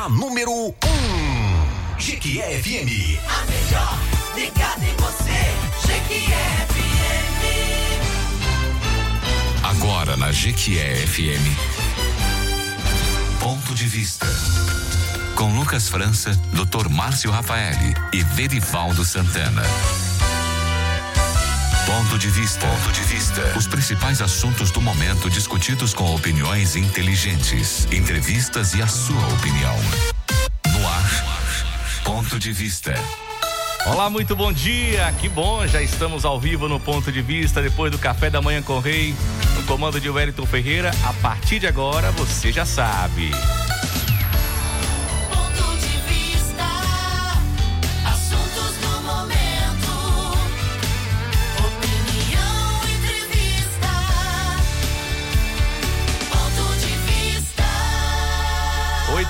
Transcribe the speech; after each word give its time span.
a 0.00 0.08
número 0.08 0.50
1. 0.50 0.64
Um. 0.64 0.72
Jequié 1.98 2.58
FM. 2.62 3.18
A 3.28 3.44
melhor 3.44 3.98
ligada 4.34 4.82
em 4.82 4.96
você. 4.96 5.52
Jequié 5.86 6.66
FM. 6.70 8.00
Agora 9.62 10.16
na 10.16 10.32
Jequié 10.32 11.06
FM. 11.06 11.44
Ponto 13.40 13.74
de 13.74 13.84
vista. 13.86 14.26
Com 15.34 15.54
Lucas 15.54 15.90
França, 15.90 16.30
Dr. 16.54 16.88
Márcio 16.88 17.30
Rafaeli 17.30 17.94
e 18.14 18.22
Verivaldo 18.22 19.04
Santana. 19.04 19.64
Ponto 21.90 22.16
de 22.16 22.28
vista. 22.28 22.68
Ponto 22.68 22.92
de 22.92 23.00
vista. 23.00 23.58
Os 23.58 23.66
principais 23.66 24.22
assuntos 24.22 24.70
do 24.70 24.80
momento 24.80 25.28
discutidos 25.28 25.92
com 25.92 26.14
opiniões 26.14 26.76
inteligentes, 26.76 27.84
entrevistas 27.90 28.74
e 28.74 28.80
a 28.80 28.86
sua 28.86 29.20
opinião. 29.34 29.74
No 30.72 30.86
ar. 30.86 31.10
Ponto 32.04 32.38
de 32.38 32.52
vista. 32.52 32.94
Olá, 33.86 34.08
muito 34.08 34.36
bom 34.36 34.52
dia. 34.52 35.12
Que 35.20 35.28
bom, 35.28 35.66
já 35.66 35.82
estamos 35.82 36.24
ao 36.24 36.38
vivo 36.38 36.68
no 36.68 36.78
Ponto 36.78 37.10
de 37.10 37.22
Vista 37.22 37.60
depois 37.60 37.90
do 37.90 37.98
café 37.98 38.30
da 38.30 38.40
manhã 38.40 38.62
com 38.62 38.74
o 38.74 38.80
Rei, 38.80 39.12
no 39.56 39.64
comando 39.64 40.00
de 40.00 40.08
Wellington 40.08 40.46
Ferreira. 40.46 40.92
A 41.02 41.12
partir 41.14 41.58
de 41.58 41.66
agora, 41.66 42.12
você 42.12 42.52
já 42.52 42.64
sabe. 42.64 43.32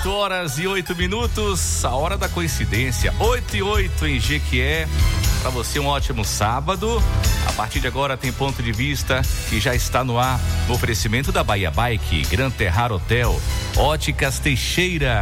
8 0.01 0.11
horas 0.11 0.57
e 0.57 0.65
8 0.65 0.95
minutos, 0.95 1.85
a 1.85 1.91
hora 1.91 2.17
da 2.17 2.27
coincidência. 2.27 3.13
8 3.19 3.57
e 3.57 3.61
8 3.61 4.07
em 4.07 4.19
Jequié. 4.19 4.87
Para 5.43 5.51
você, 5.51 5.79
um 5.79 5.85
ótimo 5.85 6.25
sábado. 6.25 7.01
A 7.45 7.51
partir 7.51 7.79
de 7.79 7.85
agora 7.85 8.17
tem 8.17 8.33
ponto 8.33 8.63
de 8.63 8.71
vista 8.71 9.21
que 9.47 9.59
já 9.59 9.75
está 9.75 10.03
no 10.03 10.17
ar 10.17 10.39
no 10.67 10.73
oferecimento 10.73 11.31
da 11.31 11.43
Bahia 11.43 11.69
Bike, 11.69 12.23
Gran 12.31 12.49
Terrar 12.49 12.91
Hotel, 12.91 13.39
Óticas 13.77 14.39
Teixeira, 14.39 15.21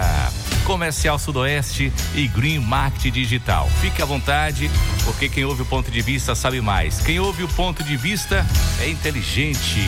Comercial 0.64 1.20
Sudoeste 1.20 1.92
e 2.16 2.30
Green 2.30 2.60
Market 2.60 3.14
Digital. 3.14 3.70
Fique 3.82 4.02
à 4.02 4.06
vontade, 4.06 4.72
porque 5.04 5.28
quem 5.28 5.44
ouve 5.44 5.64
o 5.64 5.66
ponto 5.66 5.92
de 5.92 6.02
vista 6.02 6.34
sabe 6.36 6.62
mais. 6.62 7.02
Quem 7.02 7.20
ouve 7.20 7.44
o 7.44 7.50
ponto 7.50 7.84
de 7.84 7.98
vista 7.98 8.46
é 8.80 8.88
inteligente. 8.88 9.82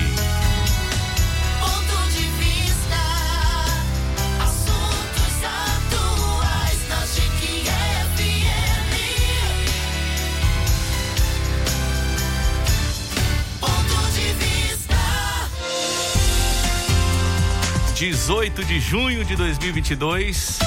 18 18.02 18.66
de 18.66 18.80
junho 18.80 19.24
de 19.24 19.36
2022. 19.36 20.58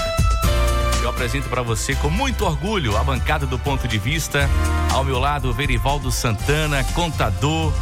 Eu 1.02 1.10
apresento 1.10 1.48
para 1.48 1.62
você 1.62 1.92
com 1.96 2.08
muito 2.08 2.44
orgulho 2.44 2.96
a 2.96 3.02
bancada 3.02 3.44
do 3.44 3.58
ponto 3.58 3.88
de 3.88 3.98
vista. 3.98 4.48
Ao 4.92 5.02
meu 5.02 5.18
lado, 5.18 5.52
Verivaldo 5.52 6.12
Santana, 6.12 6.84
contador, 6.94 7.72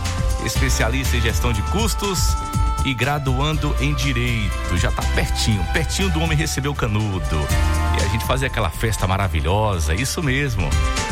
especialista 0.42 1.19
em 1.19 1.20
gestão 1.20 1.53
de 1.53 1.61
custos 1.64 2.34
e 2.86 2.95
graduando 2.95 3.77
em 3.78 3.95
direito. 3.95 4.78
Já 4.78 4.91
tá 4.91 5.03
pertinho, 5.14 5.62
pertinho 5.75 6.08
do 6.08 6.20
homem 6.23 6.39
receber 6.39 6.69
o 6.69 6.75
canudo. 6.75 7.47
A 8.03 8.08
gente 8.08 8.25
fazer 8.25 8.47
aquela 8.47 8.69
festa 8.70 9.06
maravilhosa, 9.06 9.95
isso 9.95 10.22
mesmo. 10.22 10.69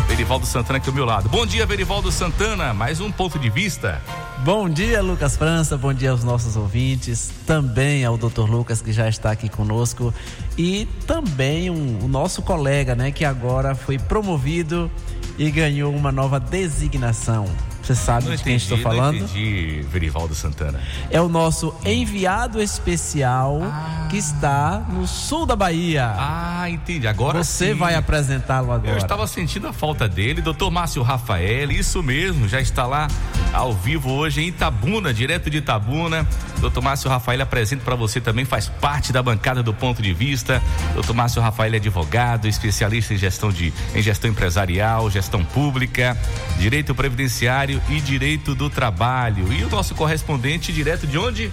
Verivaldo 0.09 0.45
Santana 0.45 0.79
aqui 0.79 0.89
ao 0.89 0.95
meu 0.95 1.05
lado. 1.05 1.29
Bom 1.29 1.47
dia, 1.47 1.65
Verivaldo 1.65 2.11
Santana. 2.11 2.75
Mais 2.75 3.01
um 3.01 3.11
ponto 3.11 3.39
de 3.39 3.49
vista. 3.49 4.03
Bom 4.45 4.69
dia, 4.69 5.01
Lucas 5.01 5.37
França. 5.37 5.77
Bom 5.79 5.95
dia 5.95 6.11
aos 6.11 6.25
nossos 6.25 6.57
ouvintes. 6.57 7.31
Também 7.47 8.05
ao 8.05 8.17
Dr. 8.19 8.51
Lucas, 8.51 8.83
que 8.83 8.93
já 8.93 9.09
está 9.09 9.31
aqui 9.31 9.49
conosco. 9.49 10.13
E 10.59 10.87
também 11.07 11.71
um- 11.71 12.05
o 12.05 12.09
nosso 12.09 12.43
colega, 12.43 12.95
né, 12.95 13.11
que 13.11 13.25
agora 13.25 13.75
foi 13.75 13.99
promovido 13.99 14.91
e 15.39 15.51
ganhou 15.51 15.95
uma 15.95 16.11
nova 16.11 16.41
designação. 16.41 17.47
Você 17.91 17.95
sabe 17.97 18.29
Não 18.29 18.37
de 18.37 18.45
quem 18.45 18.55
estou 18.55 18.79
entendi, 18.79 18.97
falando? 18.97 19.19
Não 19.19 19.25
entendi, 19.25 19.85
Verivaldo 19.91 20.33
Santana. 20.33 20.81
É 21.11 21.21
o 21.21 21.29
nosso 21.29 21.75
enviado 21.85 22.63
especial 22.63 23.61
que 24.09 24.17
está 24.17 24.79
no 24.89 25.09
sul 25.09 25.45
da 25.45 25.57
Bahia. 25.57 26.15
Ah, 26.17 26.71
entendi. 26.71 27.09
Agora 27.09 27.43
Você 27.43 27.73
sim. 27.73 27.75
vai 27.75 27.97
apresentá-lo 27.97 28.71
agora. 28.71 28.93
Eu 28.93 28.99
estava 28.99 29.27
sentindo 29.27 29.67
a 29.67 29.73
falta 29.73 30.09
dele, 30.09 30.41
doutor 30.41 30.71
Márcio 30.71 31.03
Rafael, 31.03 31.73
isso 31.73 32.01
mesmo, 32.01 32.47
já 32.47 32.61
está 32.61 32.87
lá 32.87 33.09
ao 33.53 33.73
vivo 33.73 34.11
hoje 34.11 34.41
em 34.41 34.49
Itabuna, 34.49 35.13
direto 35.13 35.51
de 35.51 35.59
Itabuna. 35.59 36.25
Doutor 36.61 36.83
Márcio 36.83 37.11
Rafael 37.11 37.43
apresenta 37.43 37.83
para 37.83 37.97
você 37.97 38.21
também, 38.21 38.45
faz 38.45 38.69
parte 38.69 39.13
da 39.13 39.23
bancada 39.23 39.63
do 39.63 39.75
ponto 39.75 40.01
de 40.01 40.13
vista. 40.13 40.63
Doutor 40.95 41.15
Márcio 41.15 41.43
Rafael 41.43 41.73
é 41.73 41.77
advogado, 41.79 42.47
especialista 42.47 43.15
em 43.15 43.17
gestão, 43.17 43.51
de, 43.51 43.73
em 43.95 44.03
gestão 44.03 44.31
empresarial, 44.31 45.11
gestão 45.11 45.45
pública, 45.45 46.17
direito 46.59 46.95
previdenciário 46.95 47.80
e 47.89 48.01
direito 48.01 48.55
do 48.55 48.69
trabalho. 48.69 49.53
E 49.53 49.65
o 49.65 49.69
nosso 49.69 49.95
correspondente 49.95 50.73
direto 50.73 51.07
de 51.07 51.19
onde? 51.19 51.53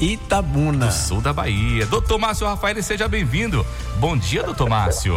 Itabuna. 0.00 0.86
Do 0.86 0.92
sul 0.92 1.20
da 1.20 1.32
Bahia. 1.32 1.86
Doutor 1.86 2.18
Márcio 2.18 2.46
Rafael, 2.46 2.82
seja 2.82 3.08
bem-vindo. 3.08 3.66
Bom 3.96 4.16
dia, 4.16 4.42
doutor 4.42 4.68
Márcio. 4.68 5.14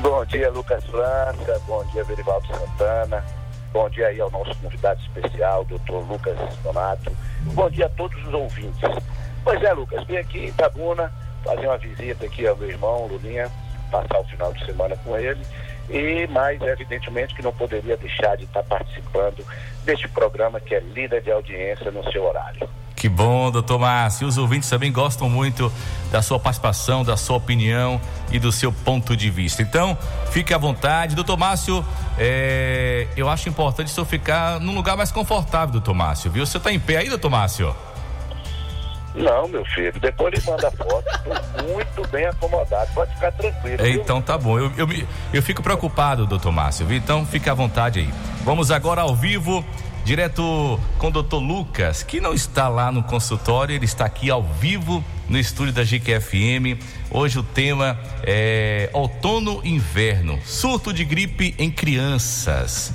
Bom 0.00 0.24
dia, 0.24 0.50
Lucas 0.50 0.84
França. 0.84 1.60
Bom 1.66 1.84
dia, 1.92 2.02
Verivaldo 2.04 2.46
Santana. 2.46 3.24
Bom 3.72 3.90
dia 3.90 4.06
aí 4.06 4.20
ao 4.20 4.30
nosso 4.30 4.54
convidado 4.56 5.00
especial, 5.02 5.64
doutor 5.64 6.06
Lucas 6.08 6.36
Donato. 6.62 7.12
Bom 7.52 7.68
dia 7.68 7.86
a 7.86 7.90
todos 7.90 8.18
os 8.26 8.32
ouvintes. 8.32 8.80
Pois 9.44 9.62
é, 9.62 9.72
Lucas, 9.72 10.04
vim 10.06 10.16
aqui 10.16 10.38
em 10.38 10.46
Itabuna 10.46 11.12
fazer 11.44 11.66
uma 11.66 11.78
visita 11.78 12.24
aqui 12.24 12.46
ao 12.46 12.56
meu 12.56 12.68
irmão, 12.68 13.06
Lulinha, 13.06 13.50
passar 13.90 14.18
o 14.18 14.24
final 14.24 14.52
de 14.52 14.64
semana 14.64 14.96
com 15.04 15.16
ele. 15.16 15.40
E 15.88 16.26
mais, 16.28 16.60
evidentemente, 16.60 17.34
que 17.34 17.42
não 17.42 17.52
poderia 17.52 17.96
deixar 17.96 18.36
de 18.36 18.44
estar 18.44 18.62
participando 18.64 19.44
deste 19.84 20.08
programa 20.08 20.60
que 20.60 20.74
é 20.74 20.80
líder 20.80 21.22
de 21.22 21.30
audiência 21.30 21.90
no 21.90 22.02
seu 22.10 22.24
horário. 22.24 22.68
Que 22.96 23.10
bom, 23.10 23.50
doutor 23.50 23.78
Márcio. 23.78 24.26
Os 24.26 24.38
ouvintes 24.38 24.70
também 24.70 24.90
gostam 24.90 25.28
muito 25.28 25.70
da 26.10 26.22
sua 26.22 26.40
participação, 26.40 27.04
da 27.04 27.16
sua 27.16 27.36
opinião 27.36 28.00
e 28.32 28.38
do 28.38 28.50
seu 28.50 28.72
ponto 28.72 29.14
de 29.14 29.28
vista. 29.28 29.60
Então, 29.60 29.96
fique 30.30 30.54
à 30.54 30.58
vontade. 30.58 31.14
Doutor 31.14 31.36
Márcio, 31.36 31.84
é, 32.18 33.06
eu 33.14 33.28
acho 33.28 33.50
importante 33.50 33.88
o 33.88 33.90
senhor 33.90 34.06
ficar 34.06 34.58
num 34.60 34.74
lugar 34.74 34.96
mais 34.96 35.12
confortável, 35.12 35.72
doutor 35.72 35.94
Márcio, 35.94 36.30
viu? 36.30 36.46
Você 36.46 36.56
está 36.56 36.72
em 36.72 36.80
pé 36.80 36.96
aí, 36.96 37.08
doutor 37.08 37.30
Márcio? 37.30 37.76
Não, 39.16 39.48
meu 39.48 39.64
filho, 39.64 39.98
depois 39.98 40.32
ele 40.34 40.42
manda 40.46 40.70
foto. 40.70 41.04
Estou 41.08 41.72
muito 41.72 42.08
bem 42.08 42.26
acomodado, 42.26 42.92
pode 42.92 43.14
ficar 43.14 43.32
tranquilo. 43.32 43.78
viu? 43.78 44.02
Então 44.02 44.20
tá 44.20 44.36
bom. 44.36 44.58
Eu, 44.58 44.70
eu, 44.76 44.86
eu 45.32 45.42
fico 45.42 45.62
preocupado, 45.62 46.26
doutor 46.26 46.52
Márcio? 46.52 46.92
Então 46.92 47.24
fique 47.24 47.48
à 47.48 47.54
vontade 47.54 48.00
aí. 48.00 48.10
Vamos 48.44 48.70
agora 48.70 49.00
ao 49.00 49.16
vivo, 49.16 49.64
direto 50.04 50.78
com 50.98 51.08
o 51.08 51.10
doutor 51.10 51.38
Lucas, 51.38 52.02
que 52.02 52.20
não 52.20 52.34
está 52.34 52.68
lá 52.68 52.92
no 52.92 53.02
consultório, 53.02 53.74
ele 53.74 53.86
está 53.86 54.04
aqui 54.04 54.30
ao 54.30 54.42
vivo 54.42 55.02
no 55.28 55.38
estúdio 55.38 55.72
da 55.72 55.82
GQFM. 55.82 56.78
Hoje 57.10 57.38
o 57.38 57.42
tema 57.42 57.98
é 58.22 58.90
outono 58.92 59.62
inverno, 59.64 60.38
surto 60.44 60.92
de 60.92 61.04
gripe 61.04 61.54
em 61.58 61.70
crianças. 61.70 62.92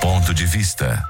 Ponto 0.00 0.32
de 0.32 0.46
vista. 0.46 1.02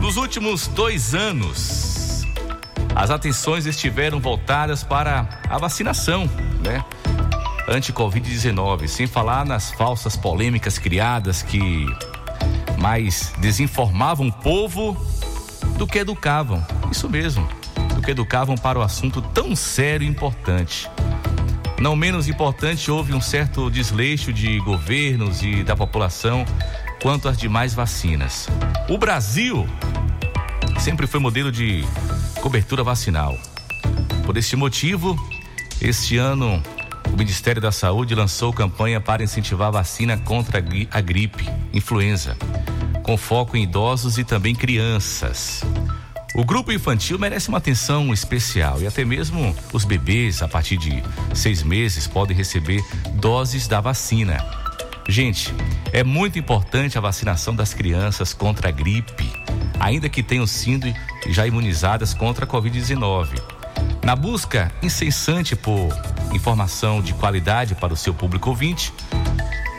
Nos 0.00 0.18
últimos 0.18 0.66
dois 0.68 1.14
anos, 1.14 2.26
as 2.94 3.10
atenções 3.10 3.64
estiveram 3.64 4.20
voltadas 4.20 4.84
para 4.84 5.26
a 5.48 5.56
vacinação, 5.56 6.28
né? 6.60 6.84
Anti-Covid-19, 7.66 8.88
sem 8.88 9.06
falar 9.06 9.46
nas 9.46 9.70
falsas 9.70 10.14
polêmicas 10.16 10.78
criadas 10.78 11.40
que 11.40 11.86
mais 12.82 13.32
desinformavam 13.38 14.26
o 14.26 14.32
povo 14.32 14.96
do 15.78 15.86
que 15.86 16.00
educavam. 16.00 16.66
Isso 16.90 17.08
mesmo, 17.08 17.48
do 17.94 18.02
que 18.02 18.10
educavam 18.10 18.56
para 18.56 18.76
o 18.76 18.82
assunto 18.82 19.22
tão 19.22 19.54
sério 19.54 20.04
e 20.04 20.10
importante. 20.10 20.90
Não 21.78 21.94
menos 21.94 22.28
importante, 22.28 22.90
houve 22.90 23.14
um 23.14 23.20
certo 23.20 23.70
desleixo 23.70 24.32
de 24.32 24.58
governos 24.58 25.44
e 25.44 25.62
da 25.62 25.76
população 25.76 26.44
quanto 27.00 27.28
às 27.28 27.38
demais 27.38 27.72
vacinas. 27.72 28.48
O 28.88 28.98
Brasil 28.98 29.64
sempre 30.80 31.06
foi 31.06 31.20
modelo 31.20 31.52
de 31.52 31.84
cobertura 32.40 32.82
vacinal. 32.82 33.38
Por 34.26 34.36
este 34.36 34.56
motivo, 34.56 35.16
este 35.80 36.16
ano 36.16 36.60
o 37.10 37.16
Ministério 37.16 37.60
da 37.60 37.72
Saúde 37.72 38.14
lançou 38.14 38.52
campanha 38.52 39.00
para 39.00 39.22
incentivar 39.22 39.68
a 39.68 39.72
vacina 39.72 40.16
contra 40.18 40.58
a 40.90 41.00
gripe, 41.00 41.48
influenza, 41.72 42.36
com 43.02 43.16
foco 43.16 43.56
em 43.56 43.64
idosos 43.64 44.18
e 44.18 44.24
também 44.24 44.54
crianças. 44.54 45.62
O 46.34 46.44
grupo 46.44 46.72
infantil 46.72 47.18
merece 47.18 47.50
uma 47.50 47.58
atenção 47.58 48.12
especial 48.12 48.80
e 48.80 48.86
até 48.86 49.04
mesmo 49.04 49.54
os 49.72 49.84
bebês, 49.84 50.42
a 50.42 50.48
partir 50.48 50.78
de 50.78 51.02
seis 51.34 51.62
meses, 51.62 52.06
podem 52.06 52.34
receber 52.34 52.82
doses 53.14 53.68
da 53.68 53.80
vacina. 53.82 54.42
Gente, 55.06 55.52
é 55.92 56.02
muito 56.02 56.38
importante 56.38 56.96
a 56.96 57.02
vacinação 57.02 57.54
das 57.54 57.74
crianças 57.74 58.32
contra 58.32 58.68
a 58.68 58.72
gripe, 58.72 59.30
ainda 59.78 60.08
que 60.08 60.22
tenham 60.22 60.46
sido 60.46 60.86
já 61.26 61.46
imunizadas 61.46 62.14
contra 62.14 62.46
a 62.46 62.48
Covid-19. 62.48 63.61
Na 64.04 64.16
busca 64.16 64.72
incessante 64.82 65.54
por 65.54 65.88
informação 66.34 67.00
de 67.00 67.14
qualidade 67.14 67.76
para 67.76 67.92
o 67.92 67.96
seu 67.96 68.12
público 68.12 68.50
ouvinte, 68.50 68.92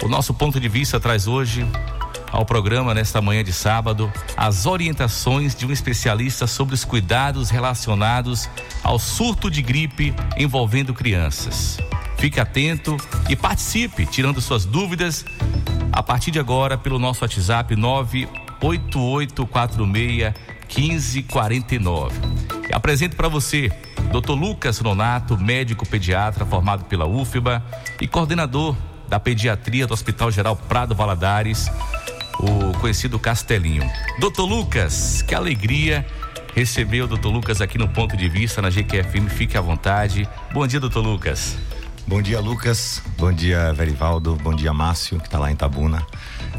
o 0.01 0.07
nosso 0.07 0.33
ponto 0.33 0.61
de 0.61 0.69
vista 0.69 0.97
traz 0.99 1.27
hoje 1.27 1.67
ao 2.31 2.45
programa 2.45 2.93
nesta 2.93 3.21
manhã 3.21 3.43
de 3.43 3.51
sábado 3.51 4.09
as 4.35 4.65
orientações 4.65 5.53
de 5.53 5.65
um 5.65 5.71
especialista 5.71 6.47
sobre 6.47 6.73
os 6.73 6.85
cuidados 6.85 7.49
relacionados 7.49 8.49
ao 8.81 8.97
surto 8.97 9.51
de 9.51 9.61
gripe 9.61 10.15
envolvendo 10.37 10.93
crianças. 10.93 11.77
Fique 12.17 12.39
atento 12.39 12.95
e 13.29 13.35
participe, 13.35 14.05
tirando 14.05 14.39
suas 14.39 14.63
dúvidas 14.63 15.25
a 15.91 16.01
partir 16.01 16.31
de 16.31 16.39
agora 16.39 16.77
pelo 16.77 16.97
nosso 16.97 17.23
WhatsApp 17.23 17.75
98846 17.75 20.33
1549. 20.75 22.15
E 22.69 22.73
apresento 22.73 23.17
para 23.17 23.27
você 23.27 23.69
Dr. 24.13 24.33
Lucas 24.33 24.79
Nonato, 24.79 25.35
médico 25.35 25.87
pediatra 25.87 26.45
formado 26.45 26.85
pela 26.85 27.07
UFBA 27.07 27.63
e 27.99 28.07
coordenador 28.07 28.77
da 29.09 29.19
pediatria 29.19 29.87
do 29.87 29.93
Hospital 29.95 30.29
Geral 30.29 30.55
Prado 30.55 30.93
Valadares, 30.93 31.67
o 32.37 32.77
conhecido 32.77 33.17
Castelinho. 33.17 33.89
Doutor 34.19 34.45
Lucas, 34.45 35.23
que 35.23 35.33
alegria 35.33 36.05
receber 36.53 37.01
o 37.01 37.07
doutor 37.07 37.31
Lucas 37.31 37.59
aqui 37.59 37.79
no 37.79 37.89
Ponto 37.89 38.15
de 38.15 38.29
Vista 38.29 38.61
na 38.61 38.69
GQFM. 38.69 39.29
Fique 39.29 39.57
à 39.57 39.61
vontade. 39.61 40.29
Bom 40.53 40.67
dia, 40.67 40.79
doutor 40.79 41.01
Lucas. 41.01 41.57
Bom 42.05 42.21
dia, 42.21 42.39
Lucas. 42.39 43.01
Bom 43.17 43.33
dia, 43.33 43.73
Verivaldo. 43.73 44.35
Bom 44.35 44.53
dia, 44.53 44.71
Márcio, 44.71 45.17
que 45.17 45.25
está 45.25 45.39
lá 45.39 45.51
em 45.51 45.55
Tabuna. 45.55 46.05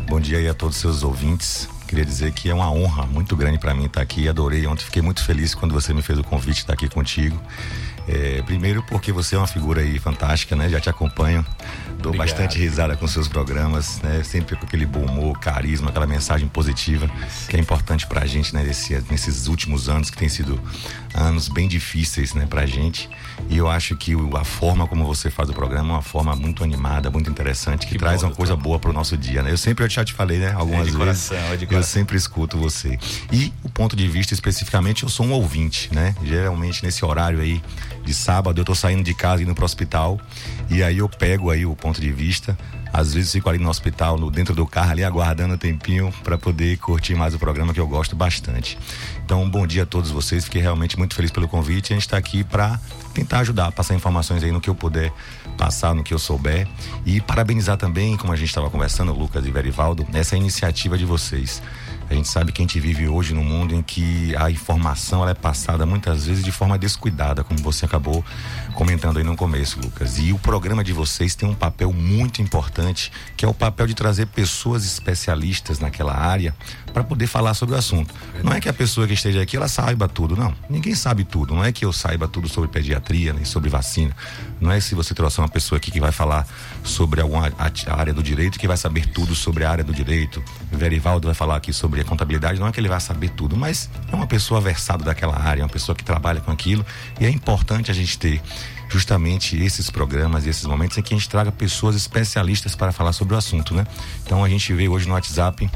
Bom 0.08 0.18
dia 0.18 0.38
aí 0.38 0.48
a 0.48 0.54
todos 0.54 0.74
os 0.74 0.80
seus 0.80 1.02
ouvintes. 1.04 1.68
Queria 1.86 2.04
dizer 2.04 2.32
que 2.32 2.48
é 2.48 2.54
uma 2.54 2.70
honra 2.70 3.06
muito 3.06 3.36
grande 3.36 3.58
para 3.58 3.74
mim 3.74 3.84
estar 3.84 4.00
aqui. 4.00 4.28
Adorei 4.28 4.66
ontem, 4.66 4.84
fiquei 4.84 5.02
muito 5.02 5.22
feliz 5.22 5.54
quando 5.54 5.72
você 5.72 5.92
me 5.92 6.02
fez 6.02 6.18
o 6.18 6.24
convite 6.24 6.54
de 6.54 6.60
estar 6.60 6.72
aqui 6.72 6.88
contigo. 6.88 7.40
É, 8.06 8.42
primeiro 8.42 8.82
porque 8.82 9.12
você 9.12 9.34
é 9.34 9.38
uma 9.38 9.46
figura 9.46 9.80
aí 9.80 9.98
fantástica, 9.98 10.54
né? 10.54 10.68
Já 10.68 10.80
te 10.80 10.90
acompanho, 10.90 11.44
dou 11.98 12.12
Obrigado. 12.12 12.28
bastante 12.28 12.58
risada 12.58 12.96
com 12.96 13.06
seus 13.06 13.28
programas, 13.28 14.00
né? 14.02 14.22
Sempre 14.22 14.56
com 14.56 14.66
aquele 14.66 14.84
bom 14.84 15.04
humor, 15.04 15.38
carisma, 15.38 15.88
aquela 15.88 16.06
mensagem 16.06 16.46
positiva 16.46 17.10
que 17.48 17.56
é 17.56 17.60
importante 17.60 18.06
pra 18.06 18.26
gente, 18.26 18.54
né? 18.54 18.62
Nesse, 18.62 19.02
nesses 19.10 19.46
últimos 19.46 19.88
anos 19.88 20.10
que 20.10 20.16
tem 20.16 20.28
sido 20.28 20.60
anos 21.14 21.48
bem 21.48 21.66
difíceis, 21.66 22.34
né? 22.34 22.46
Pra 22.46 22.66
gente. 22.66 23.08
E 23.48 23.56
eu 23.56 23.68
acho 23.68 23.96
que 23.96 24.12
a 24.38 24.44
forma 24.44 24.86
como 24.86 25.06
você 25.06 25.30
faz 25.30 25.48
o 25.48 25.54
programa 25.54 25.90
é 25.90 25.92
uma 25.94 26.02
forma 26.02 26.36
muito 26.36 26.62
animada, 26.62 27.10
muito 27.10 27.30
interessante, 27.30 27.86
que, 27.86 27.94
que 27.94 27.98
traz 27.98 28.20
bom, 28.20 28.28
uma 28.28 28.34
coisa 28.34 28.54
boa 28.54 28.78
pro 28.78 28.92
nosso 28.92 29.16
dia, 29.16 29.42
né? 29.42 29.50
Eu 29.50 29.58
sempre 29.58 29.84
eu 29.84 29.88
já 29.88 30.04
te 30.04 30.12
falei, 30.12 30.38
né? 30.38 30.52
Algumas 30.52 30.80
é 30.80 30.84
vezes. 30.84 30.96
Coração, 30.98 31.38
é 31.38 31.58
eu 31.70 31.82
sempre 31.82 32.16
escuto 32.16 32.58
você. 32.58 32.98
E 33.32 33.52
o 33.62 33.68
ponto 33.70 33.96
de 33.96 34.06
vista 34.08 34.34
especificamente, 34.34 35.04
eu 35.04 35.08
sou 35.08 35.24
um 35.24 35.32
ouvinte, 35.32 35.88
né? 35.94 36.14
Geralmente 36.22 36.84
nesse 36.84 37.04
horário 37.04 37.40
aí 37.40 37.62
de 38.04 38.14
sábado 38.14 38.60
eu 38.60 38.64
tô 38.64 38.74
saindo 38.74 39.02
de 39.02 39.14
casa 39.14 39.42
indo 39.42 39.54
pro 39.54 39.64
hospital 39.64 40.20
e 40.70 40.82
aí 40.82 40.98
eu 40.98 41.08
pego 41.08 41.50
aí 41.50 41.64
o 41.64 41.74
ponto 41.74 42.00
de 42.00 42.12
vista. 42.12 42.56
Às 42.92 43.12
vezes 43.12 43.32
fico 43.32 43.48
ali 43.48 43.58
no 43.58 43.68
hospital, 43.68 44.16
no, 44.16 44.30
dentro 44.30 44.54
do 44.54 44.64
carro 44.64 44.92
ali 44.92 45.02
aguardando 45.02 45.54
um 45.54 45.58
tempinho 45.58 46.14
para 46.22 46.38
poder 46.38 46.78
curtir 46.78 47.16
mais 47.16 47.34
o 47.34 47.40
programa 47.40 47.74
que 47.74 47.80
eu 47.80 47.88
gosto 47.88 48.14
bastante. 48.14 48.78
Então, 49.24 49.50
bom 49.50 49.66
dia 49.66 49.82
a 49.82 49.86
todos 49.86 50.12
vocês. 50.12 50.44
Fiquei 50.44 50.62
realmente 50.62 50.96
muito 50.96 51.12
feliz 51.16 51.32
pelo 51.32 51.48
convite. 51.48 51.92
A 51.92 51.96
gente 51.96 52.04
está 52.04 52.16
aqui 52.16 52.44
para 52.44 52.78
tentar 53.12 53.40
ajudar, 53.40 53.72
passar 53.72 53.96
informações 53.96 54.44
aí 54.44 54.52
no 54.52 54.60
que 54.60 54.70
eu 54.70 54.76
puder 54.76 55.12
passar, 55.58 55.92
no 55.92 56.04
que 56.04 56.14
eu 56.14 56.20
souber. 56.20 56.68
E 57.04 57.20
parabenizar 57.20 57.76
também, 57.76 58.16
como 58.16 58.32
a 58.32 58.36
gente 58.36 58.48
estava 58.48 58.70
conversando, 58.70 59.12
Lucas 59.12 59.44
e 59.44 59.50
Verivaldo, 59.50 60.06
essa 60.12 60.36
iniciativa 60.36 60.96
de 60.96 61.04
vocês. 61.04 61.60
A 62.08 62.14
gente 62.14 62.28
sabe 62.28 62.52
que 62.52 62.60
a 62.60 62.64
gente 62.64 62.78
vive 62.78 63.08
hoje 63.08 63.32
num 63.34 63.44
mundo 63.44 63.74
em 63.74 63.82
que 63.82 64.34
a 64.36 64.50
informação 64.50 65.28
é 65.28 65.34
passada 65.34 65.86
muitas 65.86 66.26
vezes 66.26 66.44
de 66.44 66.52
forma 66.52 66.78
descuidada, 66.78 67.42
como 67.42 67.58
você 67.60 67.84
acabou 67.84 68.24
comentando 68.74 69.18
aí 69.18 69.24
no 69.24 69.36
começo, 69.36 69.80
Lucas. 69.80 70.18
E 70.18 70.32
o 70.32 70.38
programa 70.38 70.84
de 70.84 70.92
vocês 70.92 71.34
tem 71.34 71.48
um 71.48 71.54
papel 71.54 71.92
muito 71.92 72.42
importante, 72.42 73.10
que 73.36 73.44
é 73.44 73.48
o 73.48 73.54
papel 73.54 73.86
de 73.86 73.94
trazer 73.94 74.26
pessoas 74.26 74.84
especialistas 74.84 75.78
naquela 75.78 76.14
área 76.14 76.54
para 76.94 77.02
poder 77.02 77.26
falar 77.26 77.54
sobre 77.54 77.74
o 77.74 77.78
assunto. 77.78 78.14
Não 78.42 78.52
é 78.52 78.60
que 78.60 78.68
a 78.68 78.72
pessoa 78.72 79.04
que 79.04 79.14
esteja 79.14 79.42
aqui 79.42 79.56
ela 79.56 79.66
saiba 79.66 80.06
tudo, 80.06 80.36
não. 80.36 80.54
Ninguém 80.70 80.94
sabe 80.94 81.24
tudo. 81.24 81.52
Não 81.52 81.64
é 81.64 81.72
que 81.72 81.84
eu 81.84 81.92
saiba 81.92 82.28
tudo 82.28 82.48
sobre 82.48 82.70
pediatria, 82.70 83.32
nem 83.32 83.44
sobre 83.44 83.68
vacina. 83.68 84.14
Não 84.60 84.70
é 84.70 84.78
se 84.78 84.94
você 84.94 85.12
trouxer 85.12 85.42
uma 85.42 85.48
pessoa 85.48 85.76
aqui 85.76 85.90
que 85.90 86.00
vai 86.00 86.12
falar 86.12 86.46
sobre 86.84 87.20
alguma 87.20 87.52
área 87.88 88.14
do 88.14 88.22
direito 88.22 88.60
que 88.60 88.68
vai 88.68 88.76
saber 88.76 89.08
tudo 89.08 89.34
sobre 89.34 89.64
a 89.64 89.70
área 89.70 89.82
do 89.82 89.92
direito. 89.92 90.42
O 90.72 90.76
Verivaldo 90.76 91.26
vai 91.26 91.34
falar 91.34 91.56
aqui 91.56 91.72
sobre 91.72 92.00
a 92.00 92.04
contabilidade, 92.04 92.60
não 92.60 92.68
é 92.68 92.72
que 92.72 92.78
ele 92.78 92.88
vai 92.88 93.00
saber 93.00 93.30
tudo, 93.30 93.56
mas 93.56 93.90
é 94.12 94.14
uma 94.14 94.28
pessoa 94.28 94.60
versada 94.60 95.04
daquela 95.04 95.36
área, 95.36 95.62
é 95.62 95.64
uma 95.64 95.68
pessoa 95.68 95.96
que 95.96 96.04
trabalha 96.04 96.40
com 96.40 96.52
aquilo 96.52 96.86
e 97.20 97.26
é 97.26 97.30
importante 97.30 97.90
a 97.90 97.94
gente 97.94 98.16
ter 98.16 98.40
justamente 98.88 99.60
esses 99.60 99.90
programas, 99.90 100.46
esses 100.46 100.64
momentos 100.64 100.96
em 100.96 101.02
que 101.02 101.12
a 101.12 101.16
gente 101.16 101.28
traga 101.28 101.50
pessoas 101.50 101.96
especialistas 101.96 102.76
para 102.76 102.92
falar 102.92 103.12
sobre 103.12 103.34
o 103.34 103.36
assunto, 103.36 103.74
né? 103.74 103.84
Então 104.24 104.44
a 104.44 104.48
gente 104.48 104.72
vê 104.72 104.88
hoje 104.88 105.08
no 105.08 105.14
WhatsApp 105.14 105.68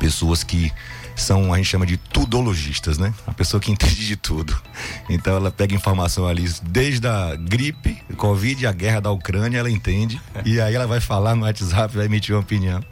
pessoas 0.00 0.42
que 0.42 0.72
são, 1.14 1.52
a 1.52 1.58
gente 1.58 1.68
chama 1.68 1.84
de 1.84 1.98
tudologistas, 1.98 2.98
né? 2.98 3.12
A 3.26 3.32
pessoa 3.32 3.60
que 3.60 3.70
entende 3.70 4.06
de 4.06 4.16
tudo. 4.16 4.58
Então 5.08 5.36
ela 5.36 5.50
pega 5.50 5.74
informação 5.74 6.26
ali 6.26 6.50
desde 6.62 7.06
a 7.06 7.36
gripe, 7.36 8.02
Covid, 8.16 8.66
a 8.66 8.72
guerra 8.72 9.00
da 9.00 9.10
Ucrânia, 9.10 9.58
ela 9.58 9.70
entende. 9.70 10.20
E 10.42 10.58
aí 10.58 10.74
ela 10.74 10.86
vai 10.86 11.00
falar 11.00 11.36
no 11.36 11.44
WhatsApp, 11.44 11.94
vai 11.94 12.06
emitir 12.06 12.34
uma 12.34 12.40
opinião. 12.40 12.82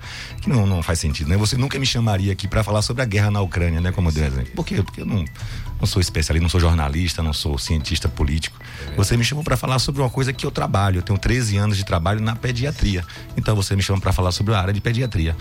Que 0.43 0.51
não, 0.51 0.67
não 0.67 0.83
faz 0.83 1.01
sentido, 1.01 1.29
né? 1.31 1.37
Você 1.39 1.57
nunca 1.57 1.79
me 1.79 1.87
chamaria 1.87 2.31
aqui 2.33 2.47
para 2.47 2.63
falar 2.63 2.83
sobre 2.83 3.03
a 3.03 3.07
guerra 3.07 3.31
na 3.31 3.41
Ucrânia, 3.41 3.81
né? 3.81 3.91
Como 3.91 4.13
deu 4.13 4.25
exemplo. 4.25 4.53
Por 4.55 4.67
quê? 4.67 4.83
Porque 4.83 5.01
eu 5.01 5.07
não, 5.07 5.25
não 5.81 5.87
sou 5.87 6.01
especialista, 6.01 6.43
não 6.43 6.51
sou 6.51 6.61
jornalista, 6.61 7.23
não 7.23 7.33
sou 7.33 7.59
cientista 7.59 8.09
político. 8.09 8.59
Você 8.97 9.17
me 9.17 9.25
chamou 9.25 9.43
para 9.43 9.57
falar 9.57 9.79
sobre 9.79 10.03
uma 10.03 10.11
coisa 10.11 10.33
que 10.33 10.45
eu 10.45 10.51
trabalho. 10.51 10.99
Eu 10.99 11.03
tenho 11.03 11.19
13 11.19 11.57
anos 11.57 11.77
de 11.77 11.85
trabalho 11.85 12.21
na 12.21 12.37
pediatria. 12.37 13.03
Então 13.37 13.57
você 13.57 13.75
me 13.75 13.83
chama 13.83 13.99
para 13.99 14.12
falar 14.12 14.31
sobre 14.31 14.55
a 14.55 14.61
área 14.61 14.75
de 14.75 14.81
pediatria. 14.81 15.35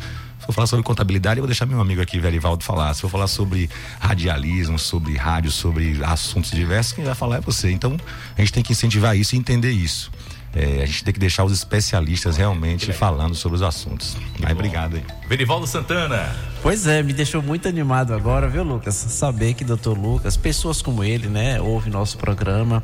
Se 0.48 0.54
for 0.54 0.56
falar 0.56 0.68
sobre 0.68 0.86
contabilidade, 0.86 1.40
eu 1.40 1.42
vou 1.42 1.48
deixar 1.48 1.66
meu 1.66 1.82
amigo 1.82 2.02
aqui, 2.02 2.18
Verivaldo, 2.22 2.64
falar. 2.64 2.94
Se 2.94 3.02
for 3.02 3.10
falar 3.10 3.28
sobre 3.28 3.70
radialismo, 4.00 4.80
sobre 4.80 5.18
rádio, 5.18 5.52
sobre 5.52 6.02
assuntos 6.06 6.52
diversos, 6.52 6.94
quem 6.94 7.04
vai 7.04 7.14
falar 7.14 7.40
é 7.40 7.42
você. 7.42 7.70
Então, 7.70 7.98
a 8.38 8.40
gente 8.40 8.54
tem 8.54 8.64
que 8.64 8.72
incentivar 8.72 9.18
isso 9.18 9.36
e 9.36 9.38
entender 9.38 9.72
isso. 9.72 10.10
É, 10.56 10.84
a 10.84 10.86
gente 10.86 11.04
tem 11.04 11.14
que 11.14 11.20
deixar 11.20 11.44
os 11.44 11.52
especialistas 11.52 12.38
realmente 12.38 12.94
falando 12.94 13.36
sobre 13.36 13.58
os 13.58 13.62
assuntos. 13.62 14.16
Mas 14.40 14.54
obrigado 14.54 14.96
aí. 14.96 15.04
Verivaldo 15.28 15.68
Santana. 15.68 16.34
Pois 16.62 16.88
é, 16.88 17.04
me 17.04 17.12
deixou 17.12 17.42
muito 17.42 17.68
animado 17.68 18.14
agora, 18.14 18.48
viu, 18.48 18.64
Lucas? 18.64 18.96
Saber 18.96 19.54
que 19.54 19.66
doutor 19.66 19.98
Lucas, 19.98 20.38
pessoas 20.38 20.82
como 20.82 21.04
ele, 21.04 21.28
né, 21.28 21.60
ouve 21.60 21.90
nosso 21.90 22.18
programa. 22.18 22.82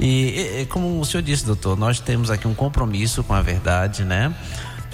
E, 0.00 0.60
e 0.62 0.66
como 0.70 0.98
o 0.98 1.04
senhor 1.04 1.22
disse, 1.22 1.44
doutor, 1.44 1.76
nós 1.76 2.00
temos 2.00 2.30
aqui 2.30 2.48
um 2.48 2.54
compromisso 2.54 3.22
com 3.22 3.34
a 3.34 3.42
verdade, 3.42 4.04
né? 4.04 4.34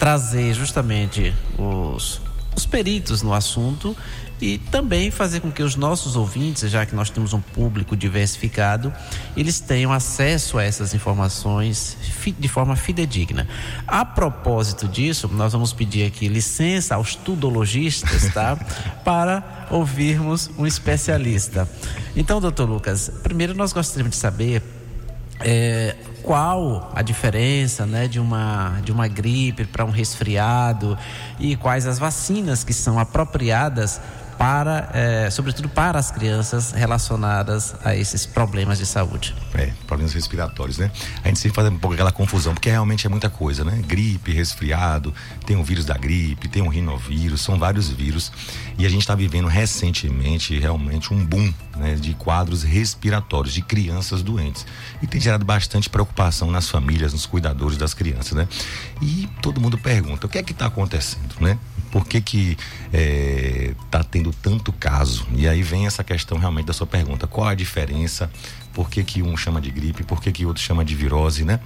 Trazer 0.00 0.54
justamente 0.54 1.34
os, 1.58 2.22
os 2.56 2.64
peritos 2.64 3.20
no 3.20 3.34
assunto 3.34 3.94
e 4.40 4.56
também 4.56 5.10
fazer 5.10 5.40
com 5.40 5.52
que 5.52 5.62
os 5.62 5.76
nossos 5.76 6.16
ouvintes, 6.16 6.70
já 6.70 6.86
que 6.86 6.94
nós 6.94 7.10
temos 7.10 7.34
um 7.34 7.40
público 7.40 7.94
diversificado, 7.94 8.90
eles 9.36 9.60
tenham 9.60 9.92
acesso 9.92 10.56
a 10.56 10.64
essas 10.64 10.94
informações 10.94 11.98
de 12.38 12.48
forma 12.48 12.74
fidedigna. 12.76 13.46
A 13.86 14.02
propósito 14.02 14.88
disso, 14.88 15.28
nós 15.28 15.52
vamos 15.52 15.74
pedir 15.74 16.06
aqui 16.06 16.28
licença 16.28 16.94
aos 16.94 17.14
tudologistas, 17.14 18.32
tá? 18.32 18.56
Para 19.04 19.66
ouvirmos 19.70 20.50
um 20.56 20.66
especialista. 20.66 21.68
Então, 22.16 22.40
doutor 22.40 22.66
Lucas, 22.66 23.12
primeiro 23.22 23.54
nós 23.54 23.74
gostaríamos 23.74 24.16
de 24.16 24.20
saber 24.22 24.79
é, 25.40 25.96
qual 26.22 26.90
a 26.94 27.02
diferença 27.02 27.86
né, 27.86 28.06
de, 28.06 28.20
uma, 28.20 28.80
de 28.84 28.92
uma 28.92 29.08
gripe 29.08 29.64
para 29.64 29.84
um 29.84 29.90
resfriado? 29.90 30.96
E 31.38 31.56
quais 31.56 31.86
as 31.86 31.98
vacinas 31.98 32.62
que 32.62 32.72
são 32.72 32.98
apropriadas 32.98 34.00
para, 34.40 34.88
é, 34.94 35.28
sobretudo 35.28 35.68
para 35.68 35.98
as 35.98 36.10
crianças 36.10 36.72
relacionadas 36.72 37.74
a 37.84 37.94
esses 37.94 38.24
problemas 38.24 38.78
de 38.78 38.86
saúde. 38.86 39.34
É, 39.52 39.70
problemas 39.86 40.14
respiratórios, 40.14 40.78
né? 40.78 40.90
A 41.22 41.28
gente 41.28 41.40
sempre 41.40 41.56
faz 41.56 41.68
um 41.68 41.76
pouco 41.76 41.92
aquela 41.92 42.10
confusão, 42.10 42.54
porque 42.54 42.70
realmente 42.70 43.06
é 43.06 43.10
muita 43.10 43.28
coisa, 43.28 43.62
né? 43.64 43.82
Gripe, 43.86 44.32
resfriado, 44.32 45.12
tem 45.44 45.56
o 45.56 45.62
vírus 45.62 45.84
da 45.84 45.92
gripe, 45.92 46.48
tem 46.48 46.62
o 46.62 46.68
rinovírus, 46.68 47.42
são 47.42 47.58
vários 47.58 47.90
vírus. 47.90 48.32
E 48.78 48.86
a 48.86 48.88
gente 48.88 49.02
está 49.02 49.14
vivendo 49.14 49.46
recentemente 49.46 50.58
realmente 50.58 51.12
um 51.12 51.22
boom 51.22 51.52
né, 51.76 51.96
de 51.96 52.14
quadros 52.14 52.62
respiratórios 52.62 53.52
de 53.52 53.60
crianças 53.60 54.22
doentes. 54.22 54.64
E 55.02 55.06
tem 55.06 55.20
gerado 55.20 55.44
bastante 55.44 55.90
preocupação 55.90 56.50
nas 56.50 56.66
famílias, 56.66 57.12
nos 57.12 57.26
cuidadores 57.26 57.76
das 57.76 57.92
crianças, 57.92 58.32
né? 58.32 58.48
E 59.02 59.28
todo 59.42 59.60
mundo 59.60 59.76
pergunta, 59.76 60.26
o 60.26 60.30
que 60.30 60.38
é 60.38 60.42
que 60.42 60.52
está 60.52 60.64
acontecendo, 60.64 61.34
né? 61.40 61.58
Por 61.90 62.06
que 62.06 62.20
que 62.20 62.56
está 62.92 64.00
é, 64.00 64.04
tendo 64.10 64.32
tanto 64.32 64.72
caso? 64.72 65.26
E 65.34 65.48
aí 65.48 65.62
vem 65.62 65.86
essa 65.86 66.04
questão 66.04 66.38
realmente 66.38 66.66
da 66.66 66.72
sua 66.72 66.86
pergunta, 66.86 67.26
qual 67.26 67.48
a 67.48 67.54
diferença 67.54 68.30
por 68.72 68.88
que, 68.88 69.02
que 69.02 69.22
um 69.22 69.36
chama 69.36 69.60
de 69.60 69.70
gripe, 69.70 70.04
por 70.04 70.22
que, 70.22 70.30
que 70.30 70.46
outro 70.46 70.62
chama 70.62 70.84
de 70.84 70.94
virose, 70.94 71.44
né? 71.44 71.58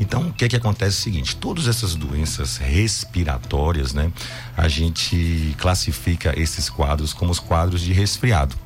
Então, 0.00 0.28
o 0.28 0.32
que 0.32 0.44
é 0.44 0.48
que 0.48 0.56
acontece 0.56 0.96
é 0.96 1.00
o 1.00 1.02
seguinte, 1.02 1.36
todas 1.36 1.68
essas 1.68 1.94
doenças 1.94 2.56
respiratórias, 2.56 3.92
né? 3.92 4.10
A 4.56 4.66
gente 4.66 5.54
classifica 5.58 6.32
esses 6.38 6.70
quadros 6.70 7.12
como 7.12 7.30
os 7.30 7.38
quadros 7.38 7.82
de 7.82 7.92
resfriado. 7.92 8.56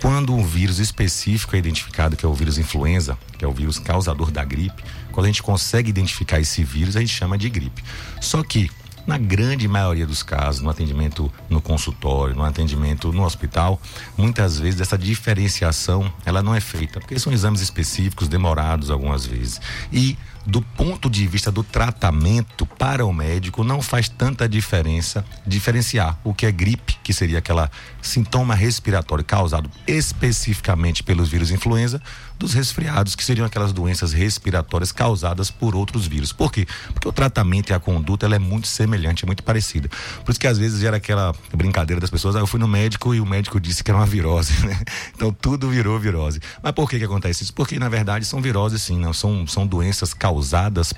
Quando 0.00 0.34
um 0.34 0.44
vírus 0.44 0.78
específico 0.78 1.54
é 1.54 1.58
identificado, 1.58 2.16
que 2.16 2.24
é 2.24 2.28
o 2.28 2.34
vírus 2.34 2.58
influenza, 2.58 3.16
que 3.38 3.44
é 3.44 3.48
o 3.48 3.52
vírus 3.52 3.78
causador 3.78 4.30
da 4.30 4.44
gripe, 4.44 4.82
quando 5.12 5.26
a 5.26 5.28
gente 5.28 5.42
consegue 5.42 5.88
identificar 5.88 6.40
esse 6.40 6.64
vírus, 6.64 6.96
a 6.96 7.00
gente 7.00 7.14
chama 7.14 7.38
de 7.38 7.48
gripe. 7.48 7.82
Só 8.20 8.42
que 8.42 8.70
na 9.06 9.18
grande 9.18 9.68
maioria 9.68 10.06
dos 10.06 10.22
casos, 10.22 10.60
no 10.60 10.70
atendimento 10.70 11.30
no 11.48 11.60
consultório, 11.60 12.34
no 12.34 12.44
atendimento 12.44 13.12
no 13.12 13.24
hospital, 13.24 13.80
muitas 14.16 14.58
vezes 14.58 14.80
essa 14.80 14.96
diferenciação 14.96 16.12
ela 16.24 16.42
não 16.42 16.54
é 16.54 16.60
feita, 16.60 17.00
porque 17.00 17.18
são 17.18 17.32
exames 17.32 17.60
específicos, 17.60 18.28
demorados 18.28 18.90
algumas 18.90 19.26
vezes. 19.26 19.60
E 19.92 20.16
do 20.46 20.60
ponto 20.60 21.08
de 21.08 21.26
vista 21.26 21.50
do 21.50 21.62
tratamento 21.62 22.66
para 22.66 23.04
o 23.04 23.12
médico, 23.12 23.64
não 23.64 23.80
faz 23.80 24.08
tanta 24.08 24.48
diferença 24.48 25.24
diferenciar 25.46 26.18
o 26.22 26.34
que 26.34 26.46
é 26.46 26.52
gripe, 26.52 26.98
que 27.02 27.12
seria 27.12 27.38
aquela 27.38 27.70
sintoma 28.02 28.54
respiratório 28.54 29.24
causado 29.24 29.70
especificamente 29.86 31.02
pelos 31.02 31.28
vírus 31.28 31.50
influenza, 31.50 32.00
dos 32.38 32.52
resfriados, 32.52 33.14
que 33.14 33.24
seriam 33.24 33.46
aquelas 33.46 33.72
doenças 33.72 34.12
respiratórias 34.12 34.90
causadas 34.92 35.50
por 35.50 35.74
outros 35.74 36.06
vírus. 36.06 36.32
Por 36.32 36.52
quê? 36.52 36.66
Porque 36.92 37.08
o 37.08 37.12
tratamento 37.12 37.70
e 37.70 37.72
a 37.72 37.80
conduta 37.80 38.26
ela 38.26 38.34
é 38.34 38.38
muito 38.38 38.66
semelhante, 38.66 39.24
é 39.24 39.26
muito 39.26 39.42
parecida. 39.42 39.88
Por 40.24 40.32
isso 40.32 40.40
que 40.40 40.46
às 40.46 40.58
vezes 40.58 40.80
gera 40.80 40.96
aquela 40.96 41.34
brincadeira 41.54 42.00
das 42.00 42.10
pessoas, 42.10 42.34
ah, 42.36 42.40
eu 42.40 42.46
fui 42.46 42.58
no 42.58 42.66
médico 42.66 43.14
e 43.14 43.20
o 43.20 43.26
médico 43.26 43.60
disse 43.60 43.84
que 43.84 43.90
era 43.90 43.98
uma 43.98 44.06
virose, 44.06 44.52
né? 44.66 44.78
Então 45.14 45.32
tudo 45.32 45.68
virou 45.68 45.98
virose. 45.98 46.40
Mas 46.62 46.72
por 46.72 46.90
que 46.90 46.98
que 46.98 47.04
acontece 47.04 47.44
isso? 47.44 47.54
Porque 47.54 47.78
na 47.78 47.88
verdade 47.88 48.24
são 48.24 48.42
viroses 48.42 48.82
sim, 48.82 48.98
não 48.98 49.12
são 49.12 49.46
são 49.46 49.66
doenças 49.66 50.12
causadas 50.12 50.33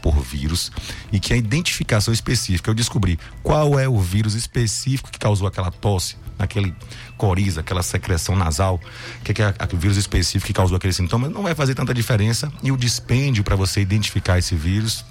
por 0.00 0.20
vírus 0.20 0.70
e 1.12 1.20
que 1.20 1.32
a 1.32 1.36
identificação 1.36 2.12
específica, 2.12 2.70
eu 2.70 2.74
descobri 2.74 3.18
qual 3.42 3.78
é 3.78 3.88
o 3.88 3.98
vírus 3.98 4.34
específico 4.34 5.10
que 5.10 5.18
causou 5.18 5.46
aquela 5.46 5.70
tosse, 5.70 6.16
aquele 6.38 6.74
coriza, 7.16 7.60
aquela 7.60 7.82
secreção 7.82 8.36
nasal, 8.36 8.80
que 9.24 9.30
é, 9.30 9.34
que 9.34 9.42
é 9.42 9.54
o 9.72 9.76
vírus 9.76 9.96
específico 9.96 10.46
que 10.46 10.52
causou 10.52 10.76
aquele 10.76 10.92
sintoma, 10.92 11.28
não 11.28 11.42
vai 11.42 11.54
fazer 11.54 11.74
tanta 11.74 11.92
diferença 11.92 12.52
e 12.62 12.70
o 12.70 12.76
dispêndio 12.76 13.42
para 13.42 13.56
você 13.56 13.80
identificar 13.80 14.38
esse 14.38 14.54
vírus 14.54 15.04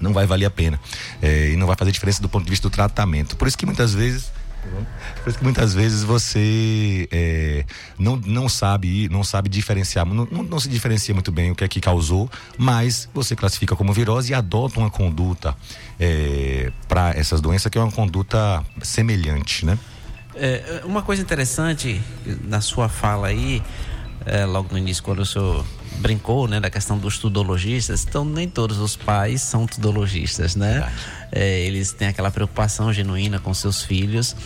não 0.00 0.12
vai 0.12 0.26
valer 0.26 0.44
a 0.44 0.50
pena 0.50 0.78
é, 1.22 1.50
e 1.50 1.56
não 1.56 1.66
vai 1.66 1.76
fazer 1.76 1.90
diferença 1.90 2.20
do 2.20 2.28
ponto 2.28 2.44
de 2.44 2.50
vista 2.50 2.68
do 2.68 2.72
tratamento. 2.72 3.36
Por 3.36 3.48
isso 3.48 3.56
que 3.56 3.64
muitas 3.64 3.94
vezes 3.94 4.30
por 5.22 5.28
isso 5.28 5.38
que 5.38 5.44
muitas 5.44 5.74
vezes 5.74 6.02
você 6.02 7.08
é, 7.10 7.64
não, 7.98 8.16
não 8.16 8.48
sabe 8.48 9.08
não 9.08 9.24
sabe 9.24 9.48
diferenciar, 9.48 10.06
não, 10.06 10.26
não, 10.26 10.60
se 10.60 10.68
diferencia 10.68 11.14
muito 11.14 11.32
bem 11.32 11.50
o 11.50 11.54
que 11.54 11.64
é 11.64 11.68
que 11.68 11.80
causou, 11.80 12.30
mas 12.56 13.08
você 13.12 13.34
classifica 13.34 13.74
como 13.74 13.92
virose 13.92 14.32
e 14.32 14.34
adota 14.34 14.78
uma 14.78 14.90
conduta 14.90 15.56
é, 15.98 16.70
para 16.88 17.10
essas 17.10 17.40
doenças 17.40 17.70
que 17.70 17.78
é 17.78 17.80
uma 17.80 17.92
conduta 17.92 18.64
semelhante, 18.82 19.64
né? 19.64 19.78
É, 20.34 20.82
uma 20.84 21.02
coisa 21.02 21.22
interessante 21.22 22.00
na 22.44 22.60
sua 22.60 22.88
fala 22.88 23.28
aí, 23.28 23.62
é, 24.26 24.44
logo 24.44 24.68
no 24.70 24.78
início, 24.78 25.02
quando 25.02 25.20
o 25.20 25.26
senhor 25.26 25.64
brincou, 25.98 26.46
né, 26.46 26.60
da 26.60 26.70
questão 26.70 26.98
dos 26.98 27.18
tudologistas, 27.18 28.04
então 28.06 28.24
nem 28.24 28.48
todos 28.48 28.78
os 28.78 28.96
pais 28.96 29.42
são 29.42 29.66
tudologistas, 29.66 30.54
né? 30.54 30.90
É, 31.32 31.60
eles 31.60 31.92
têm 31.92 32.08
aquela 32.08 32.30
preocupação 32.30 32.92
genuína 32.92 33.38
com 33.38 33.52
seus 33.52 33.82
filhos 33.82 34.36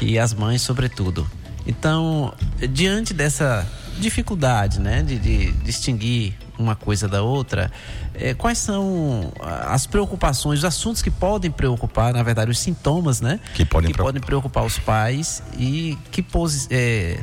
e 0.00 0.18
as 0.18 0.34
mães, 0.34 0.62
sobretudo. 0.62 1.28
Então, 1.66 2.34
diante 2.70 3.12
dessa 3.12 3.66
dificuldade, 3.98 4.80
né, 4.80 5.02
de, 5.02 5.18
de 5.18 5.52
distinguir 5.52 6.34
uma 6.58 6.74
coisa 6.74 7.06
da 7.06 7.22
outra, 7.22 7.70
é, 8.14 8.34
quais 8.34 8.58
são 8.58 9.32
as 9.40 9.86
preocupações, 9.86 10.60
os 10.60 10.64
assuntos 10.64 11.02
que 11.02 11.10
podem 11.10 11.50
preocupar, 11.50 12.12
na 12.12 12.22
verdade, 12.22 12.50
os 12.50 12.58
sintomas, 12.58 13.20
né? 13.20 13.38
Que 13.54 13.64
podem, 13.64 13.88
que 13.88 13.94
preocupar. 13.94 14.04
podem 14.04 14.20
preocupar 14.20 14.64
os 14.64 14.78
pais 14.78 15.42
e 15.56 15.96
que, 16.10 16.24
é, 16.70 17.20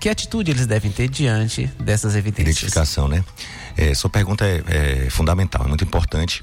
que 0.00 0.08
atitude 0.08 0.50
eles 0.50 0.66
devem 0.66 0.90
ter 0.90 1.08
diante 1.08 1.66
dessas 1.78 2.16
evidências? 2.16 2.56
Identificação, 2.56 3.08
né? 3.08 3.24
É, 3.76 3.94
sua 3.94 4.08
pergunta 4.08 4.44
é, 4.44 5.06
é 5.06 5.10
fundamental, 5.10 5.64
é 5.64 5.68
muito 5.68 5.84
importante. 5.84 6.42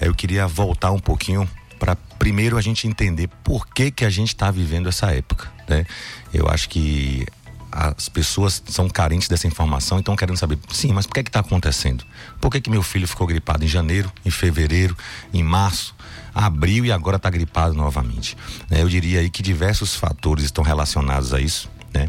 Eu 0.00 0.14
queria 0.14 0.46
voltar 0.46 0.90
um 0.90 0.98
pouquinho 0.98 1.48
para 1.78 1.96
primeiro 2.18 2.56
a 2.56 2.60
gente 2.60 2.86
entender 2.86 3.28
por 3.42 3.66
que 3.66 3.90
que 3.90 4.04
a 4.04 4.10
gente 4.10 4.28
está 4.28 4.50
vivendo 4.50 4.88
essa 4.88 5.10
época, 5.12 5.50
né? 5.68 5.84
Eu 6.32 6.48
acho 6.48 6.68
que 6.68 7.26
as 7.72 8.08
pessoas 8.08 8.62
são 8.66 8.88
carentes 8.88 9.26
dessa 9.26 9.46
informação 9.46 9.96
e 9.96 10.00
estão 10.00 10.14
querendo 10.14 10.36
saber, 10.36 10.58
sim, 10.70 10.92
mas 10.92 11.06
por 11.06 11.14
que 11.14 11.20
está 11.20 11.40
acontecendo? 11.40 12.04
Por 12.38 12.50
que, 12.50 12.60
que 12.60 12.68
meu 12.68 12.82
filho 12.82 13.08
ficou 13.08 13.26
gripado 13.26 13.64
em 13.64 13.68
janeiro, 13.68 14.12
em 14.24 14.30
fevereiro, 14.30 14.96
em 15.32 15.42
março, 15.42 15.94
abril 16.34 16.84
e 16.84 16.92
agora 16.92 17.16
está 17.16 17.30
gripado 17.30 17.74
novamente? 17.74 18.36
Né? 18.68 18.82
Eu 18.82 18.88
diria 18.88 19.20
aí 19.20 19.30
que 19.30 19.42
diversos 19.42 19.94
fatores 19.94 20.44
estão 20.44 20.62
relacionados 20.62 21.32
a 21.32 21.40
isso, 21.40 21.70
né? 21.94 22.08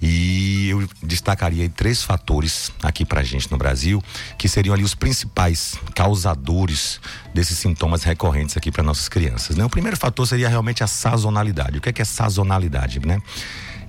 E 0.00 0.68
eu 0.68 0.88
destacaria 1.02 1.68
três 1.68 2.02
fatores 2.02 2.70
aqui 2.82 3.04
pra 3.04 3.22
gente 3.22 3.50
no 3.50 3.58
Brasil, 3.58 4.02
que 4.38 4.48
seriam 4.48 4.74
ali 4.74 4.84
os 4.84 4.94
principais 4.94 5.76
causadores 5.94 7.00
desses 7.34 7.58
sintomas 7.58 8.04
recorrentes 8.04 8.56
aqui 8.56 8.70
para 8.70 8.82
nossas 8.82 9.08
crianças. 9.08 9.56
Né? 9.56 9.64
O 9.64 9.70
primeiro 9.70 9.96
fator 9.96 10.26
seria 10.26 10.48
realmente 10.48 10.84
a 10.84 10.86
sazonalidade. 10.86 11.78
O 11.78 11.80
que 11.80 11.88
é, 11.88 11.92
que 11.92 12.02
é 12.02 12.04
sazonalidade, 12.04 13.00
né? 13.04 13.20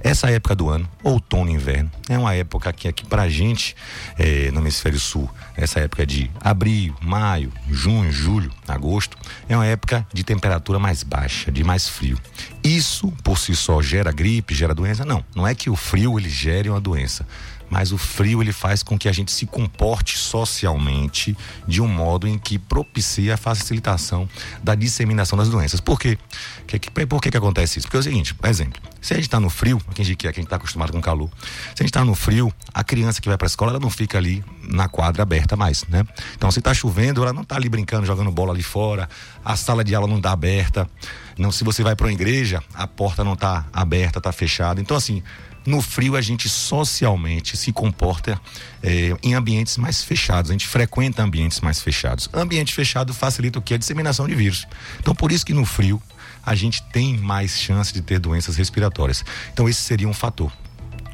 Essa 0.01 0.29
época 0.29 0.55
do 0.55 0.69
ano, 0.69 0.89
outono 1.03 1.49
e 1.49 1.53
inverno, 1.53 1.91
é 2.07 2.17
uma 2.17 2.33
época 2.33 2.71
que 2.71 2.87
aqui 2.87 3.05
pra 3.05 3.27
gente, 3.27 3.75
é, 4.17 4.49
no 4.51 4.61
hemisfério 4.61 4.99
sul, 4.99 5.29
essa 5.57 5.79
época 5.79 6.05
de 6.05 6.31
abril, 6.39 6.95
maio, 7.01 7.51
junho, 7.69 8.11
julho, 8.11 8.51
agosto, 8.67 9.17
é 9.47 9.55
uma 9.55 9.65
época 9.65 10.07
de 10.13 10.23
temperatura 10.23 10.79
mais 10.79 11.03
baixa, 11.03 11.51
de 11.51 11.63
mais 11.63 11.87
frio. 11.87 12.17
Isso 12.63 13.11
por 13.23 13.37
si 13.37 13.55
só 13.55 13.81
gera 13.81 14.11
gripe, 14.11 14.55
gera 14.55 14.73
doença? 14.73 15.03
Não, 15.03 15.23
não 15.35 15.45
é 15.45 15.53
que 15.53 15.69
o 15.69 15.75
frio 15.75 16.17
ele 16.17 16.29
gere 16.29 16.69
uma 16.69 16.79
doença 16.79 17.25
mas 17.69 17.91
o 17.91 17.97
frio 17.97 18.41
ele 18.41 18.51
faz 18.51 18.83
com 18.83 18.97
que 18.97 19.07
a 19.07 19.11
gente 19.11 19.31
se 19.31 19.45
comporte 19.45 20.17
socialmente 20.17 21.37
de 21.67 21.81
um 21.81 21.87
modo 21.87 22.27
em 22.27 22.37
que 22.37 22.57
propicia 22.57 23.35
a 23.35 23.37
facilitação 23.37 24.27
da 24.63 24.75
disseminação 24.75 25.37
das 25.37 25.49
doenças. 25.49 25.79
Por 25.79 25.99
quê? 25.99 26.17
Que, 26.67 26.79
que, 26.79 27.05
por 27.05 27.21
que, 27.21 27.31
que 27.31 27.37
acontece 27.37 27.79
isso? 27.79 27.87
Porque 27.87 27.97
é 27.97 27.99
o 27.99 28.03
seguinte, 28.03 28.33
por 28.33 28.49
exemplo, 28.49 28.81
se 29.01 29.13
a 29.13 29.15
gente 29.15 29.25
está 29.25 29.39
no 29.39 29.49
frio, 29.49 29.81
quem 29.93 30.03
gente 30.03 30.17
quer, 30.17 30.33
quem 30.33 30.43
está 30.43 30.57
acostumado 30.57 30.91
com 30.91 31.01
calor, 31.01 31.29
se 31.39 31.81
a 31.81 31.83
gente 31.83 31.85
está 31.85 32.03
no 32.03 32.15
frio, 32.15 32.53
a 32.73 32.83
criança 32.83 33.21
que 33.21 33.27
vai 33.27 33.37
para 33.37 33.45
a 33.45 33.49
escola, 33.49 33.71
ela 33.71 33.79
não 33.79 33.89
fica 33.89 34.17
ali 34.17 34.43
na 34.61 34.87
quadra 34.89 35.23
aberta 35.23 35.55
mais, 35.55 35.85
né? 35.87 36.05
Então, 36.35 36.51
se 36.51 36.59
está 36.59 36.73
chovendo, 36.73 37.23
ela 37.23 37.33
não 37.33 37.43
está 37.43 37.55
ali 37.55 37.69
brincando, 37.69 38.05
jogando 38.05 38.31
bola 38.31 38.53
ali 38.53 38.63
fora, 38.63 39.09
a 39.43 39.55
sala 39.55 39.83
de 39.83 39.95
aula 39.95 40.07
não 40.07 40.17
está 40.17 40.31
aberta. 40.31 40.89
Não, 41.37 41.51
se 41.51 41.63
você 41.63 41.81
vai 41.81 41.95
para 41.95 42.07
uma 42.07 42.13
igreja, 42.13 42.61
a 42.73 42.85
porta 42.85 43.23
não 43.23 43.33
está 43.33 43.65
aberta, 43.71 44.19
está 44.19 44.31
fechada. 44.31 44.81
Então, 44.81 44.97
assim, 44.97 45.23
no 45.65 45.81
frio, 45.81 46.15
a 46.15 46.21
gente 46.21 46.47
socialmente 46.47 47.57
se 47.57 47.71
comporta 47.71 48.39
é, 48.81 49.15
em 49.21 49.33
ambientes 49.33 49.77
mais 49.77 50.03
fechados. 50.03 50.49
A 50.49 50.53
gente 50.53 50.67
frequenta 50.67 51.21
ambientes 51.21 51.59
mais 51.59 51.81
fechados. 51.81 52.29
Ambiente 52.33 52.73
fechado 52.73 53.13
facilita 53.13 53.59
o 53.59 53.61
que? 53.61 53.73
A 53.73 53.77
disseminação 53.77 54.27
de 54.27 54.35
vírus. 54.35 54.67
Então, 54.99 55.13
por 55.13 55.31
isso 55.31 55.45
que 55.45 55.53
no 55.53 55.65
frio 55.65 56.01
a 56.45 56.55
gente 56.55 56.81
tem 56.83 57.17
mais 57.17 57.59
chance 57.59 57.93
de 57.93 58.01
ter 58.01 58.19
doenças 58.19 58.55
respiratórias. 58.55 59.23
Então, 59.53 59.67
esse 59.67 59.81
seria 59.81 60.07
um 60.07 60.13
fator. 60.13 60.51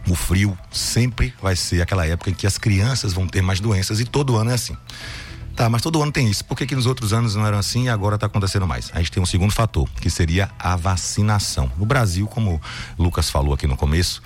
O 0.07 0.15
frio 0.15 0.57
sempre 0.71 1.33
vai 1.41 1.55
ser 1.55 1.81
aquela 1.81 2.05
época 2.05 2.29
em 2.29 2.33
que 2.33 2.45
as 2.45 2.57
crianças 2.57 3.11
vão 3.11 3.27
ter 3.27 3.41
mais 3.41 3.59
doenças 3.59 3.99
e 3.99 4.05
todo 4.05 4.35
ano 4.35 4.51
é 4.51 4.53
assim. 4.53 4.77
Tá, 5.55 5.69
mas 5.69 5.81
todo 5.81 6.01
ano 6.03 6.12
tem 6.12 6.29
isso. 6.29 6.43
Por 6.43 6.57
que, 6.57 6.65
que 6.65 6.75
nos 6.75 6.85
outros 6.85 7.13
anos 7.13 7.33
não 7.33 7.45
eram 7.45 7.57
assim 7.57 7.85
e 7.85 7.89
agora 7.89 8.15
está 8.15 8.27
acontecendo 8.27 8.67
mais? 8.67 8.91
A 8.93 8.97
gente 8.97 9.12
tem 9.12 9.24
um 9.24 9.25
segundo 9.25 9.53
fator, 9.53 9.89
que 10.01 10.09
seria 10.09 10.50
a 10.59 10.75
vacinação. 10.75 11.71
No 11.77 11.85
Brasil, 11.85 12.27
como 12.27 12.62
o 12.97 13.03
Lucas 13.03 13.29
falou 13.29 13.53
aqui 13.53 13.65
no 13.65 13.77
começo, 13.77 14.21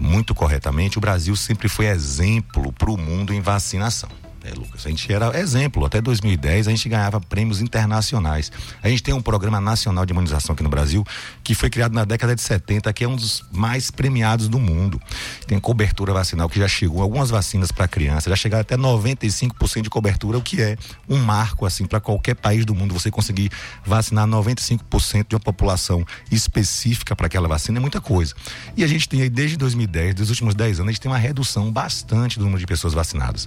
muito 0.00 0.34
corretamente, 0.34 0.96
o 0.96 1.00
Brasil 1.00 1.36
sempre 1.36 1.68
foi 1.68 1.86
exemplo 1.86 2.72
para 2.72 2.90
o 2.90 2.96
mundo 2.96 3.34
em 3.34 3.40
vacinação. 3.42 4.08
É, 4.44 4.50
Lucas, 4.54 4.84
a 4.84 4.88
gente 4.88 5.12
era 5.12 5.38
exemplo. 5.38 5.84
Até 5.84 6.00
2010 6.00 6.66
a 6.66 6.70
gente 6.70 6.88
ganhava 6.88 7.20
prêmios 7.20 7.60
internacionais. 7.60 8.50
A 8.82 8.88
gente 8.88 9.02
tem 9.02 9.14
um 9.14 9.22
programa 9.22 9.60
nacional 9.60 10.04
de 10.04 10.12
imunização 10.12 10.52
aqui 10.52 10.64
no 10.64 10.68
Brasil 10.68 11.04
que 11.44 11.54
foi 11.54 11.70
criado 11.70 11.92
na 11.92 12.04
década 12.04 12.34
de 12.34 12.40
70, 12.40 12.92
que 12.92 13.04
é 13.04 13.08
um 13.08 13.14
dos 13.14 13.44
mais 13.52 13.90
premiados 13.90 14.48
do 14.48 14.58
mundo. 14.58 15.00
Tem 15.46 15.60
cobertura 15.60 16.12
vacinal 16.12 16.48
que 16.48 16.58
já 16.58 16.66
chegou, 16.66 17.02
algumas 17.02 17.30
vacinas 17.30 17.70
para 17.70 17.86
criança, 17.86 18.28
já 18.30 18.36
chegaram 18.36 18.62
até 18.62 18.76
95% 18.76 19.82
de 19.82 19.90
cobertura, 19.90 20.38
o 20.38 20.42
que 20.42 20.60
é 20.60 20.76
um 21.08 21.18
marco 21.18 21.64
assim 21.64 21.86
para 21.86 22.00
qualquer 22.00 22.34
país 22.34 22.64
do 22.64 22.74
mundo. 22.74 22.92
Você 22.94 23.10
conseguir 23.10 23.50
vacinar 23.84 24.26
95% 24.26 25.28
de 25.28 25.36
uma 25.36 25.40
população 25.40 26.04
específica 26.30 27.14
para 27.14 27.26
aquela 27.26 27.46
vacina 27.46 27.78
é 27.78 27.80
muita 27.80 28.00
coisa. 28.00 28.34
E 28.76 28.82
a 28.82 28.88
gente 28.88 29.08
tem 29.08 29.22
aí 29.22 29.30
desde 29.30 29.56
2010, 29.56 30.16
dos 30.16 30.30
últimos 30.30 30.54
10 30.54 30.80
anos, 30.80 30.88
a 30.88 30.92
gente 30.92 31.00
tem 31.00 31.10
uma 31.10 31.18
redução 31.18 31.70
bastante 31.70 32.38
do 32.38 32.44
número 32.44 32.58
de 32.58 32.66
pessoas 32.66 32.92
vacinadas. 32.92 33.46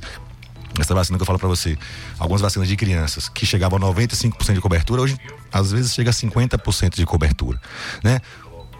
Essa 0.80 0.94
vacina 0.94 1.18
que 1.18 1.22
eu 1.22 1.26
falo 1.26 1.40
para 1.40 1.48
você, 1.48 1.78
algumas 2.20 2.42
vacinas 2.42 2.68
de 2.68 2.76
crianças 2.76 3.30
que 3.30 3.46
chegavam 3.46 3.78
a 3.78 3.94
95% 3.94 4.54
de 4.54 4.62
cobertura, 4.62 5.02
hoje 5.02 5.18
às 5.52 5.72
vezes 5.72 5.94
chega 5.94 6.10
a 6.10 6.14
50% 6.14 6.96
de 6.96 7.06
cobertura, 7.06 7.60
né? 8.04 8.20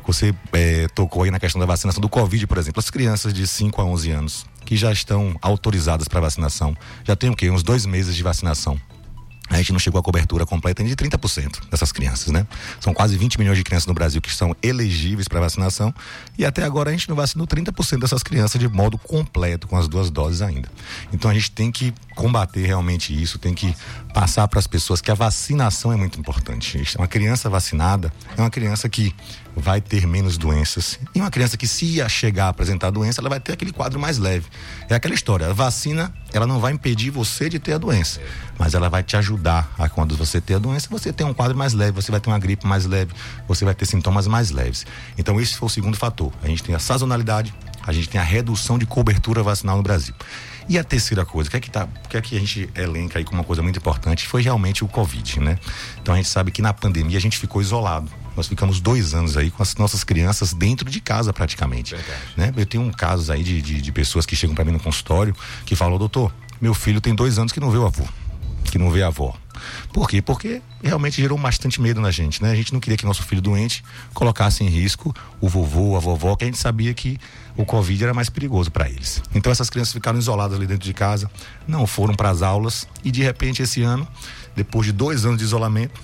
Você 0.08 0.36
é, 0.54 0.88
tocou 0.90 1.24
aí 1.24 1.32
na 1.32 1.40
questão 1.40 1.60
da 1.60 1.66
vacinação 1.66 2.00
do 2.00 2.08
Covid, 2.08 2.46
por 2.46 2.60
exemplo. 2.60 2.80
As 2.80 2.92
crianças 2.92 3.34
de 3.34 3.48
5 3.48 3.82
a 3.82 3.86
11 3.86 4.12
anos 4.12 4.46
que 4.64 4.78
já 4.78 4.92
estão 4.92 5.36
autorizadas 5.42 6.08
para 6.08 6.20
vacinação, 6.20 6.76
já 7.04 7.16
tem 7.16 7.30
o 7.30 7.36
quê? 7.36 7.50
Uns 7.50 7.64
dois 7.64 7.86
meses 7.86 8.16
de 8.16 8.22
vacinação 8.22 8.80
a 9.50 9.58
gente 9.58 9.72
não 9.72 9.80
chegou 9.80 10.00
à 10.00 10.04
cobertura 10.04 10.46
completa 10.46 10.84
de 10.84 10.96
30% 10.96 11.70
dessas 11.70 11.92
crianças, 11.92 12.32
né? 12.32 12.48
São 12.80 12.94
quase 12.94 13.16
20 13.16 13.38
milhões 13.38 13.58
de 13.58 13.64
crianças 13.64 13.86
no 13.86 13.94
Brasil 13.94 14.20
que 14.22 14.30
estão 14.30 14.56
elegíveis 14.62 15.28
para 15.28 15.40
vacinação 15.40 15.94
e 16.38 16.44
até 16.44 16.64
agora 16.64 16.90
a 16.90 16.94
gente 16.94 17.08
não 17.08 17.16
vacinou 17.16 17.46
30% 17.46 18.00
dessas 18.00 18.24
crianças 18.24 18.60
de 18.60 18.68
modo 18.68 18.98
completo 18.98 19.68
com 19.68 19.78
as 19.78 19.88
duas 19.88 20.10
doses 20.10 20.42
ainda. 20.42 20.70
Então 21.14 21.30
a 21.30 21.34
gente 21.34 21.52
tem 21.52 21.72
que 21.72 21.94
combater 22.16 22.66
realmente 22.66 23.14
isso, 23.22 23.38
tem 23.38 23.54
que 23.54 23.76
passar 24.14 24.48
para 24.48 24.58
as 24.58 24.66
pessoas 24.66 25.00
que 25.00 25.12
a 25.12 25.16
vacinação 25.16 25.94
é 25.94 25.96
muito 25.96 26.20
importante. 26.20 26.82
Uma 26.98 27.08
criança 27.08 27.50
vacinada 27.50 28.12
é 28.36 28.42
uma 28.42 28.50
criança 28.50 28.90
que 28.90 29.14
vai 29.56 29.80
ter 29.80 30.06
menos 30.06 30.38
doenças. 30.38 31.00
E 31.14 31.20
uma 31.20 31.32
criança 31.32 31.58
que 31.58 31.68
se 31.68 31.86
ia 31.86 32.10
chegar 32.10 32.46
a 32.46 32.50
apresentar 32.50 32.90
doença, 32.90 33.22
ela 33.22 33.30
vai 33.30 33.40
ter 33.40 33.54
aquele 33.54 33.72
quadro 33.72 34.00
mais 34.00 34.18
leve. 34.18 34.46
É 34.90 34.96
aquela 34.96 35.14
história, 35.14 35.48
a 35.48 35.54
vacina, 35.54 36.14
ela 36.34 36.46
não 36.46 36.60
vai 36.60 36.74
impedir 36.74 37.10
você 37.10 37.50
de 37.50 37.60
ter 37.60 37.74
a 37.74 37.78
doença, 37.78 38.20
mas 38.58 38.74
ela 38.74 38.90
vai 38.90 39.04
te 39.04 39.16
ajudar 39.16 39.74
a 39.78 39.88
quando 39.88 40.16
você 40.18 40.42
ter 40.42 40.56
a 40.56 40.60
doença, 40.60 40.88
você 40.90 41.14
ter 41.14 41.24
um 41.24 41.34
quadro 41.34 41.58
mais 41.58 41.74
leve, 41.74 41.92
você 41.92 42.12
vai 42.12 42.20
ter 42.20 42.30
uma 42.30 42.40
gripe 42.40 42.68
mais 42.68 42.86
leve, 42.86 43.14
você 43.48 43.64
vai 43.64 43.74
ter 43.74 43.86
sintomas 43.86 44.28
mais 44.28 44.52
leves. 44.52 44.86
Então 45.18 45.40
esse 45.40 45.56
foi 45.56 45.68
o 45.68 45.70
segundo 45.70 45.98
fator. 45.98 46.32
A 46.44 46.48
gente 46.48 46.64
tem 46.64 46.76
a 46.76 46.80
sazonalidade, 46.80 47.54
a 47.86 47.94
gente 47.94 48.10
tem 48.10 48.20
a 48.20 48.24
redução 48.24 48.78
de 48.78 48.86
cobertura 48.86 49.42
vacinal 49.42 49.78
no 49.78 49.84
Brasil. 49.84 50.14
E 50.68 50.80
a 50.80 50.84
terceira 50.84 51.24
coisa, 51.24 51.48
o 51.48 51.52
que 51.52 51.58
é 51.58 51.60
que, 51.60 51.70
tá, 51.70 51.88
que, 52.10 52.18
é 52.18 52.22
que 52.22 52.36
a 52.36 52.40
gente 52.40 52.70
elenca 52.76 53.20
aí 53.20 53.26
como 53.26 53.40
uma 53.40 53.44
coisa 53.44 53.62
muito 53.62 53.78
importante, 53.78 54.28
foi 54.28 54.42
realmente 54.42 54.84
o 54.84 54.88
Covid, 54.88 55.40
né? 55.40 55.60
Então 56.02 56.14
a 56.14 56.18
gente 56.18 56.30
sabe 56.30 56.52
que 56.52 56.62
na 56.62 56.74
pandemia 56.74 57.18
a 57.18 57.22
gente 57.22 57.38
ficou 57.38 57.62
isolado. 57.62 58.10
Nós 58.36 58.48
ficamos 58.48 58.82
dois 58.82 59.14
anos 59.14 59.38
aí 59.38 59.52
com 59.52 59.62
as 59.62 59.76
nossas 59.76 60.04
crianças 60.04 60.54
dentro 60.54 60.90
de 60.90 61.00
casa 61.00 61.32
praticamente. 61.32 61.96
Né? 62.36 62.52
Eu 62.58 62.66
tenho 62.66 62.84
um 62.84 62.92
casos 62.92 63.30
aí 63.30 63.44
de, 63.44 63.62
de, 63.62 63.82
de 63.82 63.92
pessoas 63.92 64.26
que 64.26 64.36
chegam 64.36 64.56
para 64.56 64.66
mim 64.66 64.72
no 64.72 64.80
consultório 64.80 65.36
que 65.66 65.76
falam, 65.76 65.98
doutor, 65.98 66.34
meu 66.60 66.74
filho 66.74 67.00
tem 67.00 67.16
dois 67.16 67.38
anos 67.38 67.52
que 67.52 67.60
não 67.60 67.70
vê 67.70 67.78
o 67.78 67.86
avô, 67.86 68.04
que 68.66 68.78
não 68.78 68.92
vê 68.92 69.04
a 69.04 69.08
avó. 69.08 69.38
Por 69.94 70.10
quê? 70.10 70.22
Porque 70.22 70.62
realmente 70.84 71.22
gerou 71.22 71.38
bastante 71.38 71.82
medo 71.82 72.02
na 72.02 72.12
gente, 72.12 72.42
né? 72.42 72.52
A 72.52 72.56
gente 72.56 72.74
não 72.74 72.80
queria 72.80 72.98
que 72.98 73.06
nosso 73.06 73.24
filho 73.24 73.42
doente 73.42 73.84
colocasse 74.14 74.64
em 74.64 74.68
risco 74.68 75.14
o 75.40 75.50
vovô, 75.50 75.96
a 75.96 76.00
vovó, 76.00 76.36
que 76.36 76.44
a 76.44 76.48
gente 76.48 76.58
sabia 76.58 76.94
que 76.94 77.18
o 77.58 77.66
Covid 77.66 78.04
era 78.04 78.14
mais 78.14 78.30
perigoso 78.30 78.72
para 78.72 78.90
eles. 78.90 79.22
Então 79.34 79.52
essas 79.52 79.70
crianças 79.70 79.94
ficaram 79.94 80.20
isoladas 80.20 80.58
ali 80.58 80.68
dentro 80.68 80.86
de 80.86 80.94
casa, 80.94 81.30
não 81.68 81.88
foram 81.88 82.14
para 82.14 82.30
as 82.30 82.42
aulas 82.42 82.88
e 83.04 83.12
de 83.12 83.24
repente 83.24 83.62
esse 83.62 83.82
ano, 83.82 84.08
depois 84.56 84.86
de 84.86 84.92
dois 84.92 85.26
anos 85.26 85.38
de 85.38 85.44
isolamento, 85.44 86.00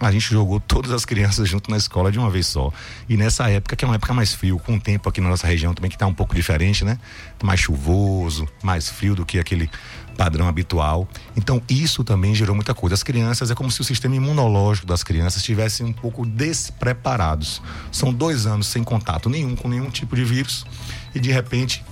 a 0.00 0.12
gente 0.12 0.30
jogou 0.30 0.60
todas 0.60 0.92
as 0.92 1.04
crianças 1.04 1.48
junto 1.48 1.70
na 1.70 1.76
escola 1.76 2.12
de 2.12 2.18
uma 2.18 2.30
vez 2.30 2.46
só. 2.46 2.72
E 3.08 3.16
nessa 3.16 3.50
época, 3.50 3.74
que 3.74 3.84
é 3.84 3.88
uma 3.88 3.96
época 3.96 4.14
mais 4.14 4.32
frio, 4.32 4.58
com 4.58 4.76
o 4.76 4.80
tempo 4.80 5.08
aqui 5.08 5.20
na 5.20 5.28
nossa 5.28 5.46
região 5.46 5.74
também 5.74 5.90
que 5.90 5.96
está 5.96 6.06
um 6.06 6.14
pouco 6.14 6.34
diferente, 6.34 6.84
né? 6.84 6.98
Mais 7.42 7.60
chuvoso, 7.60 8.46
mais 8.62 8.88
frio 8.88 9.14
do 9.14 9.26
que 9.26 9.38
aquele 9.38 9.70
padrão 10.18 10.48
habitual. 10.48 11.08
Então, 11.36 11.62
isso 11.70 12.02
também 12.02 12.34
gerou 12.34 12.54
muita 12.54 12.74
coisa. 12.74 12.94
As 12.94 13.04
crianças, 13.04 13.52
é 13.52 13.54
como 13.54 13.70
se 13.70 13.80
o 13.80 13.84
sistema 13.84 14.16
imunológico 14.16 14.84
das 14.84 15.04
crianças 15.04 15.36
estivesse 15.36 15.84
um 15.84 15.92
pouco 15.92 16.26
despreparados. 16.26 17.62
São 17.92 18.12
dois 18.12 18.44
anos 18.44 18.66
sem 18.66 18.82
contato 18.82 19.30
nenhum 19.30 19.54
com 19.54 19.68
nenhum 19.68 19.88
tipo 19.88 20.16
de 20.16 20.24
vírus 20.24 20.66
e 21.14 21.20
de 21.20 21.30
repente 21.30 21.84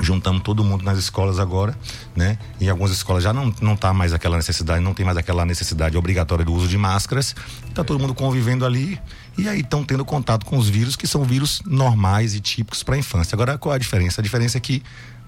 juntamos 0.00 0.42
todo 0.42 0.64
mundo 0.64 0.84
nas 0.84 0.98
escolas 0.98 1.38
agora, 1.38 1.76
né? 2.16 2.36
Em 2.60 2.68
algumas 2.68 2.90
escolas 2.90 3.22
já 3.22 3.32
não 3.32 3.54
não 3.60 3.76
tá 3.76 3.92
mais 3.92 4.12
aquela 4.12 4.36
necessidade, 4.36 4.82
não 4.82 4.92
tem 4.92 5.06
mais 5.06 5.16
aquela 5.16 5.46
necessidade 5.46 5.96
obrigatória 5.96 6.44
do 6.44 6.52
uso 6.52 6.68
de 6.68 6.76
máscaras. 6.76 7.34
Tá 7.72 7.84
todo 7.84 7.98
mundo 7.98 8.14
convivendo 8.14 8.66
ali 8.66 9.00
e 9.38 9.48
aí 9.48 9.60
estão 9.60 9.84
tendo 9.84 10.04
contato 10.04 10.44
com 10.44 10.58
os 10.58 10.68
vírus 10.68 10.96
que 10.96 11.06
são 11.06 11.24
vírus 11.24 11.62
normais 11.64 12.34
e 12.34 12.40
típicos 12.40 12.82
para 12.82 12.96
a 12.96 12.98
infância. 12.98 13.34
Agora 13.36 13.56
qual 13.56 13.72
é 13.72 13.76
a 13.76 13.78
diferença? 13.78 14.20
A 14.20 14.24
diferença 14.24 14.58
é 14.58 14.60
que 14.60 14.82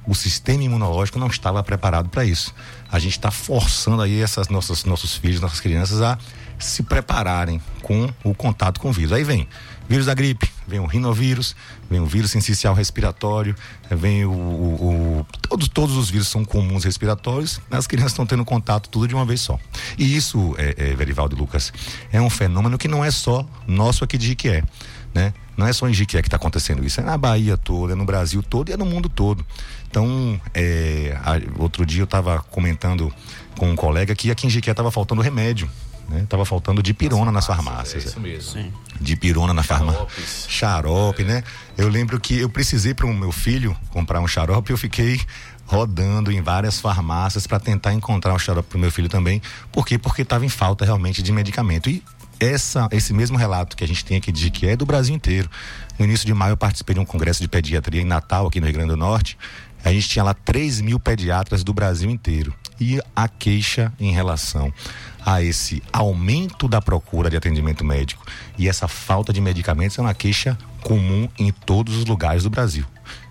o 0.06 0.14
sistema 0.14 0.62
imunológico 0.62 1.18
não 1.18 1.26
estava 1.26 1.62
preparado 1.62 2.08
para 2.08 2.24
isso. 2.24 2.54
A 2.90 2.98
gente 2.98 3.12
está 3.12 3.30
forçando 3.30 4.02
aí 4.02 4.20
essas 4.20 4.48
nossas 4.48 4.84
nossos 4.84 5.16
filhos, 5.16 5.40
nossas 5.40 5.60
crianças 5.60 6.00
a 6.00 6.18
se 6.58 6.82
prepararem 6.82 7.60
com 7.82 8.08
o 8.24 8.34
contato 8.34 8.80
com 8.80 8.88
o 8.88 8.92
vírus. 8.92 9.12
Aí 9.12 9.24
vem 9.24 9.48
vírus 9.88 10.06
da 10.06 10.14
gripe, 10.14 10.50
vem 10.66 10.80
o 10.80 10.86
rinovírus, 10.86 11.54
vem 11.88 12.00
o 12.00 12.06
vírus 12.06 12.30
sensicial 12.30 12.74
respiratório, 12.74 13.54
vem 13.90 14.24
o, 14.24 14.32
o, 14.32 15.20
o, 15.20 15.26
todos 15.48 15.68
todos 15.68 15.96
os 15.96 16.10
vírus 16.10 16.28
são 16.28 16.44
comuns 16.44 16.84
respiratórios. 16.84 17.60
As 17.70 17.86
crianças 17.86 18.12
estão 18.12 18.26
tendo 18.26 18.44
contato 18.44 18.88
tudo 18.88 19.06
de 19.06 19.14
uma 19.14 19.24
vez 19.24 19.40
só. 19.40 19.58
E 19.98 20.16
isso, 20.16 20.54
é, 20.58 20.74
é, 20.90 20.94
Verivaldo 20.94 21.36
e 21.36 21.38
Lucas, 21.38 21.72
é 22.12 22.20
um 22.20 22.30
fenômeno 22.30 22.78
que 22.78 22.88
não 22.88 23.04
é 23.04 23.10
só 23.10 23.46
nosso 23.66 24.04
aqui 24.04 24.16
de 24.16 24.26
Jiquié, 24.28 24.64
né? 25.14 25.32
Não 25.56 25.66
é 25.66 25.72
só 25.72 25.88
em 25.88 25.94
Jiquié 25.94 26.20
que 26.22 26.28
está 26.28 26.36
acontecendo 26.36 26.84
isso, 26.84 27.00
é 27.00 27.04
na 27.04 27.16
Bahia 27.16 27.56
toda, 27.56 27.92
é 27.92 27.96
no 27.96 28.04
Brasil 28.04 28.42
todo 28.42 28.68
e 28.68 28.72
é 28.72 28.76
no 28.76 28.84
mundo 28.84 29.08
todo. 29.08 29.44
Então, 29.88 30.40
é, 30.52 31.16
a, 31.24 31.40
outro 31.62 31.86
dia 31.86 32.02
eu 32.02 32.04
estava 32.04 32.40
comentando 32.50 33.12
com 33.56 33.70
um 33.70 33.76
colega 33.76 34.14
que 34.14 34.30
aqui 34.30 34.46
em 34.46 34.50
Jiquié 34.50 34.72
estava 34.72 34.90
faltando 34.90 35.22
remédio 35.22 35.70
né? 36.08 36.24
Tava 36.28 36.44
faltando 36.44 36.82
de 36.82 36.94
pirona 36.94 37.32
nas 37.32 37.46
farmácias. 37.46 38.04
É 38.04 38.08
isso 38.08 38.20
mesmo. 38.20 38.52
Sim. 38.52 38.72
De 39.00 39.16
pirona 39.16 39.52
na 39.52 39.62
farmácia. 39.62 40.06
Xarope, 40.48 41.24
né? 41.24 41.42
Eu 41.76 41.88
lembro 41.88 42.18
que 42.20 42.38
eu 42.38 42.48
precisei 42.48 42.94
para 42.94 43.06
o 43.06 43.14
meu 43.14 43.32
filho 43.32 43.76
comprar 43.90 44.20
um 44.20 44.28
xarope 44.28 44.70
e 44.70 44.72
eu 44.72 44.78
fiquei 44.78 45.20
rodando 45.66 46.30
em 46.30 46.40
várias 46.40 46.78
farmácias 46.78 47.46
para 47.46 47.58
tentar 47.58 47.92
encontrar 47.92 48.32
um 48.32 48.38
xarope 48.38 48.68
para 48.68 48.76
o 48.76 48.80
meu 48.80 48.90
filho 48.90 49.08
também. 49.08 49.42
Por 49.72 49.84
quê? 49.84 49.98
Porque 49.98 50.22
estava 50.22 50.46
em 50.46 50.48
falta 50.48 50.84
realmente 50.84 51.22
de 51.22 51.32
medicamento. 51.32 51.90
E 51.90 52.02
essa, 52.40 52.88
esse 52.92 53.12
mesmo 53.12 53.36
relato 53.36 53.76
que 53.76 53.84
a 53.84 53.88
gente 53.88 54.04
tem 54.04 54.16
aqui 54.16 54.30
de 54.30 54.50
que 54.50 54.66
é 54.66 54.76
do 54.76 54.86
Brasil 54.86 55.14
inteiro. 55.14 55.50
No 55.98 56.04
início 56.04 56.26
de 56.26 56.34
maio 56.34 56.52
eu 56.52 56.56
participei 56.56 56.94
de 56.94 57.00
um 57.00 57.04
congresso 57.04 57.40
de 57.40 57.48
pediatria 57.48 58.02
em 58.02 58.04
Natal, 58.04 58.46
aqui 58.46 58.60
no 58.60 58.66
Rio 58.66 58.74
Grande 58.74 58.90
do 58.90 58.96
Norte. 58.96 59.38
A 59.84 59.92
gente 59.92 60.08
tinha 60.08 60.24
lá 60.24 60.34
3 60.34 60.80
mil 60.80 60.98
pediatras 60.98 61.62
do 61.62 61.72
Brasil 61.72 62.10
inteiro. 62.10 62.52
E 62.80 63.00
a 63.14 63.28
queixa 63.28 63.92
em 63.98 64.12
relação 64.12 64.72
a 65.24 65.42
esse 65.42 65.82
aumento 65.92 66.68
da 66.68 66.80
procura 66.80 67.28
de 67.28 67.36
atendimento 67.36 67.84
médico 67.84 68.24
e 68.56 68.68
essa 68.68 68.86
falta 68.86 69.32
de 69.32 69.40
medicamentos 69.40 69.98
é 69.98 70.00
uma 70.00 70.14
queixa 70.14 70.56
comum 70.82 71.28
em 71.36 71.50
todos 71.50 71.96
os 71.96 72.04
lugares 72.04 72.44
do 72.44 72.50
Brasil. 72.50 72.84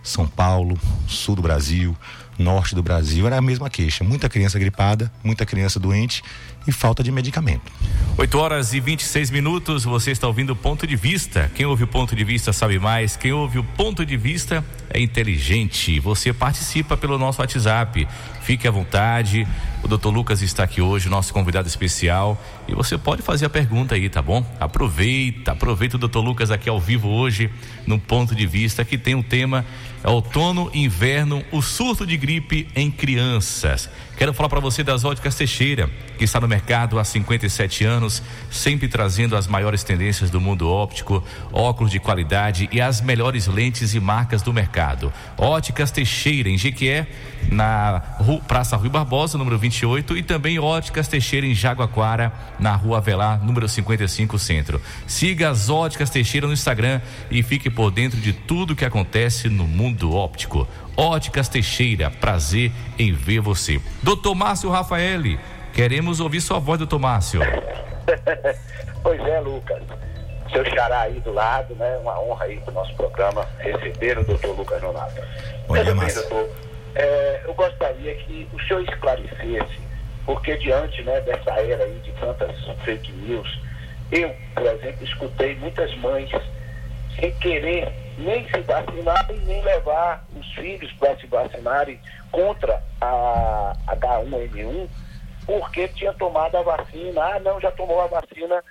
São 0.04 0.28
Paulo, 0.28 0.78
sul 1.08 1.36
do 1.36 1.42
Brasil, 1.42 1.96
norte 2.38 2.76
do 2.76 2.84
Brasil, 2.84 3.26
era 3.26 3.38
a 3.38 3.42
mesma 3.42 3.70
queixa. 3.70 4.04
Muita 4.04 4.30
criança 4.30 4.60
gripada, 4.60 5.12
muita 5.24 5.46
criança 5.46 5.80
doente 5.80 6.24
e 6.68 6.72
falta 6.72 7.04
de 7.04 7.12
medicamento. 7.12 7.72
8 8.18 8.38
horas 8.38 8.74
e 8.74 8.80
26 8.80 9.30
minutos, 9.30 9.84
você 9.84 10.12
está 10.12 10.28
ouvindo 10.28 10.52
o 10.52 10.56
ponto 10.56 10.88
de 10.88 10.96
vista. 10.96 11.52
Quem 11.54 11.66
ouve 11.66 11.84
o 11.84 11.88
ponto 11.88 12.16
de 12.16 12.24
vista 12.24 12.52
sabe 12.54 12.80
mais, 12.80 13.16
quem 13.16 13.32
ouve 13.32 13.60
o 13.60 13.64
ponto 13.64 14.06
de 14.06 14.18
vista 14.18 14.64
é 14.90 15.00
inteligente. 15.00 16.00
Você 16.00 16.32
participa 16.32 16.96
pelo 16.96 17.18
nosso 17.18 17.42
WhatsApp. 17.42 18.08
Fique 18.42 18.68
à 18.68 18.72
vontade. 18.72 19.46
O 19.84 19.88
doutor 19.88 20.12
Lucas 20.12 20.42
está 20.42 20.64
aqui 20.64 20.82
hoje, 20.82 21.10
nosso 21.10 21.34
convidado 21.34 21.68
especial. 21.68 22.42
E 22.68 22.74
você 22.74 22.98
pode 22.98 23.22
fazer 23.22 23.46
a 23.46 23.50
pergunta 23.50 23.96
aí, 23.96 24.08
tá 24.10 24.22
bom? 24.22 24.46
Aproveita, 24.60 25.52
aproveita 25.52 25.98
o 25.98 26.00
doutor 26.00 26.22
Lucas 26.22 26.52
aqui 26.52 26.70
ao 26.70 26.80
vivo 26.80 27.10
hoje, 27.10 27.50
no 27.86 28.00
ponto 28.00 28.34
de 28.34 28.48
vista, 28.48 28.86
que 28.86 28.98
tem 28.98 29.14
um 29.14 29.24
tema 29.24 29.66
é 30.06 30.10
outono, 30.10 30.70
inverno, 30.72 31.44
o 31.52 31.64
surto 31.64 32.06
de 32.06 32.16
gripe 32.16 32.68
em 32.76 32.92
crianças. 32.92 33.90
Quero 34.16 34.34
falar 34.34 34.50
para 34.50 34.60
você 34.60 34.84
das 34.84 35.04
óticas 35.04 35.36
Teixeira, 35.36 35.90
que 36.18 36.24
está 36.24 36.40
no 36.40 36.48
mercado 36.48 37.00
há 37.00 37.04
57 37.04 37.84
anos, 37.84 38.22
sempre 38.52 38.88
trazendo 38.88 39.36
as 39.36 39.48
maiores 39.48 39.84
tendências 39.84 40.30
do 40.30 40.40
mundo 40.40 40.70
óptico, 40.70 41.24
óculos 41.52 41.92
de 41.92 42.00
qualidade 42.00 42.70
e 42.72 42.80
as 42.80 43.02
melhores 43.02 43.48
lentes 43.48 43.96
e 43.96 44.00
marcas 44.00 44.44
do 44.44 44.54
mercado. 44.54 45.12
Óticas 45.38 45.90
Teixeira, 45.90 46.50
em 46.50 46.58
Jequié, 46.58 47.08
na 47.52 48.00
Praça 48.48 48.78
Rui 48.78 48.90
Barbosa, 48.90 49.40
número 49.40 49.58
28, 49.58 50.16
e 50.18 50.24
também 50.24 50.60
Óticas 50.60 51.08
Teixeira 51.08 51.48
em 51.48 51.56
Jaguaquara, 51.56 52.32
na 52.60 52.76
Rua 52.76 53.00
Avelar, 53.00 53.44
número 53.44 53.68
55, 53.68 54.38
Centro. 54.38 54.80
Siga 55.08 55.50
as 55.50 55.68
Óticas 55.68 56.12
Teixeira 56.12 56.46
no 56.46 56.54
Instagram 56.54 57.02
e 57.30 57.42
fique 57.42 57.72
por 57.72 57.90
dentro 57.90 58.22
de 58.22 58.32
tudo 58.32 58.76
que 58.76 58.86
acontece 58.86 59.50
no 59.50 59.68
mundo 59.68 59.95
óptico. 60.04 60.68
Óticas 60.98 61.50
Teixeira, 61.50 62.10
prazer 62.10 62.72
em 62.98 63.12
ver 63.12 63.40
você. 63.40 63.82
Doutor 64.02 64.34
Márcio 64.34 64.70
Rafaeli, 64.70 65.40
queremos 65.74 66.20
ouvir 66.20 66.42
sua 66.42 66.60
voz, 66.60 66.80
doutor 66.80 67.00
Márcio. 67.00 67.42
pois 69.04 69.22
é, 69.22 69.40
Lucas. 69.40 69.82
Seu 70.52 70.64
xará 70.66 71.02
aí 71.02 71.20
do 71.20 71.34
lado, 71.34 71.76
né? 71.76 71.98
Uma 71.98 72.20
honra 72.20 72.46
aí 72.46 72.58
para 72.60 72.72
o 72.72 72.74
nosso 72.74 72.94
programa 72.96 73.48
receber 73.60 74.18
o 74.20 74.24
doutor 74.24 74.56
Lucas 74.58 74.82
Donato. 74.82 75.22
Bom 75.68 75.74
dia, 75.74 75.96
Márcio. 75.96 76.22
doutor, 76.30 76.50
é, 76.96 77.42
eu 77.46 77.54
gostaria 77.54 78.16
que 78.16 78.48
o 78.54 78.62
senhor 78.64 78.82
esclarecesse, 78.84 79.80
porque 80.26 80.56
diante 80.58 81.02
né, 81.04 81.20
dessa 81.22 81.52
era 81.52 81.84
aí 81.84 82.00
de 82.04 82.12
tantas 82.14 82.56
fake 82.86 83.12
news, 83.12 83.60
eu, 84.12 84.34
por 84.54 84.64
exemplo, 84.64 85.04
escutei 85.04 85.56
muitas 85.56 85.94
mães 85.98 86.30
sem 87.20 87.32
querer 87.36 87.92
nem 88.18 88.48
se 88.50 88.60
vacinar 88.62 89.26
e 89.30 89.46
nem 89.46 89.62
levar 89.62 90.26
os 90.36 90.54
filhos 90.54 90.92
para 90.94 91.16
se 91.18 91.28
vacinarem 91.28 92.00
contra 92.32 92.82
a 93.02 93.74
H1N1, 93.88 94.88
porque 95.46 95.88
tinha 95.90 96.14
tomado 96.14 96.58
a 96.58 96.62
vacina, 96.62 97.22
ah 97.22 97.40
não, 97.40 97.60
já 97.60 97.72
tomou 97.72 98.02
a 98.02 98.08
vacina 98.08 98.64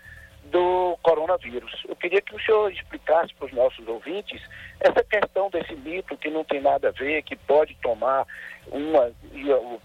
do 0.44 0.98
coronavírus. 1.02 1.84
Eu 1.88 1.96
queria 1.96 2.20
que 2.20 2.34
o 2.34 2.40
senhor 2.40 2.70
explicasse 2.70 3.34
para 3.34 3.46
os 3.46 3.52
nossos 3.52 3.86
ouvintes 3.88 4.42
essa 4.80 5.02
questão 5.02 5.50
desse 5.50 5.74
mito 5.74 6.16
que 6.16 6.30
não 6.30 6.44
tem 6.44 6.60
nada 6.60 6.88
a 6.88 6.92
ver, 6.92 7.22
que 7.22 7.36
pode 7.36 7.74
tomar 7.76 8.26
uma 8.70 9.10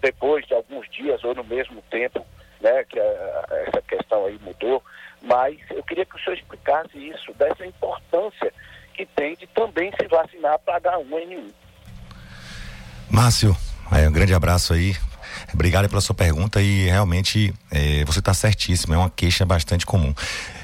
depois 0.00 0.46
de 0.46 0.54
alguns 0.54 0.88
dias 0.90 1.22
ou 1.24 1.34
no 1.34 1.44
mesmo 1.44 1.82
tempo, 1.90 2.24
né, 2.60 2.84
que 2.84 2.98
a, 2.98 3.46
essa 3.66 3.82
questão 3.82 4.26
aí 4.26 4.38
mudou, 4.42 4.82
mas 5.22 5.58
eu 5.70 5.82
queria 5.82 6.04
que 6.04 6.16
o 6.16 6.18
senhor 6.18 6.36
explicasse 6.36 6.98
isso, 6.98 7.32
dessa 7.34 7.66
importância 7.66 8.52
que 9.00 9.06
tem 9.14 9.34
de 9.34 9.46
também 9.46 9.90
se 9.98 10.06
vacinar 10.08 10.58
para 10.58 10.80
H1N1. 10.80 11.52
Márcio, 13.10 13.56
um 14.06 14.12
grande 14.12 14.34
abraço 14.34 14.74
aí. 14.74 14.94
Obrigado 15.52 15.88
pela 15.88 16.00
sua 16.00 16.14
pergunta 16.14 16.60
e 16.62 16.86
realmente 16.86 17.52
é, 17.70 18.04
você 18.04 18.18
está 18.20 18.32
certíssimo, 18.32 18.94
é 18.94 18.98
uma 18.98 19.10
queixa 19.10 19.44
bastante 19.44 19.84
comum. 19.84 20.14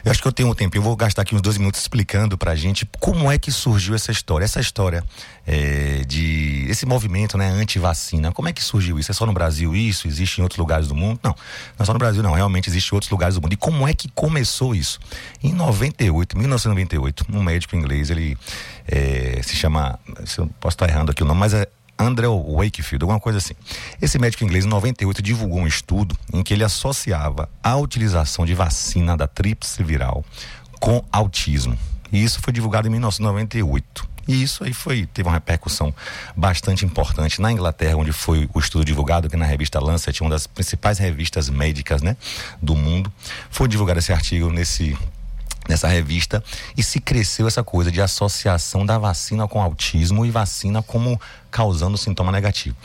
Eu 0.05 0.12
acho 0.12 0.22
que 0.22 0.29
eu 0.29 0.33
tenho 0.33 0.49
um 0.49 0.55
tempo, 0.55 0.77
eu 0.77 0.83
vou 0.83 0.94
gastar 0.94 1.22
aqui 1.22 1.35
uns 1.35 1.42
dois 1.42 1.59
minutos 1.59 1.81
explicando 1.81 2.38
pra 2.38 2.55
gente 2.55 2.88
como 3.01 3.31
é 3.31 3.38
que 3.38 3.51
surgiu 3.51 3.92
essa 3.92 4.12
história. 4.12 4.44
Essa 4.44 4.61
história 4.61 5.03
é, 5.44 6.05
de 6.07 6.64
esse 6.68 6.87
movimento 6.87 7.37
né, 7.37 7.49
anti-vacina, 7.49 8.31
como 8.31 8.49
é 8.49 8.53
que 8.53 8.62
surgiu 8.62 9.01
isso? 9.01 9.11
É 9.11 9.14
só 9.14 9.27
no 9.27 9.33
Brasil 9.33 9.75
isso? 9.75 10.07
Existe 10.07 10.38
em 10.38 10.42
outros 10.42 10.59
lugares 10.59 10.87
do 10.87 10.94
mundo? 10.94 11.18
Não, 11.25 11.33
não 11.33 11.83
é 11.83 11.85
só 11.85 11.92
no 11.92 11.99
Brasil, 11.99 12.22
não. 12.22 12.35
Realmente 12.35 12.68
existe 12.68 12.92
em 12.92 12.94
outros 12.94 13.11
lugares 13.11 13.35
do 13.35 13.42
mundo. 13.42 13.53
E 13.53 13.57
como 13.57 13.88
é 13.88 13.92
que 13.92 14.09
começou 14.11 14.77
isso? 14.77 15.01
Em 15.42 15.53
98, 15.53 16.38
1998, 16.38 17.27
um 17.33 17.42
médico 17.42 17.75
inglês, 17.75 18.09
ele 18.09 18.38
é, 18.87 19.40
se 19.42 19.57
chama, 19.57 19.99
eu 20.38 20.46
posso 20.61 20.75
estar 20.75 20.88
errando 20.88 21.11
aqui 21.11 21.25
o 21.25 21.27
nome, 21.27 21.40
mas 21.40 21.53
é 21.53 21.66
Andrew 21.98 22.56
Wakefield, 22.56 23.02
alguma 23.02 23.20
coisa 23.20 23.38
assim. 23.38 23.54
Esse 24.00 24.18
médico 24.18 24.44
inglês, 24.44 24.64
em 24.64 24.68
98, 24.68 25.22
divulgou 25.22 25.61
um 25.61 25.66
estudo 25.66 26.16
em 26.32 26.42
que 26.42 26.54
ele 26.54 26.64
associava 26.64 27.48
a 27.62 27.76
utilização 27.76 28.44
de 28.44 28.54
vacina 28.54 29.16
da 29.16 29.26
tríplice 29.26 29.82
viral 29.82 30.24
com 30.80 31.04
autismo. 31.11 31.76
E 32.12 32.22
isso 32.22 32.40
foi 32.40 32.52
divulgado 32.52 32.87
em 32.87 32.90
1998. 32.90 34.16
E 34.28 34.42
isso 34.42 34.64
aí 34.64 34.72
foi, 34.72 35.06
teve 35.06 35.28
uma 35.28 35.35
repercussão 35.35 35.94
bastante 36.35 36.85
importante 36.85 37.40
na 37.40 37.52
Inglaterra, 37.52 37.96
onde 37.96 38.12
foi 38.12 38.48
o 38.52 38.59
estudo 38.59 38.85
divulgado, 38.85 39.30
que 39.30 39.37
na 39.37 39.46
revista 39.46 39.78
Lancet, 39.78 40.20
uma 40.20 40.30
das 40.30 40.46
principais 40.46 40.98
revistas 40.98 41.48
médicas 41.48 42.02
né, 42.02 42.16
do 42.61 42.74
mundo, 42.74 43.12
foi 43.50 43.68
divulgado 43.68 44.00
esse 44.00 44.12
artigo 44.12 44.50
nesse 44.50 44.96
nessa 45.68 45.88
revista 45.88 46.42
e 46.76 46.83
se 46.83 47.00
cresceu 47.00 47.46
essa 47.46 47.62
coisa 47.62 47.90
de 47.90 48.00
associação 48.00 48.85
da 48.85 48.98
vacina 48.98 49.46
com 49.48 49.61
autismo 49.61 50.24
e 50.24 50.31
vacina 50.31 50.83
como 50.83 51.20
causando 51.50 51.96
sintoma 51.98 52.33
negativo. 52.33 52.76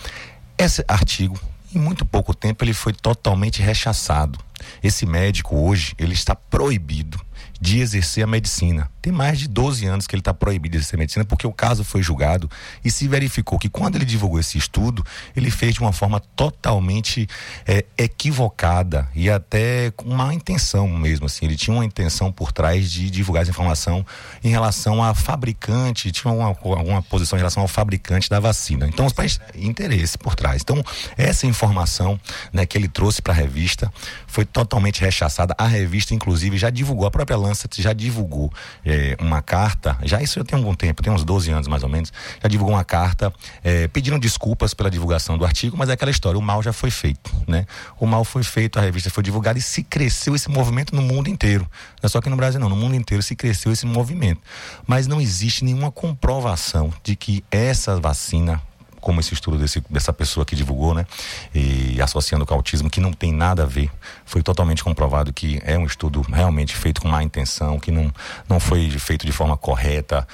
Esse 0.58 0.84
artigo, 0.88 1.40
em 1.74 1.80
muito 1.80 2.06
pouco 2.06 2.34
tempo, 2.34 2.64
ele 2.64 2.74
foi 2.74 2.94
totalmente 2.94 3.62
rechaçado. 3.62 4.40
Esse 4.84 5.06
médico 5.06 5.58
hoje, 5.58 5.96
ele 5.98 6.14
está 6.14 6.36
proibido 6.36 7.20
de 7.62 7.80
exercer 7.80 8.24
a 8.24 8.28
medicina. 8.28 8.90
Tem 9.00 9.14
mais 9.14 9.38
de 9.38 9.48
12 9.48 9.86
anos 9.86 10.08
que 10.08 10.16
ele 10.16 10.22
está 10.22 10.34
proibido 10.34 10.72
de 10.72 10.78
exercer 10.78 10.98
medicina 10.98 11.24
porque 11.24 11.46
o 11.46 11.54
caso 11.54 11.84
foi 11.84 12.02
julgado 12.02 12.50
e 12.84 12.90
se 12.90 13.08
verificou 13.08 13.60
que 13.60 13.70
quando 13.70 13.96
ele 13.96 14.06
divulgou 14.06 14.40
esse 14.40 14.58
estudo, 14.58 15.06
ele 15.36 15.52
fez 15.52 15.76
de 15.76 15.80
uma 15.80 15.94
forma 15.94 16.20
totalmente 16.36 17.28
é, 17.68 17.86
equivocada 17.98 19.08
e 19.14 19.30
até 19.30 19.92
com 19.92 20.10
uma 20.10 20.34
intenção 20.34 20.88
mesmo. 20.88 21.28
Assim, 21.28 21.46
ele 21.46 21.56
tinha 21.56 21.76
uma 21.76 21.86
intenção 21.86 22.32
por 22.32 22.52
trás 22.52 22.92
de 22.92 23.12
divulgar 23.12 23.44
essa 23.44 23.52
informação 23.52 24.04
em 24.44 24.50
relação 24.50 25.04
a 25.04 25.14
fabricante, 25.14 26.12
tinha 26.12 26.32
alguma, 26.32 26.48
alguma 26.78 27.02
posição 27.04 27.38
em 27.38 27.42
relação 27.42 27.62
ao 27.62 27.68
fabricante 27.68 28.28
da 28.28 28.40
vacina. 28.40 28.88
Então, 28.88 29.06
os 29.06 29.14
pais 29.14 29.40
interesse 29.56 30.18
por 30.18 30.34
trás. 30.34 30.62
Então, 30.64 30.84
essa 31.16 31.46
informação 31.46 32.20
né, 32.52 32.66
que 32.66 32.76
ele 32.76 32.88
trouxe 32.88 33.22
para 33.22 33.34
a 33.34 33.36
revista 33.36 33.92
foi 34.26 34.46
totalmente 34.46 35.02
rechaçada. 35.02 35.54
A 35.58 35.68
revista, 35.68 36.16
inclusive, 36.16 36.58
já 36.58 36.72
divulgou, 36.72 37.06
a 37.06 37.12
própria 37.12 37.36
Lancet 37.52 37.82
já 37.82 37.94
divulgou 37.94 38.52
é, 38.86 39.16
uma 39.20 39.42
carta, 39.42 39.98
já 40.04 40.22
isso 40.22 40.40
já 40.40 40.46
tem 40.46 40.58
algum 40.58 40.74
tempo, 40.74 41.04
tem 41.04 41.12
uns 41.12 41.24
12 41.24 41.52
anos 41.52 41.68
mais 41.68 41.84
ou 41.84 41.90
menos, 41.90 42.12
já 42.42 42.48
divulgou 42.48 42.76
uma 42.76 42.84
carta 42.84 43.32
é, 43.64 43.88
pedindo 43.88 44.18
desculpas 44.18 44.74
pela 44.74 44.90
divulgação 44.90 45.38
do 45.38 45.46
artigo, 45.46 45.78
mas 45.78 45.90
é 45.90 45.94
aquela 45.94 46.12
história, 46.12 46.38
o 46.38 46.42
mal 46.42 46.64
já 46.64 46.74
foi 46.74 46.90
feito, 46.90 47.32
né? 47.48 47.66
O 48.00 48.06
mal 48.06 48.24
foi 48.24 48.44
feito, 48.44 48.80
a 48.80 48.82
revista 48.82 49.10
foi 49.10 49.24
divulgada 49.24 49.60
e 49.60 49.62
se 49.62 49.84
cresceu 49.84 50.36
esse 50.36 50.50
movimento 50.50 50.96
no 50.96 51.02
mundo 51.02 51.30
inteiro. 51.30 51.68
Não 52.02 52.08
é 52.08 52.10
só 52.10 52.20
aqui 52.20 52.30
no 52.30 52.38
Brasil, 52.38 52.60
não, 52.60 52.70
no 52.70 52.76
mundo 52.76 52.96
inteiro 52.96 53.22
se 53.22 53.36
cresceu 53.36 53.72
esse 53.72 53.86
movimento. 53.86 54.42
Mas 54.88 55.08
não 55.08 55.20
existe 55.20 55.64
nenhuma 55.64 55.92
comprovação 55.92 56.94
de 57.04 57.16
que 57.16 57.44
essa 57.52 58.00
vacina 58.00 58.62
como 59.02 59.20
esse 59.20 59.34
estudo 59.34 59.58
desse, 59.58 59.84
dessa 59.90 60.14
pessoa 60.14 60.46
que 60.46 60.56
divulgou, 60.56 60.94
né? 60.94 61.06
E 61.54 62.00
associando 62.02 62.46
com 62.46 62.54
autismo, 62.54 62.90
que 62.90 63.02
não 63.02 63.12
tem 63.12 63.34
nada 63.34 63.64
a 63.64 63.66
ver. 63.66 63.92
Foi 64.26 64.42
totalmente 64.42 64.84
comprovado 64.84 65.34
que 65.34 65.60
é 65.66 65.78
um 65.78 65.86
estudo 65.86 66.22
realmente 66.22 66.76
feito 66.76 67.02
com 67.02 67.10
má 67.10 67.22
intenção, 67.24 67.80
que 67.80 67.92
não, 67.92 68.14
não 68.48 68.60
foi 68.60 68.90
feito 68.92 69.26
de 69.26 69.32
forma 69.32 69.58
correta, 69.58 70.28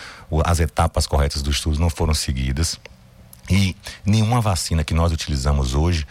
as 0.45 0.59
etapas 0.59 1.07
corretas 1.07 1.41
do 1.41 1.49
estudo 1.49 1.79
não 1.79 1.89
foram 1.89 2.13
seguidas. 2.13 2.79
E 3.49 3.75
nenhuma 4.05 4.41
vacina 4.41 4.83
que 4.83 4.93
nós 4.93 5.11
utilizamos 5.11 5.73
hoje 5.73 6.05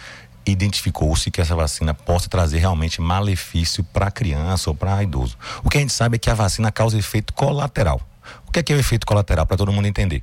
identificou-se 0.47 1.31
que 1.31 1.41
essa 1.41 1.57
vacina 1.57 1.93
possa 1.93 2.29
trazer 2.29 2.59
realmente 2.59 3.01
malefício 3.01 3.83
para 3.83 4.07
a 4.07 4.11
criança 4.11 4.71
ou 4.71 4.77
para 4.77 5.03
idoso. 5.03 5.37
O 5.65 5.69
que 5.69 5.77
a 5.77 5.81
gente 5.81 5.93
sabe 5.93 6.17
é 6.17 6.19
que 6.19 6.31
a 6.31 6.35
vacina 6.35 6.71
causa 6.71 6.97
efeito 6.97 7.33
colateral. 7.33 8.01
O 8.47 8.53
que 8.53 8.61
é, 8.61 8.63
que 8.63 8.73
é 8.73 8.77
o 8.77 8.79
efeito 8.79 9.07
colateral 9.07 9.45
para 9.45 9.57
todo 9.57 9.73
mundo 9.73 9.87
entender? 9.87 10.23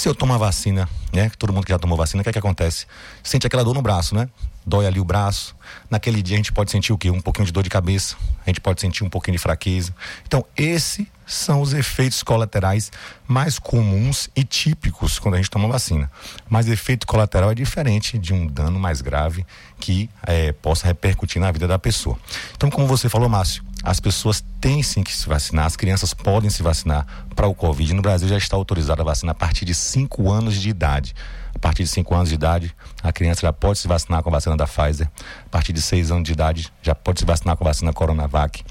Se 0.00 0.08
eu 0.08 0.14
tomo 0.14 0.32
a 0.32 0.38
vacina, 0.38 0.88
né? 1.12 1.30
Todo 1.38 1.52
mundo 1.52 1.66
que 1.66 1.72
já 1.72 1.78
tomou 1.78 1.94
vacina, 1.94 2.22
o 2.22 2.24
que 2.24 2.30
é 2.30 2.32
que 2.32 2.38
acontece? 2.38 2.86
Sente 3.22 3.46
aquela 3.46 3.62
dor 3.62 3.74
no 3.74 3.82
braço, 3.82 4.14
né? 4.14 4.30
Dói 4.70 4.86
ali 4.86 5.00
o 5.00 5.04
braço. 5.04 5.56
Naquele 5.90 6.22
dia 6.22 6.36
a 6.36 6.38
gente 6.38 6.52
pode 6.52 6.70
sentir 6.70 6.92
o 6.92 6.98
quê? 6.98 7.10
Um 7.10 7.20
pouquinho 7.20 7.44
de 7.44 7.52
dor 7.52 7.64
de 7.64 7.68
cabeça. 7.68 8.14
A 8.46 8.48
gente 8.48 8.60
pode 8.60 8.80
sentir 8.80 9.02
um 9.02 9.10
pouquinho 9.10 9.36
de 9.36 9.42
fraqueza. 9.42 9.92
Então, 10.24 10.46
esses 10.56 11.04
são 11.26 11.60
os 11.60 11.74
efeitos 11.74 12.22
colaterais 12.22 12.92
mais 13.26 13.58
comuns 13.58 14.30
e 14.34 14.44
típicos 14.44 15.18
quando 15.18 15.34
a 15.34 15.36
gente 15.38 15.50
toma 15.50 15.66
vacina. 15.66 16.08
Mas 16.48 16.68
efeito 16.68 17.04
colateral 17.04 17.50
é 17.50 17.54
diferente 17.54 18.16
de 18.16 18.32
um 18.32 18.46
dano 18.46 18.78
mais 18.78 19.00
grave 19.00 19.44
que 19.80 20.08
é, 20.24 20.52
possa 20.52 20.86
repercutir 20.86 21.42
na 21.42 21.50
vida 21.50 21.66
da 21.66 21.78
pessoa. 21.78 22.16
Então, 22.56 22.70
como 22.70 22.86
você 22.86 23.08
falou, 23.08 23.28
Márcio, 23.28 23.64
as 23.82 23.98
pessoas 23.98 24.44
têm 24.60 24.84
sim 24.84 25.02
que 25.02 25.12
se 25.12 25.28
vacinar, 25.28 25.66
as 25.66 25.74
crianças 25.74 26.14
podem 26.14 26.48
se 26.48 26.62
vacinar 26.62 27.04
para 27.34 27.48
o 27.48 27.54
Covid. 27.54 27.92
No 27.92 28.02
Brasil 28.02 28.28
já 28.28 28.38
está 28.38 28.54
autorizada 28.54 29.02
a 29.02 29.04
vacina 29.04 29.32
a 29.32 29.34
partir 29.34 29.64
de 29.64 29.74
5 29.74 30.30
anos 30.30 30.54
de 30.54 30.68
idade. 30.68 31.12
A 31.54 31.58
partir 31.58 31.82
de 31.82 31.88
5 31.90 32.14
anos 32.14 32.28
de 32.28 32.34
idade, 32.34 32.74
a 33.02 33.12
criança 33.12 33.42
já 33.42 33.52
pode 33.52 33.78
se 33.78 33.88
vacinar 33.88 34.22
com 34.22 34.30
a 34.30 34.32
vacina 34.32 34.56
da 34.56 34.66
Pfizer. 34.66 35.08
A 35.46 35.48
partir 35.48 35.72
de 35.72 35.82
6 35.82 36.10
anos 36.10 36.24
de 36.24 36.32
idade, 36.32 36.72
já 36.82 36.94
pode 36.94 37.20
se 37.20 37.26
vacinar 37.26 37.56
com 37.56 37.64
a 37.64 37.68
vacina 37.68 37.92
Coronavac. 37.92 38.64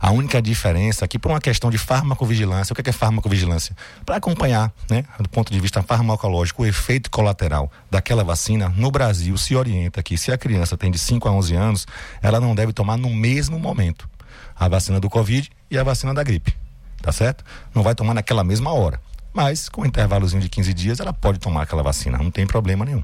A 0.00 0.10
única 0.10 0.42
diferença 0.42 1.04
aqui, 1.04 1.18
por 1.18 1.30
uma 1.30 1.40
questão 1.40 1.70
de 1.70 1.78
farmacovigilância, 1.78 2.72
o 2.72 2.74
que 2.74 2.80
é, 2.80 2.84
que 2.84 2.90
é 2.90 2.92
farmacovigilância? 2.92 3.74
Para 4.04 4.16
acompanhar, 4.16 4.72
né, 4.90 5.04
do 5.18 5.28
ponto 5.28 5.52
de 5.52 5.60
vista 5.60 5.82
farmacológico, 5.82 6.62
o 6.62 6.66
efeito 6.66 7.10
colateral 7.10 7.70
daquela 7.90 8.22
vacina, 8.22 8.68
no 8.76 8.90
Brasil 8.90 9.36
se 9.38 9.56
orienta 9.56 10.02
que 10.02 10.18
se 10.18 10.30
a 10.30 10.38
criança 10.38 10.76
tem 10.76 10.90
de 10.90 10.98
5 10.98 11.28
a 11.28 11.32
11 11.32 11.54
anos, 11.54 11.86
ela 12.20 12.40
não 12.40 12.54
deve 12.54 12.72
tomar 12.72 12.96
no 12.96 13.10
mesmo 13.10 13.58
momento 13.58 14.08
a 14.56 14.68
vacina 14.68 15.00
do 15.00 15.08
Covid 15.08 15.50
e 15.70 15.78
a 15.78 15.82
vacina 15.82 16.12
da 16.14 16.22
gripe. 16.22 16.54
Tá 17.00 17.12
certo? 17.12 17.44
Não 17.74 17.82
vai 17.82 17.94
tomar 17.94 18.14
naquela 18.14 18.42
mesma 18.42 18.72
hora. 18.72 19.00
Mas, 19.34 19.68
com 19.68 19.82
um 19.82 19.84
intervalozinho 19.84 20.40
de 20.40 20.48
15 20.48 20.72
dias, 20.72 21.00
ela 21.00 21.12
pode 21.12 21.40
tomar 21.40 21.62
aquela 21.62 21.82
vacina. 21.82 22.16
Não 22.16 22.30
tem 22.30 22.46
problema 22.46 22.84
nenhum. 22.84 23.02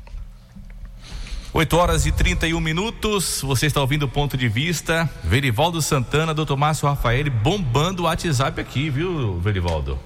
8 1.52 1.76
horas 1.76 2.06
e 2.06 2.12
31 2.12 2.60
minutos. 2.60 3.42
Você 3.42 3.66
está 3.66 3.80
ouvindo 3.80 4.04
o 4.04 4.08
ponto 4.08 4.36
de 4.36 4.48
vista. 4.48 5.10
Verivaldo 5.24 5.82
Santana, 5.82 6.32
doutor 6.32 6.56
Márcio 6.56 6.88
Rafael 6.88 7.28
bombando 7.28 8.04
o 8.04 8.06
WhatsApp 8.06 8.60
aqui, 8.60 8.88
viu, 8.88 9.40
Verivaldo? 9.40 9.98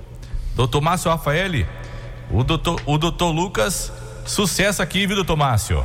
Doutor 0.56 0.80
Márcio 0.80 1.10
Rafael, 1.10 1.66
o 2.30 2.42
doutor, 2.42 2.80
o 2.87 2.96
doutor 2.96 3.30
Lucas 3.30 3.92
Sucesso 4.26 4.82
aqui, 4.82 5.06
viu, 5.06 5.16
doutor 5.16 5.37
Márcio? 5.37 5.84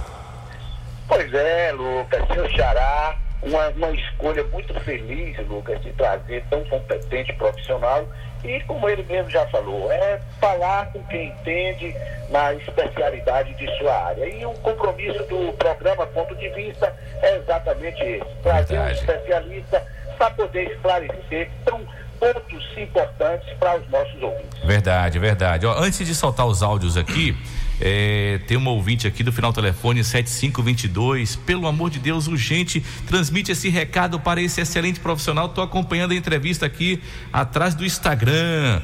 Pois 1.10 1.34
é, 1.34 1.74
Lucas, 1.74 2.26
seu 2.34 2.50
xará, 2.52 3.18
uma, 3.44 3.68
uma 3.70 3.92
escolha 3.92 4.46
muito 4.46 4.74
feliz, 4.82 5.38
Lucas, 5.46 5.82
de 5.82 5.92
trazer 5.92 6.46
tão 6.50 6.64
competente 6.66 7.34
profissional 7.34 8.08
e, 8.44 8.60
como 8.62 8.90
ele 8.90 9.04
mesmo 9.04 9.30
já 9.30 9.46
falou, 9.48 9.92
é 9.92 10.20
falar 10.40 10.92
com 10.92 11.04
quem 11.04 11.28
entende 11.28 11.96
na 12.30 12.54
especialidade 12.54 13.54
de 13.56 13.78
sua 13.78 13.94
área. 13.94 14.26
E 14.26 14.46
o 14.46 14.54
compromisso 14.56 15.24
do 15.26 15.54
programa 15.54 16.06
Ponto 16.08 16.36
de 16.36 16.50
Vista 16.50 16.96
é 17.22 17.36
exatamente 17.38 18.02
esse: 18.02 18.36
trazer 18.42 18.80
um 18.80 18.90
especialista 18.90 19.86
para 20.18 20.32
poder 20.32 20.72
esclarecer. 20.72 21.50
Tão 21.66 21.86
pontos 22.20 22.64
importantes 22.78 23.50
para 23.58 23.80
os 23.80 23.90
nossos 23.90 24.22
ouvintes. 24.22 24.60
Verdade, 24.64 25.18
verdade. 25.20 25.66
Ó, 25.66 25.80
antes 25.80 26.06
de 26.06 26.14
soltar 26.14 26.46
os 26.46 26.62
áudios 26.62 26.98
aqui, 26.98 27.36
é, 27.82 28.40
tem 28.46 28.58
uma 28.58 28.72
ouvinte 28.72 29.08
aqui 29.08 29.24
do 29.24 29.32
final 29.32 29.52
do 29.52 29.56
telefone 29.56 30.04
7522. 30.04 31.38
Pelo 31.38 31.66
amor 31.66 31.90
de 31.90 32.00
Deus, 32.00 32.28
urgente, 32.28 32.84
transmite 33.08 33.52
esse 33.52 33.70
recado 33.70 34.20
para 34.20 34.42
esse 34.42 34.60
excelente 34.60 35.00
profissional. 35.00 35.46
Estou 35.46 35.64
acompanhando 35.64 36.12
a 36.12 36.16
entrevista 36.16 36.66
aqui 36.66 37.02
atrás 37.32 37.74
do 37.74 37.86
Instagram. 37.86 38.82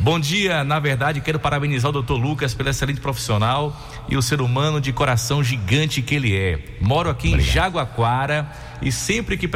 Bom 0.00 0.20
dia, 0.20 0.62
na 0.62 0.78
verdade, 0.78 1.20
quero 1.20 1.40
parabenizar 1.40 1.90
o 1.90 1.92
doutor 1.92 2.14
Lucas 2.14 2.54
pelo 2.54 2.68
excelente 2.68 3.00
profissional 3.00 3.76
e 4.08 4.16
o 4.16 4.22
ser 4.22 4.40
humano 4.40 4.80
de 4.80 4.92
coração 4.92 5.42
gigante 5.42 6.00
que 6.00 6.14
ele 6.14 6.36
é. 6.36 6.60
Moro 6.80 7.10
aqui 7.10 7.32
em 7.32 7.40
Jaguaquara 7.40 8.48
e 8.80 8.92
sempre 8.92 9.36
que, 9.36 9.48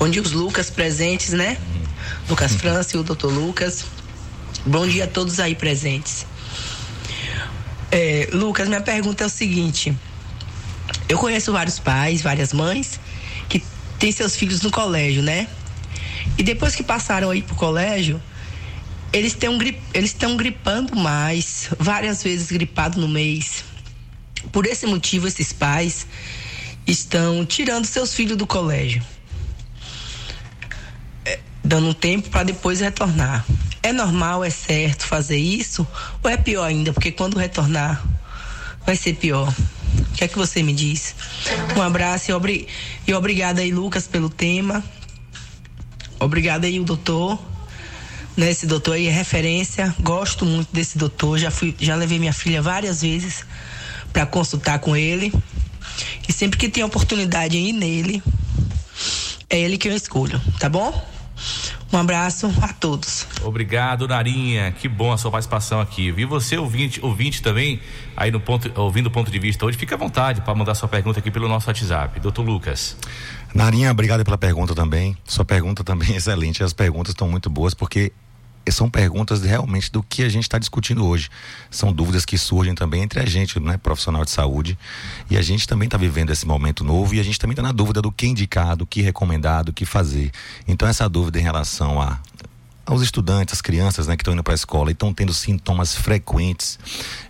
Bom 0.00 0.08
dia, 0.08 0.22
os 0.22 0.32
Lucas 0.32 0.70
presentes, 0.70 1.34
né? 1.34 1.58
Lucas 2.26 2.54
França 2.54 2.96
e 2.96 2.98
o 2.98 3.02
Dr. 3.02 3.26
Lucas. 3.26 3.84
Bom 4.64 4.88
dia 4.88 5.04
a 5.04 5.06
todos 5.06 5.38
aí 5.38 5.54
presentes. 5.54 6.24
É, 7.92 8.26
Lucas, 8.32 8.66
minha 8.66 8.80
pergunta 8.80 9.24
é 9.24 9.26
o 9.26 9.28
seguinte: 9.28 9.94
eu 11.06 11.18
conheço 11.18 11.52
vários 11.52 11.78
pais, 11.78 12.22
várias 12.22 12.54
mães 12.54 12.98
que 13.46 13.62
têm 13.98 14.10
seus 14.10 14.34
filhos 14.34 14.62
no 14.62 14.70
colégio, 14.70 15.22
né? 15.22 15.46
E 16.38 16.42
depois 16.42 16.74
que 16.74 16.82
passaram 16.82 17.28
aí 17.28 17.42
pro 17.42 17.54
colégio, 17.54 18.18
eles 19.12 19.32
estão 19.32 19.58
eles 19.92 20.12
estão 20.12 20.34
gripando 20.34 20.96
mais, 20.96 21.68
várias 21.78 22.22
vezes 22.22 22.50
gripado 22.50 22.98
no 22.98 23.06
mês. 23.06 23.64
Por 24.50 24.64
esse 24.64 24.86
motivo, 24.86 25.28
esses 25.28 25.52
pais 25.52 26.06
estão 26.86 27.44
tirando 27.44 27.84
seus 27.84 28.14
filhos 28.14 28.38
do 28.38 28.46
colégio, 28.46 29.02
dando 31.62 31.88
um 31.88 31.94
tempo 31.94 32.28
para 32.30 32.44
depois 32.44 32.80
retornar. 32.80 33.44
É 33.82 33.92
normal, 33.92 34.44
é 34.44 34.50
certo 34.50 35.06
fazer 35.06 35.38
isso? 35.38 35.86
Ou 36.22 36.30
é 36.30 36.36
pior 36.36 36.64
ainda? 36.64 36.92
Porque 36.92 37.10
quando 37.10 37.38
retornar, 37.38 38.04
vai 38.84 38.96
ser 38.96 39.14
pior. 39.14 39.52
O 39.98 40.12
que 40.12 40.24
é 40.24 40.28
que 40.28 40.36
você 40.36 40.62
me 40.62 40.72
diz? 40.72 41.14
Um 41.76 41.82
abraço 41.82 42.30
e, 42.30 42.34
obri 42.34 42.68
e 43.06 43.14
obrigada 43.14 43.62
aí, 43.62 43.72
Lucas, 43.72 44.06
pelo 44.06 44.28
tema. 44.28 44.84
Obrigada 46.18 46.66
aí, 46.66 46.78
o 46.78 46.84
doutor. 46.84 47.38
Né, 48.36 48.50
esse 48.50 48.66
doutor 48.66 48.94
aí 48.94 49.06
é 49.06 49.10
referência. 49.10 49.94
Gosto 50.00 50.44
muito 50.44 50.68
desse 50.72 50.98
doutor. 50.98 51.38
Já, 51.38 51.50
fui, 51.50 51.74
já 51.78 51.96
levei 51.96 52.18
minha 52.18 52.32
filha 52.32 52.60
várias 52.60 53.00
vezes 53.02 53.44
para 54.12 54.26
consultar 54.26 54.78
com 54.78 54.94
ele. 54.94 55.32
E 56.28 56.32
sempre 56.32 56.58
que 56.58 56.68
tem 56.68 56.84
oportunidade 56.84 57.56
ir 57.56 57.72
nele, 57.72 58.22
é 59.48 59.58
ele 59.58 59.76
que 59.76 59.88
eu 59.88 59.96
escolho, 59.96 60.40
tá 60.58 60.68
bom? 60.68 61.19
Um 61.92 61.98
abraço 61.98 62.52
a 62.62 62.72
todos. 62.72 63.26
Obrigado, 63.42 64.06
Narinha. 64.06 64.70
Que 64.72 64.88
bom 64.88 65.12
a 65.12 65.18
sua 65.18 65.30
participação 65.30 65.80
aqui. 65.80 66.12
Vi 66.12 66.24
você, 66.24 66.56
ouvinte, 66.56 67.04
ouvinte 67.04 67.42
também, 67.42 67.80
aí 68.16 68.30
no 68.30 68.40
ponto, 68.40 68.70
ouvindo 68.80 69.06
o 69.06 69.10
ponto 69.10 69.30
de 69.30 69.38
vista 69.38 69.66
hoje. 69.66 69.76
Fica 69.76 69.96
à 69.96 69.98
vontade 69.98 70.40
para 70.40 70.54
mandar 70.54 70.74
sua 70.74 70.88
pergunta 70.88 71.18
aqui 71.18 71.30
pelo 71.30 71.48
nosso 71.48 71.68
WhatsApp. 71.68 72.20
Doutor 72.20 72.44
Lucas. 72.44 72.96
Narinha, 73.54 73.90
obrigado 73.90 74.24
pela 74.24 74.38
pergunta 74.38 74.74
também. 74.74 75.16
Sua 75.24 75.44
pergunta 75.44 75.82
também 75.82 76.12
é 76.14 76.16
excelente. 76.16 76.62
As 76.62 76.72
perguntas 76.72 77.10
estão 77.10 77.28
muito 77.28 77.50
boas 77.50 77.74
porque 77.74 78.12
são 78.70 78.90
perguntas 78.90 79.42
realmente 79.42 79.90
do 79.90 80.02
que 80.02 80.22
a 80.22 80.28
gente 80.28 80.44
está 80.44 80.58
discutindo 80.58 81.06
hoje. 81.06 81.28
São 81.70 81.92
dúvidas 81.92 82.24
que 82.24 82.36
surgem 82.38 82.74
também 82.74 83.02
entre 83.02 83.20
a 83.20 83.26
gente, 83.26 83.58
né, 83.60 83.76
profissional 83.76 84.24
de 84.24 84.30
saúde, 84.30 84.78
e 85.30 85.36
a 85.36 85.42
gente 85.42 85.66
também 85.66 85.86
está 85.86 85.96
vivendo 85.96 86.30
esse 86.30 86.46
momento 86.46 86.84
novo 86.84 87.14
e 87.14 87.20
a 87.20 87.22
gente 87.22 87.38
também 87.38 87.52
está 87.52 87.62
na 87.62 87.72
dúvida 87.72 88.00
do 88.02 88.10
que 88.10 88.26
indicar, 88.26 88.76
do 88.76 88.86
que 88.86 89.02
recomendar, 89.02 89.64
do 89.64 89.72
que 89.72 89.84
fazer. 89.84 90.30
Então 90.66 90.88
essa 90.88 91.08
dúvida 91.08 91.38
em 91.38 91.42
relação 91.42 92.00
a 92.00 92.18
aos 92.90 93.02
estudantes, 93.02 93.54
às 93.54 93.60
crianças 93.60 94.08
né, 94.08 94.16
que 94.16 94.22
estão 94.22 94.34
indo 94.34 94.42
para 94.42 94.52
a 94.52 94.54
escola 94.54 94.90
e 94.90 94.92
estão 94.92 95.14
tendo 95.14 95.32
sintomas 95.32 95.94
frequentes 95.94 96.78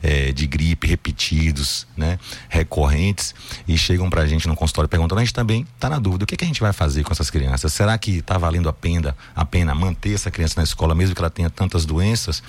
eh, 0.03 0.33
de 0.33 0.47
gripe, 0.47 0.87
repetidos, 0.87 1.87
né, 1.97 2.19
recorrentes, 2.49 3.35
e 3.69 3.77
chegam 3.77 4.09
para 4.09 4.23
a 4.23 4.27
gente 4.27 4.49
no 4.49 4.57
consultório 4.57 4.89
perguntando, 4.89 5.21
a 5.21 5.25
gente 5.25 5.35
também 5.35 5.67
está 5.75 5.91
na 5.91 5.99
dúvida, 5.99 6.25
o 6.25 6.27
que, 6.27 6.37
que 6.37 6.45
a 6.45 6.47
gente 6.47 6.61
vai 6.61 6.73
fazer 6.73 7.05
com 7.05 7.13
essas 7.13 7.29
crianças? 7.29 7.73
Será 7.75 7.97
que 7.99 8.19
está 8.19 8.39
valendo 8.39 8.69
a 8.69 8.73
pena, 8.73 9.15
a 9.37 9.45
pena 9.45 9.75
manter 9.75 10.15
essa 10.15 10.31
criança 10.31 10.55
na 10.57 10.65
escola, 10.65 10.95
mesmo 10.95 11.15
que 11.15 11.21
ela 11.21 11.31
tenha 11.31 11.51
tantas 11.51 11.85
doenças? 11.85 12.43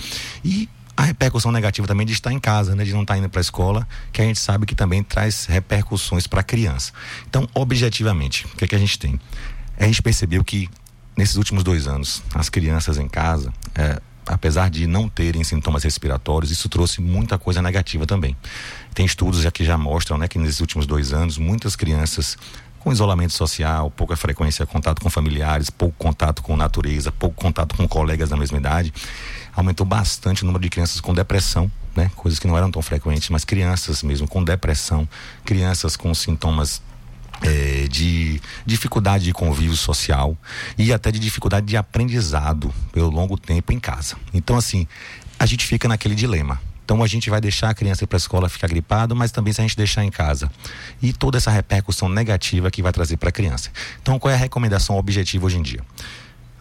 E 0.44 0.70
a 0.96 1.04
repercussão 1.04 1.52
negativa 1.52 1.88
também 1.88 2.06
de 2.06 2.14
estar 2.14 2.32
em 2.32 2.40
casa, 2.40 2.76
né, 2.76 2.86
de 2.86 2.94
não 2.94 3.02
estar 3.02 3.18
indo 3.18 3.30
para 3.30 3.40
a 3.40 3.42
escola, 3.42 3.88
que 4.14 4.22
a 4.22 4.26
gente 4.26 4.40
sabe 4.40 4.66
que 4.66 4.76
também 4.76 5.04
traz 5.04 5.46
repercussões 5.46 6.28
para 6.28 6.40
a 6.40 6.44
criança. 6.44 6.94
Então, 7.28 7.48
objetivamente, 7.54 8.46
o 8.46 8.50
que, 8.56 8.68
que 8.68 8.76
a 8.76 8.80
gente 8.80 8.98
tem? 8.98 9.20
A 9.78 9.86
gente 9.86 10.02
percebeu 10.02 10.44
que 10.44 10.70
nesses 11.22 11.36
últimos 11.36 11.64
dois 11.64 11.88
anos, 11.88 12.24
as 12.34 12.50
crianças 12.50 12.98
em 12.98 13.08
casa, 13.08 13.54
é, 13.76 14.02
apesar 14.26 14.72
de 14.72 14.88
não 14.88 15.08
terem 15.08 15.44
sintomas 15.44 15.84
respiratórios, 15.84 16.50
isso 16.50 16.68
trouxe 16.68 17.00
muita 17.00 17.38
coisa 17.38 17.62
negativa 17.62 18.08
também. 18.08 18.36
Tem 18.92 19.06
estudos 19.06 19.42
já 19.42 19.52
que 19.52 19.64
já 19.64 19.78
mostram 19.78 20.18
né, 20.18 20.28
que 20.28 20.40
nesses 20.40 20.60
últimos 20.60 20.88
dois 20.88 21.14
anos, 21.14 21.38
muitas 21.38 21.76
crianças 21.76 22.36
com 22.80 22.92
isolamento 22.92 23.34
social, 23.34 23.92
pouca 23.92 24.16
frequência 24.16 24.66
contato 24.66 25.00
com 25.00 25.12
familiares, 25.12 25.70
pouco 25.70 25.96
contato 25.96 26.42
com 26.42 26.58
natureza, 26.58 27.12
pouco 27.12 27.36
contato 27.36 27.76
com 27.76 27.88
colegas 27.88 28.30
da 28.30 28.36
mesma 28.36 28.58
idade, 28.58 28.92
aumentou 29.56 29.86
bastante 29.86 30.42
o 30.42 30.48
número 30.48 30.64
de 30.64 30.72
crianças 30.72 31.00
com 31.00 31.14
depressão, 31.14 31.72
né? 31.96 32.10
Coisas 32.16 32.40
que 32.40 32.48
não 32.48 32.58
eram 32.58 32.72
tão 32.72 32.82
frequentes, 32.82 33.30
mas 33.30 33.46
crianças 33.46 34.02
mesmo 34.02 34.28
com 34.28 34.44
depressão, 34.44 35.08
crianças 35.46 35.96
com 35.96 36.12
sintomas 36.16 36.82
é, 37.42 37.88
de 37.88 38.42
dificuldade 38.66 39.24
de 39.24 39.34
convívio 39.34 39.76
social 39.76 40.38
e 40.78 40.94
até 40.94 41.12
de 41.12 41.20
dificuldade 41.20 41.66
de 41.66 41.78
aprendizado 41.78 42.74
pelo 42.92 43.10
longo 43.10 43.38
tempo 43.38 43.72
em 43.72 43.80
casa. 43.80 44.16
Então, 44.34 44.56
assim, 44.56 44.88
a 45.40 45.46
gente 45.46 45.66
fica 45.66 45.88
naquele 45.88 46.16
dilema. 46.16 46.60
Então 46.84 47.02
a 47.02 47.08
gente 47.08 47.30
vai 47.30 47.40
deixar 47.40 47.70
a 47.70 47.74
criança 47.74 48.04
ir 48.04 48.08
para 48.08 48.18
a 48.18 48.20
escola 48.20 48.50
ficar 48.50 48.68
gripado, 48.68 49.16
mas 49.16 49.32
também 49.32 49.54
se 49.54 49.62
a 49.62 49.64
gente 49.64 49.78
deixar 49.78 50.04
em 50.04 50.12
casa. 50.12 50.52
E 51.02 51.14
toda 51.14 51.38
essa 51.38 51.50
repercussão 51.50 52.10
negativa 52.10 52.70
que 52.70 52.82
vai 52.82 52.92
trazer 52.92 53.16
para 53.16 53.30
a 53.30 53.32
criança. 53.32 53.70
Então 54.02 54.20
qual 54.20 54.30
é 54.30 54.36
a 54.36 54.38
recomendação 54.38 54.98
objetiva 54.98 55.46
hoje 55.46 55.58
em 55.58 55.62
dia? 55.62 55.80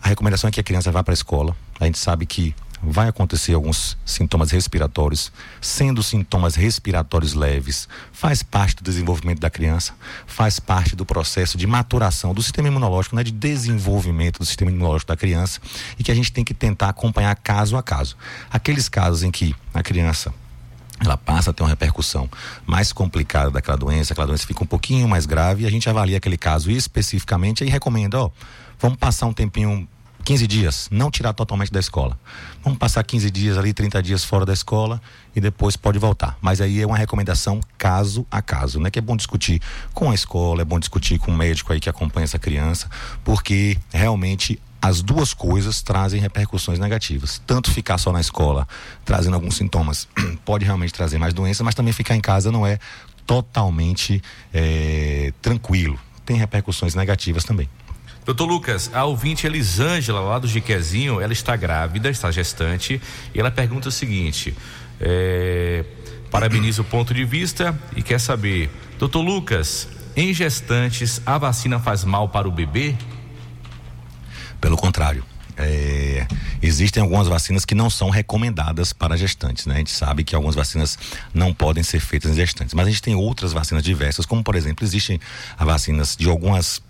A 0.00 0.08
recomendação 0.08 0.46
é 0.46 0.52
que 0.52 0.60
a 0.60 0.62
criança 0.62 0.92
vá 0.92 1.02
para 1.02 1.12
a 1.12 1.14
escola. 1.14 1.56
A 1.80 1.84
gente 1.86 1.98
sabe 1.98 2.26
que 2.26 2.54
vai 2.82 3.08
acontecer 3.08 3.54
alguns 3.54 3.96
sintomas 4.04 4.50
respiratórios, 4.50 5.30
sendo 5.60 6.02
sintomas 6.02 6.54
respiratórios 6.54 7.34
leves, 7.34 7.88
faz 8.12 8.42
parte 8.42 8.76
do 8.76 8.84
desenvolvimento 8.84 9.40
da 9.40 9.50
criança, 9.50 9.92
faz 10.26 10.58
parte 10.58 10.96
do 10.96 11.04
processo 11.04 11.58
de 11.58 11.66
maturação 11.66 12.32
do 12.32 12.42
sistema 12.42 12.68
imunológico, 12.68 13.14
né, 13.14 13.22
de 13.22 13.32
desenvolvimento 13.32 14.38
do 14.38 14.44
sistema 14.46 14.70
imunológico 14.70 15.08
da 15.08 15.16
criança 15.16 15.60
e 15.98 16.04
que 16.04 16.10
a 16.10 16.14
gente 16.14 16.32
tem 16.32 16.44
que 16.44 16.54
tentar 16.54 16.88
acompanhar 16.88 17.34
caso 17.36 17.76
a 17.76 17.82
caso. 17.82 18.16
Aqueles 18.50 18.88
casos 18.88 19.22
em 19.22 19.30
que 19.30 19.54
a 19.74 19.82
criança 19.82 20.32
ela 21.00 21.16
passa 21.16 21.50
a 21.50 21.52
ter 21.52 21.62
uma 21.62 21.68
repercussão 21.68 22.28
mais 22.66 22.92
complicada 22.92 23.50
daquela 23.50 23.76
doença, 23.76 24.12
aquela 24.12 24.26
doença 24.26 24.46
fica 24.46 24.62
um 24.62 24.66
pouquinho 24.66 25.08
mais 25.08 25.24
grave 25.24 25.64
e 25.64 25.66
a 25.66 25.70
gente 25.70 25.88
avalia 25.88 26.18
aquele 26.18 26.36
caso 26.36 26.70
especificamente 26.70 27.64
e 27.64 27.70
recomenda, 27.70 28.20
ó, 28.20 28.30
vamos 28.78 28.98
passar 28.98 29.26
um 29.26 29.32
tempinho 29.32 29.88
15 30.24 30.46
dias, 30.46 30.88
não 30.90 31.10
tirar 31.10 31.32
totalmente 31.32 31.72
da 31.72 31.80
escola. 31.80 32.18
Vamos 32.62 32.78
passar 32.78 33.02
15 33.02 33.30
dias 33.30 33.58
ali, 33.58 33.72
30 33.72 34.02
dias 34.02 34.24
fora 34.24 34.44
da 34.44 34.52
escola 34.52 35.00
e 35.34 35.40
depois 35.40 35.76
pode 35.76 35.98
voltar. 35.98 36.36
Mas 36.40 36.60
aí 36.60 36.80
é 36.80 36.86
uma 36.86 36.96
recomendação 36.96 37.60
caso 37.78 38.26
a 38.30 38.42
caso, 38.42 38.78
né? 38.80 38.90
Que 38.90 38.98
é 38.98 39.02
bom 39.02 39.16
discutir 39.16 39.60
com 39.92 40.10
a 40.10 40.14
escola, 40.14 40.62
é 40.62 40.64
bom 40.64 40.78
discutir 40.78 41.18
com 41.18 41.30
o 41.30 41.36
médico 41.36 41.72
aí 41.72 41.80
que 41.80 41.88
acompanha 41.88 42.24
essa 42.24 42.38
criança, 42.38 42.88
porque 43.24 43.78
realmente 43.92 44.60
as 44.82 45.02
duas 45.02 45.34
coisas 45.34 45.82
trazem 45.82 46.20
repercussões 46.20 46.78
negativas. 46.78 47.40
Tanto 47.46 47.70
ficar 47.70 47.98
só 47.98 48.12
na 48.12 48.20
escola, 48.20 48.66
trazendo 49.04 49.34
alguns 49.34 49.56
sintomas, 49.56 50.08
pode 50.44 50.64
realmente 50.64 50.92
trazer 50.92 51.18
mais 51.18 51.34
doença, 51.34 51.62
mas 51.62 51.74
também 51.74 51.92
ficar 51.92 52.16
em 52.16 52.20
casa 52.20 52.50
não 52.50 52.66
é 52.66 52.78
totalmente 53.26 54.22
é, 54.52 55.32
tranquilo. 55.42 55.98
Tem 56.24 56.36
repercussões 56.36 56.94
negativas 56.94 57.44
também. 57.44 57.68
Doutor 58.24 58.44
Lucas, 58.44 58.90
a 58.92 59.04
ouvinte 59.04 59.46
Elisângela, 59.46 60.20
lá 60.20 60.38
do 60.38 60.46
Jiquezinho, 60.46 61.20
ela 61.20 61.32
está 61.32 61.56
grávida, 61.56 62.10
está 62.10 62.30
gestante, 62.30 63.00
e 63.34 63.40
ela 63.40 63.50
pergunta 63.50 63.88
o 63.88 63.92
seguinte: 63.92 64.54
é, 65.00 65.84
parabeniza 66.30 66.82
o 66.82 66.84
ponto 66.84 67.14
de 67.14 67.24
vista 67.24 67.78
e 67.96 68.02
quer 68.02 68.20
saber, 68.20 68.70
doutor 68.98 69.22
Lucas, 69.22 69.88
em 70.14 70.32
gestantes 70.34 71.20
a 71.24 71.38
vacina 71.38 71.78
faz 71.80 72.04
mal 72.04 72.28
para 72.28 72.46
o 72.46 72.50
bebê? 72.50 72.94
Pelo 74.60 74.76
contrário. 74.76 75.24
É, 75.62 76.26
existem 76.62 77.02
algumas 77.02 77.28
vacinas 77.28 77.66
que 77.66 77.74
não 77.74 77.90
são 77.90 78.08
recomendadas 78.08 78.94
para 78.94 79.14
gestantes, 79.14 79.66
né? 79.66 79.74
A 79.74 79.78
gente 79.78 79.90
sabe 79.90 80.24
que 80.24 80.34
algumas 80.34 80.54
vacinas 80.54 80.98
não 81.34 81.52
podem 81.52 81.82
ser 81.82 82.00
feitas 82.00 82.32
em 82.32 82.34
gestantes, 82.34 82.72
mas 82.72 82.86
a 82.86 82.90
gente 82.90 83.02
tem 83.02 83.14
outras 83.14 83.52
vacinas 83.52 83.84
diversas, 83.84 84.24
como 84.24 84.42
por 84.42 84.54
exemplo, 84.54 84.86
existem 84.86 85.20
vacinas 85.58 86.16
de 86.16 86.28
algumas 86.28 86.82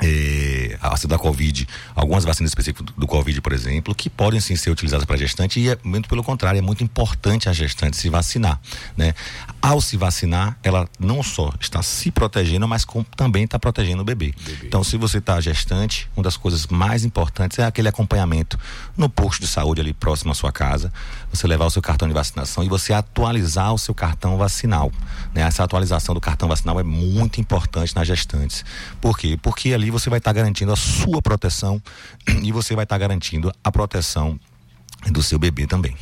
é, 0.00 0.76
a 0.80 0.88
vacina 0.88 1.10
da 1.10 1.18
Covid, 1.18 1.66
algumas 1.94 2.24
vacinas 2.24 2.50
específicas 2.50 2.86
do 2.96 3.06
Covid, 3.06 3.40
por 3.40 3.52
exemplo, 3.52 3.94
que 3.94 4.08
podem 4.10 4.40
sim 4.40 4.56
ser 4.56 4.70
utilizadas 4.70 5.04
para 5.04 5.16
gestante 5.16 5.60
e 5.60 5.68
é 5.68 5.78
muito 5.84 6.08
pelo 6.08 6.24
contrário, 6.24 6.58
é 6.58 6.62
muito 6.62 6.82
importante 6.82 7.48
a 7.48 7.52
gestante 7.52 7.96
se 7.96 8.08
vacinar, 8.08 8.60
né? 8.96 9.14
Ao 9.60 9.80
se 9.80 9.96
vacinar, 9.96 10.58
ela 10.62 10.88
não 10.98 11.22
só 11.22 11.52
está 11.60 11.82
se 11.82 12.10
protegendo, 12.10 12.66
mas 12.66 12.84
com, 12.84 13.04
também 13.04 13.44
está 13.44 13.58
protegendo 13.58 14.02
o 14.02 14.04
bebê. 14.04 14.34
bebê. 14.44 14.66
Então, 14.66 14.82
se 14.82 14.96
você 14.96 15.18
está 15.18 15.40
gestante, 15.40 16.10
uma 16.16 16.22
das 16.24 16.36
coisas 16.36 16.66
mais 16.66 17.04
importantes 17.04 17.58
é 17.58 17.64
aquele 17.64 17.88
acompanhamento 17.88 18.58
no 18.96 19.08
posto 19.08 19.40
de 19.40 19.46
saúde 19.46 19.80
ali 19.80 19.92
próximo 19.92 20.32
à 20.32 20.34
sua 20.34 20.50
casa, 20.50 20.92
você 21.32 21.46
levar 21.46 21.66
o 21.66 21.70
seu 21.70 21.80
cartão 21.80 22.08
de 22.08 22.14
vacinação 22.14 22.64
e 22.64 22.68
você 22.68 22.92
atualizar 22.92 23.72
o 23.72 23.78
seu 23.78 23.94
cartão 23.94 24.36
vacinal, 24.36 24.90
né? 25.32 25.42
Essa 25.42 25.62
atualização 25.62 26.12
do 26.14 26.20
cartão 26.20 26.48
vacinal 26.48 26.80
é 26.80 26.82
muito 26.82 27.40
importante 27.40 27.94
nas 27.94 28.06
gestantes. 28.06 28.64
Por 29.00 29.16
quê? 29.16 29.38
Porque 29.40 29.72
ali 29.72 29.91
você 29.92 30.10
vai 30.10 30.18
estar 30.18 30.30
tá 30.30 30.34
garantindo 30.34 30.72
a 30.72 30.76
sua 30.76 31.22
proteção 31.22 31.80
e 32.42 32.50
você 32.50 32.74
vai 32.74 32.84
estar 32.84 32.96
tá 32.96 32.98
garantindo 32.98 33.52
a 33.62 33.70
proteção 33.70 34.38
do 35.10 35.22
seu 35.22 35.38
bebê 35.38 35.66
também. 35.66 35.96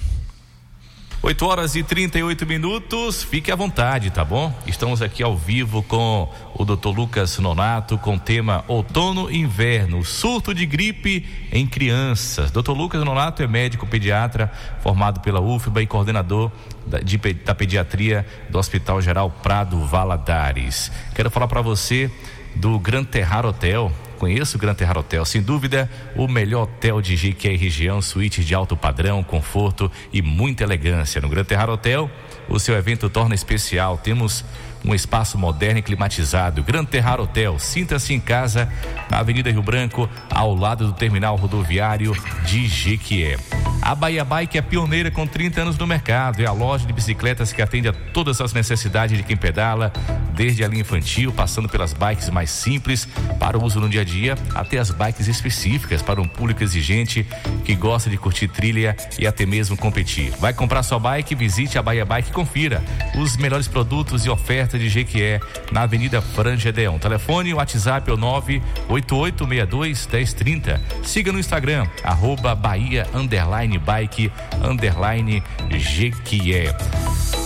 8 1.23 1.45
horas 1.45 1.75
e 1.77 1.83
38 1.83 2.47
minutos, 2.47 3.23
fique 3.23 3.53
à 3.53 3.57
vontade, 3.57 4.11
tá 4.11 4.25
bom? 4.25 4.55
Estamos 4.67 5.03
aqui 5.03 5.23
ao 5.23 5.37
vivo 5.37 5.83
com 5.83 6.27
o 6.55 6.65
Dr. 6.65 6.89
Lucas 6.89 7.39
Nonato 7.39 7.99
com 7.99 8.15
o 8.15 8.19
tema 8.19 8.65
Outono 8.67 9.31
e 9.31 9.37
Inverno, 9.37 10.03
surto 10.03 10.55
de 10.55 10.65
gripe 10.65 11.29
em 11.53 11.67
crianças. 11.67 12.51
Dr. 12.51 12.71
Lucas 12.71 13.05
Nonato 13.05 13.43
é 13.43 13.47
médico 13.47 13.87
pediatra, 13.87 14.51
formado 14.83 15.21
pela 15.21 15.43
UFBA 15.43 15.83
e 15.83 15.87
coordenador 15.87 16.51
da, 16.87 17.01
de, 17.01 17.19
da 17.19 17.55
pediatria 17.55 18.27
do 18.49 18.59
Hospital 18.59 19.03
Geral 19.03 19.31
Prado 19.31 19.79
Valadares. 19.85 20.91
Quero 21.15 21.31
falar 21.31 21.49
para 21.49 21.61
você 21.61 22.11
do 22.55 22.79
Gran 22.79 23.05
Terrar 23.05 23.47
Hotel. 23.47 23.93
Conheço 24.19 24.57
o 24.57 24.61
Gran 24.61 24.75
Terrar 24.75 24.99
Hotel, 24.99 25.25
sem 25.25 25.41
dúvida, 25.41 25.91
o 26.15 26.29
melhor 26.29 26.65
hotel 26.65 27.01
de 27.01 27.17
Jiqué 27.17 27.57
região, 27.57 28.03
suítes 28.03 28.45
de 28.45 28.55
alto 28.55 28.77
padrão, 28.77 29.23
conforto 29.23 29.91
e 30.13 30.21
muita 30.21 30.63
elegância. 30.63 31.23
No 31.23 31.29
Gran 31.29 31.43
Terrar 31.43 31.71
Hotel, 31.71 32.11
o 32.47 32.59
seu 32.59 32.75
evento 32.77 33.09
torna 33.09 33.35
especial. 33.35 33.97
Temos 33.97 34.45
um 34.85 34.95
espaço 34.95 35.39
moderno 35.39 35.79
e 35.79 35.83
climatizado. 35.83 36.63
Gran 36.63 36.85
Terrar 36.85 37.21
Hotel, 37.21 37.59
sinta-se 37.59 38.15
em 38.15 38.21
casa, 38.21 38.69
na 39.11 39.19
Avenida 39.19 39.51
Rio 39.51 39.63
Branco, 39.63 40.09
ao 40.31 40.55
lado 40.55 40.87
do 40.87 40.93
terminal 40.93 41.37
rodoviário 41.37 42.13
de 42.45 42.67
Jequié. 42.67 43.37
A 43.83 43.95
Bahia 43.95 44.25
Bike 44.25 44.59
é 44.59 44.63
pioneira 44.63 45.11
com 45.11 45.27
30 45.27 45.63
anos 45.63 45.79
no 45.79 45.87
mercado. 45.87 46.41
É 46.41 46.47
a 46.47 46.53
loja 46.53 46.87
de 46.87 46.93
bicicletas 46.93 47.53
que 47.53 47.63
atende 47.63 47.89
a 47.89 47.93
todas 47.93 48.41
as 48.41 48.53
necessidades 48.53 49.17
de 49.17 49.23
quem 49.23 49.37
pedala, 49.37 49.91
desde 50.35 50.63
a 50.63 50.69
linha 50.69 50.83
infantil, 50.83 51.33
passando 51.33 51.69
pelas 51.69 51.95
bikes 51.95 52.29
mais 52.29 52.51
simples 52.51 53.09
para 53.39 53.59
o 53.59 53.65
uso 53.65 53.81
no 53.81 53.89
dia 53.89 54.03
a 54.03 54.05
dia, 54.05 54.37
até 54.55 54.79
as 54.79 54.91
bikes 54.91 55.29
específicas 55.29 56.03
para 56.03 56.21
um 56.21 56.29
público 56.29 56.63
exigente 56.63 57.27
que 57.65 57.75
gosta 57.75 58.11
de 58.11 58.19
curtir 58.19 58.49
trilha 58.49 58.97
e 59.19 59.27
até 59.27 59.47
mesmo 59.47 59.77
competir. 59.77 60.31
Vai 60.39 60.53
comprar 60.53 60.83
sua 60.83 60.99
bike? 60.99 61.35
Visite 61.35 61.79
a 61.79 61.83
Bahia 61.83 62.05
Bike 62.05 62.29
e 62.29 62.33
confira 62.33 62.85
os 63.17 63.37
melhores 63.39 63.67
produtos 63.67 64.27
e 64.27 64.31
ofertas 64.31 64.70
de 64.79 64.89
Jequié 64.89 65.41
na 65.73 65.83
Avenida 65.83 66.21
Frangedeon. 66.21 66.99
Telefone 66.99 67.55
WhatsApp 67.55 68.11
é 68.11 68.15
o 68.15 68.17
98862 68.17 70.07
1030. 70.07 70.81
Siga 71.03 71.33
no 71.33 71.39
Instagram, 71.39 71.87
arroba 72.03 72.55
Bahia 72.55 73.07
underline 73.15 73.79
bike 73.79 74.33
underline 74.63 75.43
Jequié. 75.71 76.75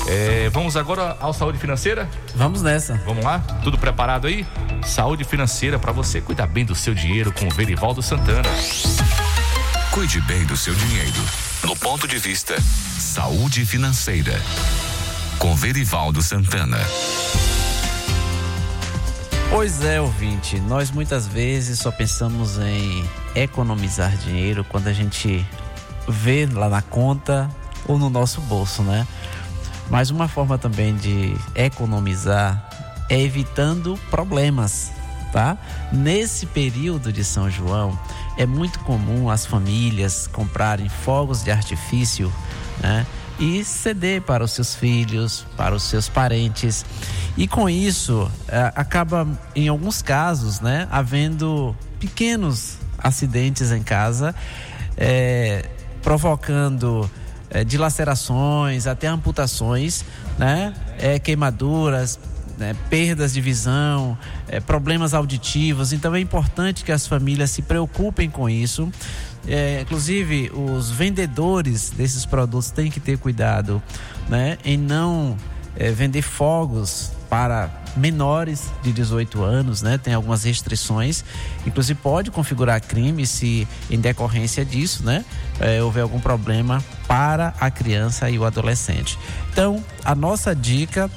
É, 0.07 0.51
vamos 0.51 0.77
agora 0.77 1.17
ao 1.19 1.33
saúde 1.33 1.59
financeira? 1.59 2.09
Vamos 2.35 2.63
nessa. 2.63 2.95
Vamos 3.07 3.25
lá? 3.25 3.39
Tudo 3.63 3.79
preparado 3.79 4.27
aí? 4.27 4.47
Saúde 4.85 5.25
financeira 5.25 5.79
para 5.79 5.93
você 5.93 6.21
cuidar 6.21 6.47
bem 6.47 6.65
do 6.65 6.75
seu 6.75 6.95
dinheiro 6.95 7.33
com 7.33 7.47
o 7.47 7.51
Verivaldo 7.51 8.03
Santana. 8.03 8.49
Cuide 9.91 10.21
bem 10.23 10.45
do 10.45 10.57
seu 10.57 10.75
dinheiro. 10.75 11.23
No 11.63 11.75
ponto 11.77 12.07
de 12.07 12.19
vista 12.19 12.61
saúde 12.61 13.65
financeira. 13.65 14.35
Com 15.39 15.55
Verivaldo 15.55 16.23
Santana. 16.23 16.79
Pois 19.51 19.85
é, 19.85 20.01
ouvinte, 20.01 20.59
nós 20.61 20.91
muitas 20.91 21.27
vezes 21.27 21.79
só 21.79 21.91
pensamos 21.91 22.59
em 22.59 23.09
economizar 23.35 24.17
dinheiro 24.17 24.65
quando 24.65 24.89
a 24.89 24.93
gente 24.93 25.47
vê 26.09 26.47
lá 26.47 26.69
na 26.69 26.83
conta 26.83 27.49
ou 27.87 27.99
no 27.99 28.11
nosso 28.11 28.41
bolso, 28.43 28.83
né? 28.83 29.07
Mas 29.91 30.11
uma 30.11 30.27
forma 30.29 30.59
também 30.59 30.97
de 30.97 31.37
economizar 31.55 32.69
é 33.09 33.21
evitando 33.21 33.99
problemas, 34.11 34.91
tá? 35.33 35.57
Nesse 35.93 36.47
período 36.47 37.13
de 37.13 37.23
São 37.23 37.51
João, 37.51 37.99
é 38.37 38.47
muito 38.47 38.81
comum 38.81 39.31
as 39.31 39.47
famílias 39.47 40.27
comprarem 40.27 40.89
fogos 40.89 41.45
de 41.45 41.51
artifício, 41.51 42.33
né? 42.81 43.07
E 43.39 43.65
ceder 43.65 44.23
para 44.23 44.45
os 44.45 44.53
seus 44.53 44.75
filhos, 44.75 45.45
para 45.57 45.75
os 45.75 45.83
seus 45.83 46.09
parentes. 46.09 46.85
E 47.37 47.49
com 47.49 47.69
isso, 47.69 48.31
é, 48.47 48.73
acaba, 48.77 49.27
em 49.57 49.69
alguns 49.69 50.01
casos, 50.03 50.61
né, 50.61 50.87
havendo 50.91 51.75
pequenos 51.99 52.79
acidentes 52.97 53.73
em 53.73 53.83
casa, 53.83 54.35
é, 54.97 55.69
provocando 56.03 57.11
é, 57.51 57.65
dilacerações, 57.65 58.87
até 58.87 59.09
amputações, 59.09 60.05
né, 60.39 60.73
é, 60.99 61.19
queimaduras, 61.19 62.19
né, 62.59 62.75
perdas 62.89 63.33
de 63.33 63.41
visão, 63.41 64.17
é, 64.49 64.61
problemas 64.61 65.15
auditivos. 65.15 65.93
Então 65.93 66.15
é 66.15 66.21
importante 66.21 66.85
que 66.85 66.93
as 66.93 67.07
famílias 67.07 67.51
se 67.51 67.63
preocupem 67.63 68.31
com 68.31 68.49
isso, 68.49 68.91
É, 69.47 69.81
inclusive, 69.83 70.51
os 70.55 70.91
vendedores 70.91 71.91
desses 71.91 72.25
produtos 72.25 72.71
têm 72.71 72.91
que 72.91 73.01
ter 73.01 73.19
cuidado 73.19 73.83
né, 74.29 74.59
em 74.65 74.77
não 74.77 75.37
é, 75.77 75.91
vender 75.91 76.23
fogos 76.23 77.13
para 77.29 77.71
menores 77.97 78.71
de 78.83 78.93
18 78.93 79.43
anos, 79.43 79.83
né? 79.83 79.99
Tem 79.99 80.15
algumas 80.15 80.45
restrições, 80.45 81.25
inclusive 81.67 81.99
pode 82.01 82.31
configurar 82.31 82.81
crime 82.81 83.27
se 83.27 83.67
em 83.91 83.99
decorrência 83.99 84.65
disso, 84.65 85.05
né? 85.05 85.25
É, 85.61 85.83
houver 85.83 86.03
algum 86.03 86.21
problema 86.21 86.83
para 87.07 87.55
a 87.61 87.71
criança 87.71 88.29
e 88.31 88.39
o 88.39 88.45
adolescente. 88.45 89.19
Então, 89.53 89.83
a 90.05 90.15
nossa 90.15 90.55
dica 90.55 91.11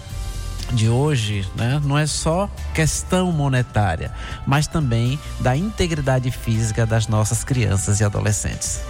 de 0.72 0.90
hoje 0.90 1.48
né, 1.56 1.82
não 1.84 1.98
é 1.98 2.06
só 2.06 2.50
questão 2.74 3.32
monetária, 3.32 4.12
mas 4.46 4.68
também 4.68 5.20
da 5.40 5.56
integridade 5.56 6.32
física 6.32 6.86
das 6.86 7.08
nossas 7.08 7.44
crianças 7.44 8.00
e 8.00 8.04
adolescentes. 8.04 8.82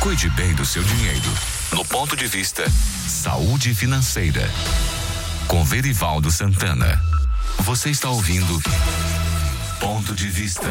Cuide 0.00 0.30
bem 0.30 0.54
do 0.54 0.64
seu 0.64 0.82
dinheiro. 0.82 1.30
No 1.72 1.84
ponto 1.84 2.16
de 2.16 2.26
vista 2.26 2.64
Saúde 3.06 3.74
Financeira. 3.74 4.48
Com 5.46 5.62
Verivaldo 5.64 6.30
Santana. 6.30 7.00
Você 7.58 7.90
está 7.90 8.08
ouvindo 8.08 8.62
Ponto 9.78 10.14
de 10.14 10.28
Vista. 10.28 10.70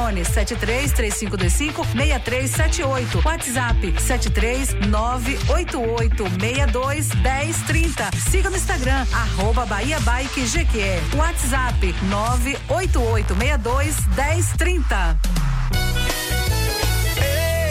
Telefone 0.01 0.25
73 0.25 0.91
3525 0.93 1.85
6378. 1.85 3.21
WhatsApp 3.23 3.93
73 3.99 4.73
988 4.87 6.23
62 6.39 7.09
1030. 7.13 8.09
Siga 8.31 8.49
no 8.49 8.55
Instagram, 8.55 9.05
arroba 9.13 9.65
Bahia 9.65 9.99
Bike 9.99 10.41
GQE. 10.41 11.15
WhatsApp 11.15 11.95
988 12.09 13.35
62 13.35 13.95
1030. 14.15 15.19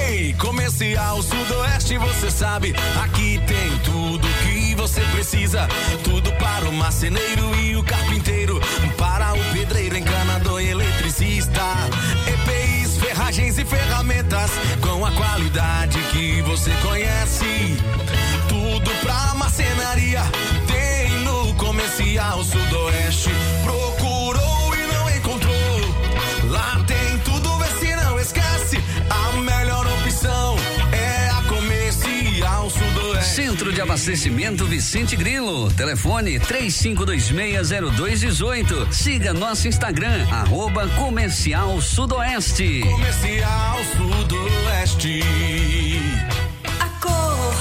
Ei, 0.08 0.32
comercial 0.34 1.22
Sudoeste, 1.22 1.98
você 1.98 2.30
sabe, 2.30 2.74
aqui 3.02 3.40
tem 3.46 3.78
tudo 3.84 4.26
que 4.44 4.74
você 4.76 5.00
precisa. 5.12 5.68
Tudo 6.04 6.32
para 6.34 6.68
o 6.68 6.72
marceneiro 6.72 7.54
e 7.56 7.76
o 7.76 7.82
carpinteiro, 7.82 8.60
para 8.96 9.34
o 9.34 9.52
pedreiro, 9.52 9.96
encanador 9.96 10.60
e 10.60 10.70
eletricista. 10.70 11.62
Ferragens 13.30 13.58
e 13.58 13.64
ferramentas 13.64 14.50
com 14.80 15.06
a 15.06 15.12
qualidade 15.12 16.02
que 16.10 16.42
você 16.42 16.72
conhece. 16.82 17.76
Tudo 18.48 18.90
pra 19.02 19.34
marcenaria 19.36 20.20
tem 20.66 21.10
no 21.20 21.54
comercial 21.54 22.42
Sudoeste. 22.42 22.69
De 33.80 33.82
Abastecimento 33.82 34.66
Vicente 34.66 35.16
Grilo. 35.16 35.70
Telefone 35.70 36.38
35260218. 36.40 38.92
Siga 38.92 39.32
nosso 39.32 39.66
Instagram, 39.66 40.28
arroba 40.30 40.86
Comercial 40.88 41.80
Sudoeste. 41.80 42.80
Comercial 42.80 43.78
Sudoeste. 43.96 45.22
A 46.78 46.88
cor 47.00 47.54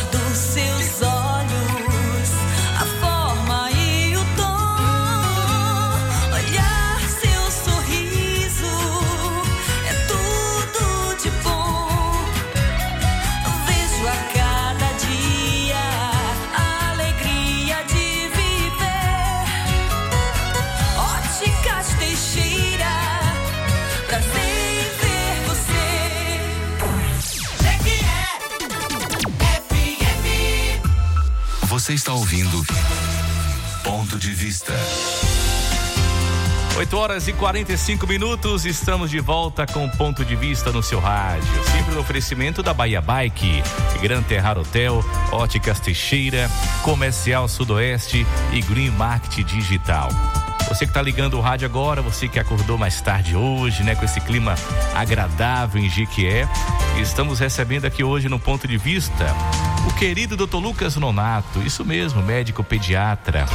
8 36.89 36.97
horas 36.97 37.27
e 37.27 37.33
45 37.33 38.07
minutos, 38.07 38.65
estamos 38.65 39.11
de 39.11 39.19
volta 39.19 39.67
com 39.67 39.85
o 39.85 39.91
ponto 39.91 40.25
de 40.25 40.35
vista 40.35 40.71
no 40.71 40.81
seu 40.81 40.99
rádio. 40.99 41.47
Sempre 41.65 41.93
no 41.93 41.99
oferecimento 41.99 42.63
da 42.63 42.73
Bahia 42.73 42.99
Bike, 42.99 43.61
Gran 44.01 44.23
Terrar 44.23 44.57
Hotel, 44.57 45.05
Óticas 45.31 45.79
Teixeira, 45.79 46.49
Comercial 46.81 47.47
Sudoeste 47.47 48.25
e 48.51 48.61
Green 48.61 48.89
Market 48.89 49.45
Digital. 49.45 50.09
Você 50.67 50.85
que 50.85 50.89
está 50.89 50.99
ligando 50.99 51.37
o 51.37 51.41
rádio 51.41 51.67
agora, 51.67 52.01
você 52.01 52.27
que 52.27 52.39
acordou 52.39 52.75
mais 52.75 52.99
tarde 52.99 53.35
hoje, 53.35 53.83
né, 53.83 53.93
com 53.93 54.05
esse 54.05 54.19
clima 54.21 54.55
agradável 54.95 55.79
em 55.79 55.87
Jequié, 55.87 56.47
estamos 56.99 57.37
recebendo 57.37 57.85
aqui 57.85 58.03
hoje 58.03 58.27
no 58.27 58.39
ponto 58.39 58.67
de 58.67 58.79
vista 58.79 59.27
o 59.87 59.93
querido 59.93 60.35
Dr. 60.35 60.57
Lucas 60.57 60.95
Nonato, 60.95 61.61
isso 61.61 61.85
mesmo, 61.85 62.23
médico 62.23 62.63
pediatra. 62.63 63.45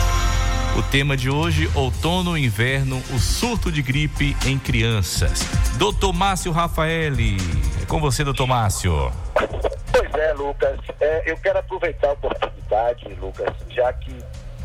O 0.76 0.82
tema 0.82 1.16
de 1.16 1.30
hoje, 1.30 1.70
outono 1.72 2.36
e 2.36 2.44
inverno, 2.46 2.96
o 3.14 3.18
surto 3.20 3.70
de 3.70 3.80
gripe 3.80 4.36
em 4.44 4.58
crianças. 4.58 5.44
Doutor 5.78 6.12
Márcio 6.12 6.50
Rafaeli, 6.50 7.36
é 7.80 7.86
com 7.86 8.00
você, 8.00 8.24
doutor 8.24 8.48
Márcio. 8.48 9.12
Pois 9.34 10.14
é, 10.14 10.32
Lucas. 10.32 10.80
É, 11.00 11.30
eu 11.30 11.36
quero 11.36 11.60
aproveitar 11.60 12.08
a 12.08 12.12
oportunidade, 12.14 13.06
Lucas, 13.20 13.54
já 13.70 13.92
que 13.92 14.18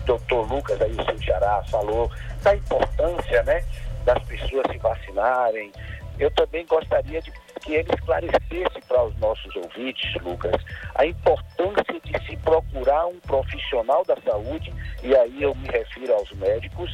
doutor 0.03 0.51
Lucas, 0.51 0.81
aí 0.81 0.93
o 0.93 1.05
seu 1.05 1.63
falou 1.69 2.11
da 2.41 2.55
importância, 2.55 3.43
né, 3.43 3.63
das 4.03 4.23
pessoas 4.23 4.65
se 4.71 4.79
vacinarem. 4.79 5.71
Eu 6.17 6.31
também 6.31 6.65
gostaria 6.65 7.21
de 7.21 7.31
que 7.59 7.73
ele 7.73 7.89
esclarecesse 7.93 8.81
para 8.87 9.03
os 9.03 9.17
nossos 9.19 9.55
ouvintes, 9.55 10.13
Lucas, 10.21 10.55
a 10.95 11.05
importância 11.05 11.99
de 12.03 12.25
se 12.25 12.37
procurar 12.37 13.07
um 13.07 13.19
profissional 13.19 14.03
da 14.05 14.15
saúde, 14.21 14.73
e 15.03 15.15
aí 15.15 15.43
eu 15.43 15.53
me 15.55 15.67
refiro 15.67 16.13
aos 16.13 16.31
médicos, 16.33 16.93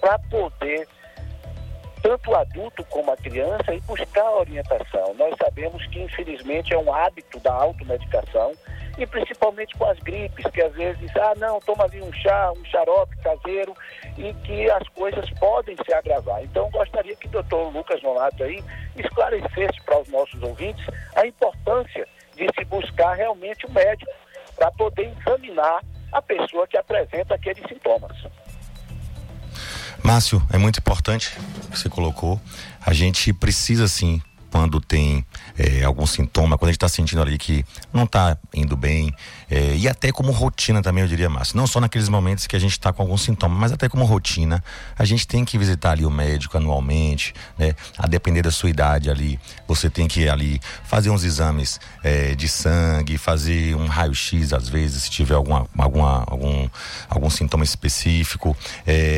para 0.00 0.18
poder 0.18 0.86
tanto 2.02 2.30
o 2.30 2.36
adulto 2.36 2.84
como 2.84 3.10
a 3.10 3.16
criança 3.16 3.74
e 3.74 3.80
buscar 3.80 4.30
orientação. 4.30 5.14
Nós 5.14 5.34
sabemos 5.42 5.84
que, 5.86 6.00
infelizmente, 6.00 6.72
é 6.72 6.78
um 6.78 6.92
hábito 6.94 7.40
da 7.40 7.52
automedicação 7.52 8.52
e 8.98 9.06
principalmente 9.06 9.76
com 9.76 9.84
as 9.84 9.98
gripes, 9.98 10.44
que 10.50 10.62
às 10.62 10.72
vezes, 10.74 11.10
ah, 11.16 11.34
não, 11.36 11.60
toma 11.60 11.84
ali 11.84 12.00
um 12.02 12.12
chá, 12.12 12.52
um 12.56 12.64
xarope 12.64 13.16
caseiro 13.18 13.74
e 14.16 14.32
que 14.44 14.70
as 14.70 14.88
coisas 14.90 15.28
podem 15.38 15.76
se 15.84 15.92
agravar. 15.92 16.42
Então, 16.42 16.70
gostaria 16.70 17.14
que 17.16 17.26
o 17.26 17.30
doutor 17.30 17.72
Lucas 17.72 18.02
Nonato 18.02 18.42
aí 18.42 18.62
esclarecesse 18.96 19.80
para 19.84 20.00
os 20.00 20.08
nossos 20.08 20.42
ouvintes 20.42 20.84
a 21.14 21.26
importância 21.26 22.08
de 22.34 22.46
se 22.58 22.64
buscar 22.64 23.14
realmente 23.14 23.66
o 23.66 23.70
um 23.70 23.72
médico 23.72 24.10
para 24.54 24.70
poder 24.72 25.12
examinar 25.18 25.82
a 26.12 26.22
pessoa 26.22 26.66
que 26.66 26.78
apresenta 26.78 27.34
aqueles 27.34 27.64
sintomas. 27.68 28.16
Márcio, 30.02 30.40
é 30.52 30.56
muito 30.56 30.78
importante 30.78 31.36
o 31.64 31.70
que 31.70 31.78
você 31.78 31.88
colocou. 31.88 32.40
A 32.84 32.92
gente 32.92 33.32
precisa 33.32 33.88
sim 33.88 34.22
quando 34.50 34.80
tem 34.80 35.24
é, 35.58 35.84
algum 35.84 36.06
sintoma, 36.06 36.56
quando 36.56 36.68
a 36.68 36.72
gente 36.72 36.76
está 36.76 36.88
sentindo 36.88 37.22
ali 37.22 37.38
que 37.38 37.64
não 37.92 38.04
está 38.04 38.36
indo 38.54 38.76
bem, 38.76 39.14
é, 39.50 39.76
e 39.76 39.88
até 39.88 40.10
como 40.10 40.32
rotina 40.32 40.82
também, 40.82 41.02
eu 41.02 41.08
diria, 41.08 41.28
Márcio. 41.28 41.56
Não 41.56 41.66
só 41.66 41.80
naqueles 41.80 42.08
momentos 42.08 42.46
que 42.46 42.56
a 42.56 42.58
gente 42.58 42.72
está 42.72 42.92
com 42.92 43.02
algum 43.02 43.16
sintoma, 43.16 43.54
mas 43.54 43.72
até 43.72 43.88
como 43.88 44.04
rotina. 44.04 44.62
A 44.98 45.04
gente 45.04 45.26
tem 45.26 45.44
que 45.44 45.58
visitar 45.58 45.92
ali 45.92 46.04
o 46.04 46.10
médico 46.10 46.56
anualmente, 46.56 47.34
né? 47.58 47.74
A 47.98 48.06
depender 48.06 48.42
da 48.42 48.50
sua 48.50 48.70
idade 48.70 49.10
ali, 49.10 49.38
você 49.66 49.88
tem 49.88 50.08
que 50.08 50.28
ali 50.28 50.60
fazer 50.84 51.10
uns 51.10 51.22
exames 51.22 51.80
é, 52.02 52.34
de 52.34 52.48
sangue, 52.48 53.18
fazer 53.18 53.74
um 53.76 53.86
raio-x 53.86 54.52
às 54.52 54.68
vezes, 54.68 55.04
se 55.04 55.10
tiver 55.10 55.34
alguma, 55.34 55.66
alguma, 55.76 56.24
algum, 56.26 56.68
algum 57.08 57.30
sintoma 57.30 57.64
específico. 57.64 58.56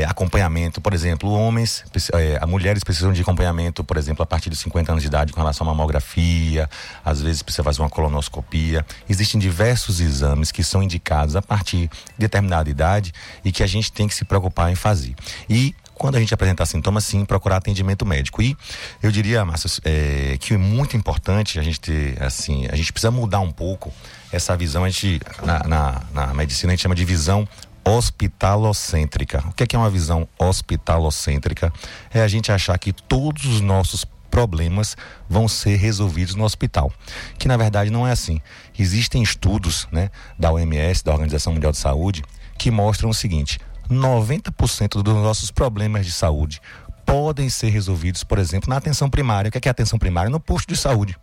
Acompanhamento, 0.09 0.81
por 0.81 0.93
exemplo, 0.93 1.31
homens, 1.31 1.85
é, 2.15 2.45
mulheres 2.47 2.83
precisam 2.83 3.13
de 3.13 3.23
acompanhamento, 3.23 3.85
por 3.85 3.97
exemplo, 3.97 4.23
a 4.23 4.27
partir 4.27 4.51
de 4.51 4.57
50 4.57 4.93
anos 4.93 5.03
de 5.03 5.09
idade 5.09 5.18
com 5.27 5.41
relação 5.41 5.67
à 5.67 5.71
mamografia, 5.71 6.69
às 7.05 7.21
vezes 7.21 7.43
precisa 7.43 7.65
fazer 7.65 7.81
uma 7.83 7.91
colonoscopia. 7.91 8.85
Existem 9.09 9.41
diversos 9.41 10.01
exames 10.01 10.53
que 10.53 10.63
são 10.63 10.83
indicados 10.83 11.37
a 11.37 11.43
partir 11.43 11.89
de 11.89 11.91
determinada 12.19 12.69
idade 12.69 13.13
e 13.45 13.53
que 13.53 13.63
a 13.63 13.67
gente 13.67 13.93
tem 13.93 14.07
que 14.09 14.15
se 14.15 14.25
preocupar 14.25 14.71
em 14.71 14.75
fazer. 14.75 15.15
E 15.49 15.75
quando 15.99 16.15
a 16.15 16.21
gente 16.21 16.33
apresentar 16.33 16.65
sintomas, 16.65 17.05
sim, 17.05 17.25
procurar 17.25 17.57
atendimento 17.57 18.07
médico. 18.07 18.41
E 18.41 18.57
eu 19.03 19.11
diria, 19.11 19.45
Márcio, 19.45 19.69
é, 19.85 20.37
que 20.39 20.55
é 20.55 20.57
muito 20.57 20.97
importante 20.97 21.59
a 21.59 21.63
gente 21.63 21.81
ter, 21.81 22.23
assim, 22.23 22.67
a 22.71 22.77
gente 22.77 22.93
precisa 22.93 23.11
mudar 23.11 23.41
um 23.41 23.51
pouco 23.51 23.93
essa 24.33 24.57
visão. 24.57 24.85
A 24.85 24.89
gente, 24.89 25.21
na, 25.43 25.65
na, 25.65 26.03
na 26.15 26.35
medicina, 26.35 26.73
a 26.73 26.77
gente 26.77 26.83
chama 26.83 26.95
de 26.95 27.05
visão 27.05 27.47
hospitalocêntrica. 27.85 29.43
O 29.49 29.53
que 29.53 29.65
é, 29.65 29.67
que 29.67 29.75
é 29.75 29.79
uma 29.79 29.91
visão 29.91 30.29
hospitalocêntrica? 30.39 31.73
É 32.13 32.21
a 32.21 32.29
gente 32.29 32.53
achar 32.53 32.79
que 32.79 32.93
todos 32.93 33.45
os 33.45 33.61
nossos 33.61 34.05
problemas 34.31 34.97
vão 35.29 35.49
ser 35.49 35.77
resolvidos 35.77 36.35
no 36.35 36.45
hospital. 36.45 36.93
Que 37.39 37.49
na 37.49 37.57
verdade 37.57 37.91
não 37.91 38.07
é 38.07 38.13
assim. 38.13 38.41
Existem 38.79 39.23
estudos 39.23 39.89
né, 39.91 40.11
da 40.39 40.53
OMS, 40.53 41.05
da 41.05 41.13
Organização 41.13 41.53
Mundial 41.53 41.73
de 41.73 41.79
Saúde, 41.79 42.23
que 42.59 42.71
mostram 42.71 43.11
o 43.11 43.15
seguinte: 43.15 43.59
90% 43.91 45.03
dos 45.03 45.15
nossos 45.15 45.51
problemas 45.51 46.07
de 46.07 46.13
saúde 46.13 46.61
podem 47.07 47.49
ser 47.49 47.71
resolvidos, 47.71 48.23
por 48.23 48.39
exemplo, 48.39 48.69
na 48.69 48.77
atenção 48.77 49.09
primária. 49.09 49.49
O 49.49 49.53
que 49.53 49.59
é, 49.59 49.61
que 49.61 49.69
é 49.69 49.71
atenção 49.71 49.99
primária? 49.99 50.31
No 50.31 50.39
posto 50.39 50.69
de 50.69 50.77
saúde. 50.77 51.17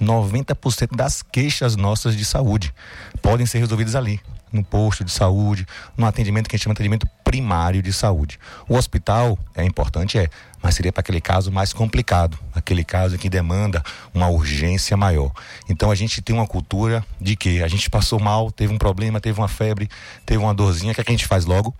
90% 0.00 0.96
das 0.96 1.22
queixas 1.22 1.76
nossas 1.76 2.16
de 2.16 2.24
saúde 2.24 2.74
podem 3.22 3.46
ser 3.46 3.58
resolvidas 3.60 3.94
ali 3.94 4.20
no 4.52 4.62
posto 4.62 5.04
de 5.04 5.10
saúde, 5.10 5.66
no 5.96 6.06
atendimento 6.06 6.48
que 6.48 6.54
a 6.54 6.56
gente 6.56 6.64
chama 6.64 6.74
de 6.74 6.78
atendimento 6.78 7.08
primário 7.24 7.82
de 7.82 7.92
saúde. 7.92 8.38
O 8.68 8.76
hospital 8.76 9.36
é 9.54 9.64
importante, 9.64 10.16
é, 10.16 10.28
mas 10.64 10.74
seria 10.74 10.90
para 10.90 11.02
aquele 11.02 11.20
caso 11.20 11.52
mais 11.52 11.74
complicado, 11.74 12.38
aquele 12.54 12.82
caso 12.82 13.18
que 13.18 13.28
demanda 13.28 13.82
uma 14.14 14.28
urgência 14.28 14.96
maior. 14.96 15.30
Então 15.68 15.90
a 15.90 15.94
gente 15.94 16.22
tem 16.22 16.34
uma 16.34 16.46
cultura 16.46 17.04
de 17.20 17.36
que 17.36 17.62
a 17.62 17.68
gente 17.68 17.90
passou 17.90 18.18
mal, 18.18 18.50
teve 18.50 18.72
um 18.72 18.78
problema, 18.78 19.20
teve 19.20 19.38
uma 19.38 19.46
febre, 19.46 19.90
teve 20.24 20.42
uma 20.42 20.54
dorzinha, 20.54 20.92
o 20.92 20.94
que, 20.94 21.02
é 21.02 21.04
que 21.04 21.10
a 21.10 21.16
gente 21.16 21.26
faz 21.26 21.44
logo? 21.44 21.74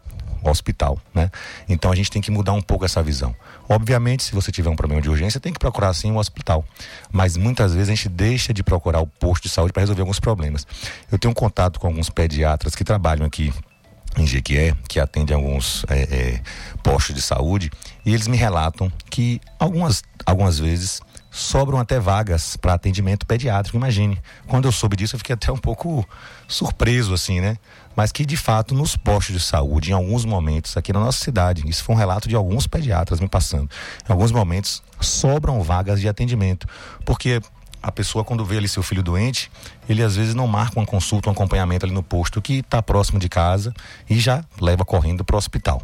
hospital, 0.46 1.00
né? 1.14 1.30
Então 1.66 1.90
a 1.90 1.96
gente 1.96 2.10
tem 2.10 2.20
que 2.20 2.30
mudar 2.30 2.52
um 2.52 2.60
pouco 2.60 2.84
essa 2.84 3.02
visão. 3.02 3.34
Obviamente, 3.66 4.24
se 4.24 4.34
você 4.34 4.52
tiver 4.52 4.68
um 4.68 4.76
problema 4.76 5.00
de 5.00 5.08
urgência, 5.08 5.40
tem 5.40 5.50
que 5.50 5.58
procurar 5.58 5.94
sim 5.94 6.12
um 6.12 6.18
hospital. 6.18 6.62
Mas 7.10 7.34
muitas 7.34 7.72
vezes 7.72 7.88
a 7.88 7.94
gente 7.94 8.10
deixa 8.10 8.52
de 8.52 8.62
procurar 8.62 9.00
o 9.00 9.06
posto 9.06 9.44
de 9.44 9.48
saúde 9.48 9.72
para 9.72 9.80
resolver 9.80 10.02
alguns 10.02 10.20
problemas. 10.20 10.66
Eu 11.10 11.18
tenho 11.18 11.32
contato 11.32 11.80
com 11.80 11.86
alguns 11.86 12.10
pediatras 12.10 12.74
que 12.74 12.84
trabalham 12.84 13.24
aqui 13.24 13.54
em 14.16 14.26
Jequié, 14.26 14.74
que 14.88 15.00
atende 15.00 15.32
alguns 15.32 15.84
é, 15.88 16.02
é, 16.02 16.40
postos 16.82 17.14
de 17.14 17.22
saúde, 17.22 17.70
e 18.04 18.12
eles 18.12 18.28
me 18.28 18.36
relatam 18.36 18.92
que 19.10 19.40
algumas, 19.58 20.02
algumas 20.26 20.58
vezes 20.58 21.00
sobram 21.30 21.80
até 21.80 21.98
vagas 21.98 22.56
para 22.56 22.74
atendimento 22.74 23.26
pediátrico. 23.26 23.76
Imagine. 23.76 24.20
Quando 24.46 24.66
eu 24.66 24.72
soube 24.72 24.96
disso, 24.96 25.16
eu 25.16 25.18
fiquei 25.18 25.34
até 25.34 25.50
um 25.50 25.58
pouco 25.58 26.06
surpreso, 26.46 27.12
assim, 27.12 27.40
né? 27.40 27.56
Mas 27.96 28.12
que 28.12 28.24
de 28.24 28.36
fato 28.36 28.74
nos 28.74 28.96
postos 28.96 29.34
de 29.34 29.40
saúde, 29.40 29.90
em 29.90 29.94
alguns 29.94 30.24
momentos, 30.24 30.76
aqui 30.76 30.92
na 30.92 31.00
nossa 31.00 31.18
cidade, 31.18 31.68
isso 31.68 31.82
foi 31.82 31.94
um 31.94 31.98
relato 31.98 32.28
de 32.28 32.36
alguns 32.36 32.68
pediatras 32.68 33.18
me 33.18 33.28
passando. 33.28 33.68
Em 34.08 34.12
alguns 34.12 34.30
momentos 34.30 34.82
sobram 35.00 35.60
vagas 35.60 36.00
de 36.00 36.08
atendimento. 36.08 36.68
Porque 37.04 37.40
a 37.82 37.92
pessoa, 37.92 38.24
quando 38.24 38.44
vê 38.44 38.56
ali 38.56 38.68
seu 38.68 38.82
filho 38.82 39.02
doente, 39.02 39.50
ele 39.88 40.02
às 40.02 40.16
vezes 40.16 40.34
não 40.34 40.46
marca 40.46 40.78
uma 40.78 40.86
consulta, 40.86 41.28
um 41.28 41.32
acompanhamento 41.32 41.84
ali 41.84 41.92
no 41.92 42.02
posto 42.02 42.40
que 42.40 42.60
está 42.60 42.82
próximo 42.82 43.18
de 43.18 43.28
casa 43.28 43.74
e 44.08 44.18
já 44.18 44.42
leva 44.60 44.84
correndo 44.84 45.22
para 45.22 45.34
o 45.34 45.38
hospital. 45.38 45.82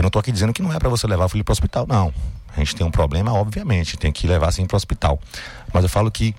Eu 0.00 0.02
não 0.02 0.08
estou 0.08 0.20
aqui 0.20 0.32
dizendo 0.32 0.50
que 0.54 0.62
não 0.62 0.72
é 0.72 0.78
para 0.78 0.88
você 0.88 1.06
levar 1.06 1.26
o 1.26 1.28
filho 1.28 1.44
para 1.44 1.52
o 1.52 1.54
hospital, 1.54 1.86
não. 1.86 2.10
A 2.56 2.58
gente 2.60 2.74
tem 2.74 2.86
um 2.86 2.90
problema, 2.90 3.34
obviamente, 3.34 3.98
tem 3.98 4.10
que 4.10 4.26
levar 4.26 4.50
sim 4.50 4.64
para 4.64 4.74
o 4.74 4.78
hospital. 4.78 5.20
Mas 5.74 5.82
eu 5.82 5.90
falo 5.90 6.10
que 6.10 6.34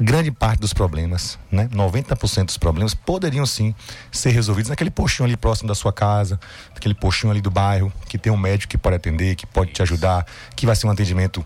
grande 0.00 0.30
parte 0.30 0.60
dos 0.60 0.72
problemas, 0.72 1.38
né, 1.52 1.68
90% 1.70 2.46
dos 2.46 2.56
problemas 2.56 2.94
poderiam 2.94 3.44
sim 3.44 3.74
ser 4.10 4.30
resolvidos 4.30 4.70
naquele 4.70 4.90
postinho 4.90 5.26
ali 5.26 5.36
próximo 5.36 5.68
da 5.68 5.74
sua 5.74 5.92
casa, 5.92 6.40
naquele 6.72 6.94
postinho 6.94 7.30
ali 7.30 7.42
do 7.42 7.50
bairro, 7.50 7.92
que 8.08 8.16
tem 8.16 8.32
um 8.32 8.38
médico 8.38 8.70
que 8.70 8.78
pode 8.78 8.96
atender, 8.96 9.36
que 9.36 9.46
pode 9.46 9.70
te 9.72 9.82
ajudar, 9.82 10.26
que 10.56 10.64
vai 10.64 10.74
ser 10.74 10.86
um 10.86 10.90
atendimento 10.90 11.44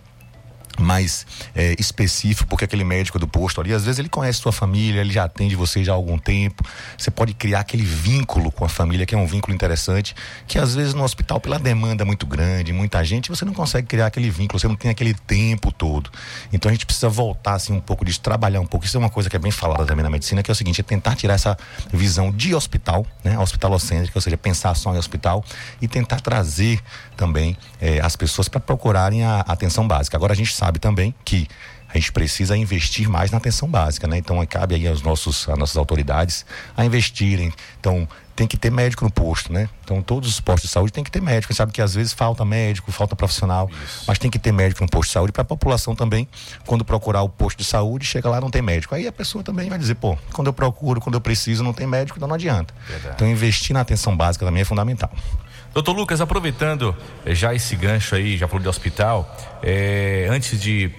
mais 0.83 1.27
é, 1.55 1.75
específico, 1.79 2.49
porque 2.49 2.65
aquele 2.65 2.85
médico 2.85 3.19
do 3.19 3.27
posto 3.27 3.61
ali, 3.61 3.73
às 3.73 3.85
vezes 3.85 3.99
ele 3.99 4.09
conhece 4.09 4.41
sua 4.41 4.53
família, 4.53 5.01
ele 5.01 5.13
já 5.13 5.25
atende 5.25 5.57
você 5.57 5.83
já 5.85 5.93
há 5.93 5.95
algum 5.95 6.19
tempo. 6.19 6.65
Você 6.97 7.11
pode 7.11 7.35
criar 7.35 7.61
aquele 7.61 7.85
vínculo 7.85 8.51
com 8.51 8.65
a 8.65 8.69
família, 8.69 9.07
que 9.07 9.15
é 9.15 9.19
um 9.19 9.27
vínculo 9.27 9.55
interessante, 9.55 10.15
que 10.47 10.59
às 10.59 10.75
vezes 10.75 10.95
no 10.95 11.03
hospital, 11.03 11.41
pela 11.41 11.59
demanda 11.59 12.05
muito 12.05 12.27
grande, 12.27 12.73
muita 12.73 13.05
gente, 13.05 13.29
você 13.29 13.45
não 13.45 13.55
consegue 13.55 13.87
criar 13.87 14.07
aquele 14.07 14.31
vínculo, 14.31 14.59
você 14.59 14.69
não 14.69 14.77
tem 14.77 14.91
aquele 14.91 15.15
tempo 15.15 15.73
todo. 15.73 16.11
Então 16.53 16.69
a 16.69 16.73
gente 16.73 16.87
precisa 16.87 17.09
voltar 17.09 17.55
assim 17.55 17.73
um 17.73 17.81
pouco 17.81 18.05
disso, 18.05 18.21
trabalhar 18.21 18.61
um 18.61 18.67
pouco. 18.67 18.87
Isso 18.87 18.97
é 18.97 19.01
uma 19.01 19.11
coisa 19.11 19.31
que 19.31 19.37
é 19.37 19.39
bem 19.39 19.51
falada 19.51 19.85
também 19.85 20.03
na 20.03 20.11
medicina, 20.11 20.43
que 20.43 20.51
é 20.51 20.53
o 20.53 20.55
seguinte, 20.55 20.81
é 20.81 20.85
tentar 20.85 21.17
tirar 21.17 21.35
essa 21.35 21.57
visão 21.93 22.31
de 22.31 22.55
hospital, 22.55 23.07
né, 23.25 23.39
hospitalocêntrica, 23.39 24.17
ou 24.17 24.23
seja, 24.23 24.37
pensar 24.37 24.75
só 24.75 24.95
em 24.95 24.99
hospital 24.99 25.45
e 25.81 25.89
tentar 25.89 26.21
trazer 26.21 26.81
também 27.17 27.57
é, 27.81 28.01
as 28.01 28.17
pessoas 28.17 28.49
para 28.49 28.61
procurarem 28.61 29.25
a 29.25 29.41
atenção 29.41 29.87
básica. 29.87 30.17
Agora 30.17 30.33
a 30.33 30.37
gente 30.37 30.55
sabe 30.55 30.68
sabe 30.69 30.79
também 30.79 31.15
que 31.25 31.49
a 31.89 31.97
gente 31.97 32.13
precisa 32.13 32.55
investir 32.55 33.09
mais 33.09 33.31
na 33.31 33.39
atenção 33.39 33.67
básica, 33.67 34.07
né? 34.07 34.19
Então 34.19 34.45
cabe 34.47 34.75
aí 34.75 34.87
aos 34.87 35.01
nossos, 35.01 35.49
às 35.49 35.59
nossas 35.59 35.77
autoridades 35.79 36.45
a 36.77 36.85
investirem. 36.85 37.51
Então 37.81 38.07
tem 38.37 38.47
que 38.47 38.59
ter 38.59 38.71
médico 38.71 39.03
no 39.03 39.11
posto, 39.11 39.51
né? 39.51 39.71
Então 39.83 40.03
todos 40.03 40.29
os 40.29 40.39
postos 40.39 40.69
de 40.69 40.73
saúde 40.73 40.93
tem 40.93 41.03
que 41.03 41.11
ter 41.11 41.23
médico. 41.23 41.51
A 41.51 41.53
gente 41.53 41.57
sabe 41.57 41.73
que 41.73 41.81
às 41.81 41.95
vezes 41.95 42.13
falta 42.13 42.45
médico, 42.45 42.93
falta 42.93 43.17
profissional, 43.17 43.71
Isso. 43.83 44.05
mas 44.07 44.19
tem 44.19 44.31
que 44.31 44.39
ter 44.39 44.53
médico 44.53 44.83
no 44.83 44.91
posto 44.91 45.09
de 45.09 45.15
saúde 45.15 45.33
para 45.33 45.41
a 45.41 45.47
população 45.47 45.95
também, 45.95 46.29
quando 46.67 46.85
procurar 46.85 47.23
o 47.23 47.29
posto 47.31 47.57
de 47.57 47.65
saúde, 47.65 48.05
chega 48.05 48.29
lá 48.29 48.39
não 48.39 48.51
tem 48.51 48.61
médico. 48.61 48.95
Aí 48.95 49.07
a 49.07 49.13
pessoa 49.13 49.43
também 49.43 49.71
vai 49.71 49.79
dizer, 49.79 49.95
pô, 49.95 50.19
quando 50.35 50.49
eu 50.49 50.53
procuro, 50.53 51.01
quando 51.01 51.15
eu 51.15 51.23
preciso, 51.23 51.65
não 51.65 51.73
tem 51.73 51.87
médico, 51.87 52.19
então 52.19 52.29
não 52.29 52.35
adianta. 52.35 52.75
Verdade. 52.87 53.15
Então 53.15 53.27
investir 53.27 53.73
na 53.73 53.81
atenção 53.81 54.15
básica 54.15 54.45
também 54.45 54.61
é 54.61 54.65
fundamental. 54.67 55.11
Doutor 55.79 55.93
Lucas, 55.93 56.21
aproveitando 56.21 56.93
eh, 57.25 57.37
já 57.37 57.55
esse 57.55 57.77
gancho 57.77 58.17
aí, 58.17 58.37
já 58.37 58.49
falou 58.49 58.61
de 58.61 58.69
hospital, 58.69 59.33
é, 59.63 60.27
antes 60.29 60.61
de, 60.61 60.91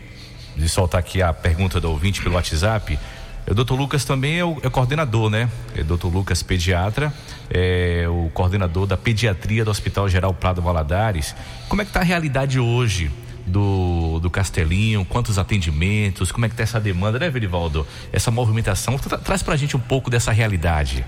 de 0.56 0.70
soltar 0.70 1.02
aqui 1.02 1.22
a 1.22 1.34
pergunta 1.34 1.82
do 1.82 1.90
ouvinte 1.90 2.22
pelo 2.22 2.36
WhatsApp, 2.36 2.98
o 3.46 3.54
doutor 3.54 3.76
Lucas 3.76 4.06
também 4.06 4.40
é 4.40 4.46
o, 4.46 4.58
é 4.64 4.70
coordenador, 4.70 5.30
né? 5.30 5.50
É 5.76 5.84
doutor 5.84 6.08
Lucas, 6.08 6.42
pediatra, 6.42 7.14
é 7.50 8.06
o 8.08 8.30
coordenador 8.34 8.88
da 8.88 8.96
pediatria 8.96 9.66
do 9.66 9.72
Hospital 9.72 10.08
Geral 10.08 10.34
Prado 10.34 10.62
Valadares. 10.62 11.36
Como 11.68 11.82
é 11.82 11.84
que 11.84 11.90
está 11.90 12.00
a 12.00 12.06
realidade 12.06 12.58
hoje 12.58 13.12
do, 13.46 14.22
do 14.22 14.30
Castelinho? 14.30 15.04
Quantos 15.04 15.38
atendimentos? 15.38 16.32
Como 16.32 16.46
é 16.46 16.48
que 16.48 16.54
está 16.54 16.64
essa 16.64 16.80
demanda, 16.80 17.20
né, 17.20 17.30
Verivaldo? 17.30 17.86
Essa 18.14 18.32
movimentação. 18.32 18.98
Tra 18.98 19.18
traz 19.18 19.44
pra 19.44 19.58
gente 19.58 19.76
um 19.76 19.82
pouco 19.82 20.10
dessa 20.10 20.32
realidade. 20.32 21.06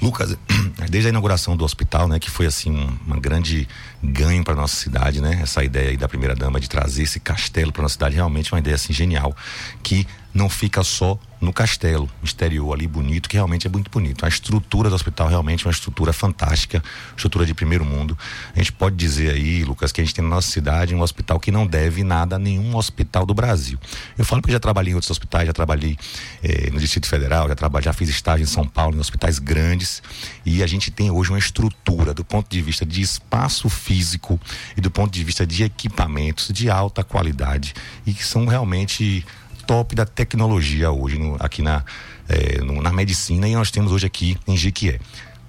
Lucas, 0.00 0.36
desde 0.88 1.08
a 1.08 1.10
inauguração 1.10 1.56
do 1.56 1.64
hospital, 1.64 2.06
né, 2.08 2.18
que 2.18 2.30
foi 2.30 2.46
assim 2.46 2.70
um, 2.70 3.14
um 3.14 3.20
grande 3.20 3.68
ganho 4.02 4.44
para 4.44 4.54
nossa 4.54 4.76
cidade, 4.76 5.20
né? 5.20 5.40
Essa 5.42 5.64
ideia 5.64 5.90
aí 5.90 5.96
da 5.96 6.08
primeira 6.08 6.34
dama 6.34 6.60
de 6.60 6.68
trazer 6.68 7.02
esse 7.02 7.18
castelo 7.18 7.72
para 7.72 7.82
nossa 7.82 7.94
cidade, 7.94 8.14
realmente 8.14 8.52
uma 8.52 8.58
ideia 8.58 8.76
assim 8.76 8.92
genial, 8.92 9.36
que 9.82 10.06
não 10.32 10.48
fica 10.48 10.82
só 10.82 11.18
no 11.40 11.52
castelo 11.52 12.10
exterior 12.22 12.72
ali 12.72 12.86
bonito, 12.86 13.28
que 13.28 13.36
realmente 13.36 13.66
é 13.66 13.70
muito 13.70 13.90
bonito. 13.90 14.24
A 14.26 14.28
estrutura 14.28 14.88
do 14.88 14.94
hospital 14.94 15.28
realmente 15.28 15.64
é 15.64 15.68
uma 15.68 15.72
estrutura 15.72 16.12
fantástica, 16.12 16.82
estrutura 17.16 17.46
de 17.46 17.54
primeiro 17.54 17.84
mundo. 17.84 18.18
A 18.54 18.58
gente 18.58 18.72
pode 18.72 18.96
dizer 18.96 19.30
aí, 19.30 19.64
Lucas, 19.64 19.92
que 19.92 20.00
a 20.00 20.04
gente 20.04 20.14
tem 20.14 20.24
na 20.24 20.30
nossa 20.30 20.50
cidade 20.50 20.94
um 20.94 21.00
hospital 21.00 21.38
que 21.38 21.52
não 21.52 21.66
deve 21.66 22.02
nada 22.02 22.36
a 22.36 22.38
nenhum 22.38 22.76
hospital 22.76 23.24
do 23.24 23.32
Brasil. 23.34 23.78
Eu 24.16 24.24
falo 24.24 24.42
que 24.42 24.50
já 24.50 24.58
trabalhei 24.58 24.92
em 24.92 24.94
outros 24.94 25.10
hospitais, 25.10 25.46
já 25.46 25.52
trabalhei 25.52 25.96
eh, 26.42 26.70
no 26.72 26.80
Distrito 26.80 27.06
Federal, 27.06 27.48
já, 27.48 27.54
trabalhei, 27.54 27.84
já 27.84 27.92
fiz 27.92 28.08
estágio 28.08 28.42
em 28.42 28.46
São 28.46 28.66
Paulo, 28.66 28.96
em 28.96 29.00
hospitais 29.00 29.38
grandes, 29.38 30.02
e 30.44 30.62
a 30.62 30.66
gente 30.66 30.90
tem 30.90 31.10
hoje 31.10 31.30
uma 31.30 31.38
estrutura 31.38 32.12
do 32.12 32.24
ponto 32.24 32.50
de 32.50 32.60
vista 32.60 32.84
de 32.84 33.00
espaço 33.00 33.68
físico 33.68 34.40
e 34.76 34.80
do 34.80 34.90
ponto 34.90 35.12
de 35.12 35.22
vista 35.22 35.46
de 35.46 35.62
equipamentos 35.62 36.48
de 36.52 36.68
alta 36.68 37.04
qualidade 37.04 37.74
e 38.04 38.12
que 38.12 38.24
são 38.24 38.46
realmente 38.46 39.24
top 39.68 39.94
da 39.94 40.06
tecnologia 40.06 40.90
hoje 40.90 41.18
no, 41.18 41.36
aqui 41.38 41.60
na, 41.60 41.84
é, 42.26 42.58
no, 42.62 42.80
na 42.80 42.90
medicina 42.90 43.46
e 43.46 43.54
nós 43.54 43.70
temos 43.70 43.92
hoje 43.92 44.06
aqui 44.06 44.34
em 44.48 44.56
Jequié. 44.56 44.98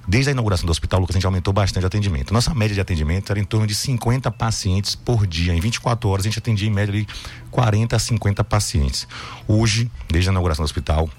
Desde 0.05 0.29
a 0.29 0.33
inauguração 0.33 0.65
do 0.65 0.71
hospital, 0.71 0.99
Lucas, 0.99 1.15
a 1.15 1.19
gente 1.19 1.25
aumentou 1.25 1.53
bastante 1.53 1.83
o 1.83 1.87
atendimento. 1.87 2.33
Nossa 2.33 2.53
média 2.53 2.73
de 2.73 2.81
atendimento 2.81 3.31
era 3.31 3.39
em 3.39 3.45
torno 3.45 3.65
de 3.65 3.73
50 3.73 4.29
pacientes 4.31 4.93
por 4.93 5.25
dia. 5.25 5.53
Em 5.53 5.61
24 5.61 6.09
horas, 6.09 6.25
a 6.25 6.29
gente 6.29 6.39
atendia 6.39 6.67
em 6.67 6.71
média 6.71 6.91
ali 6.91 7.07
40 7.49 7.95
a 7.95 7.99
50 7.99 8.43
pacientes. 8.43 9.07
Hoje, 9.47 9.89
desde 10.09 10.29
a 10.29 10.33
inauguração 10.33 10.63
do 10.63 10.65
hospital, 10.65 11.09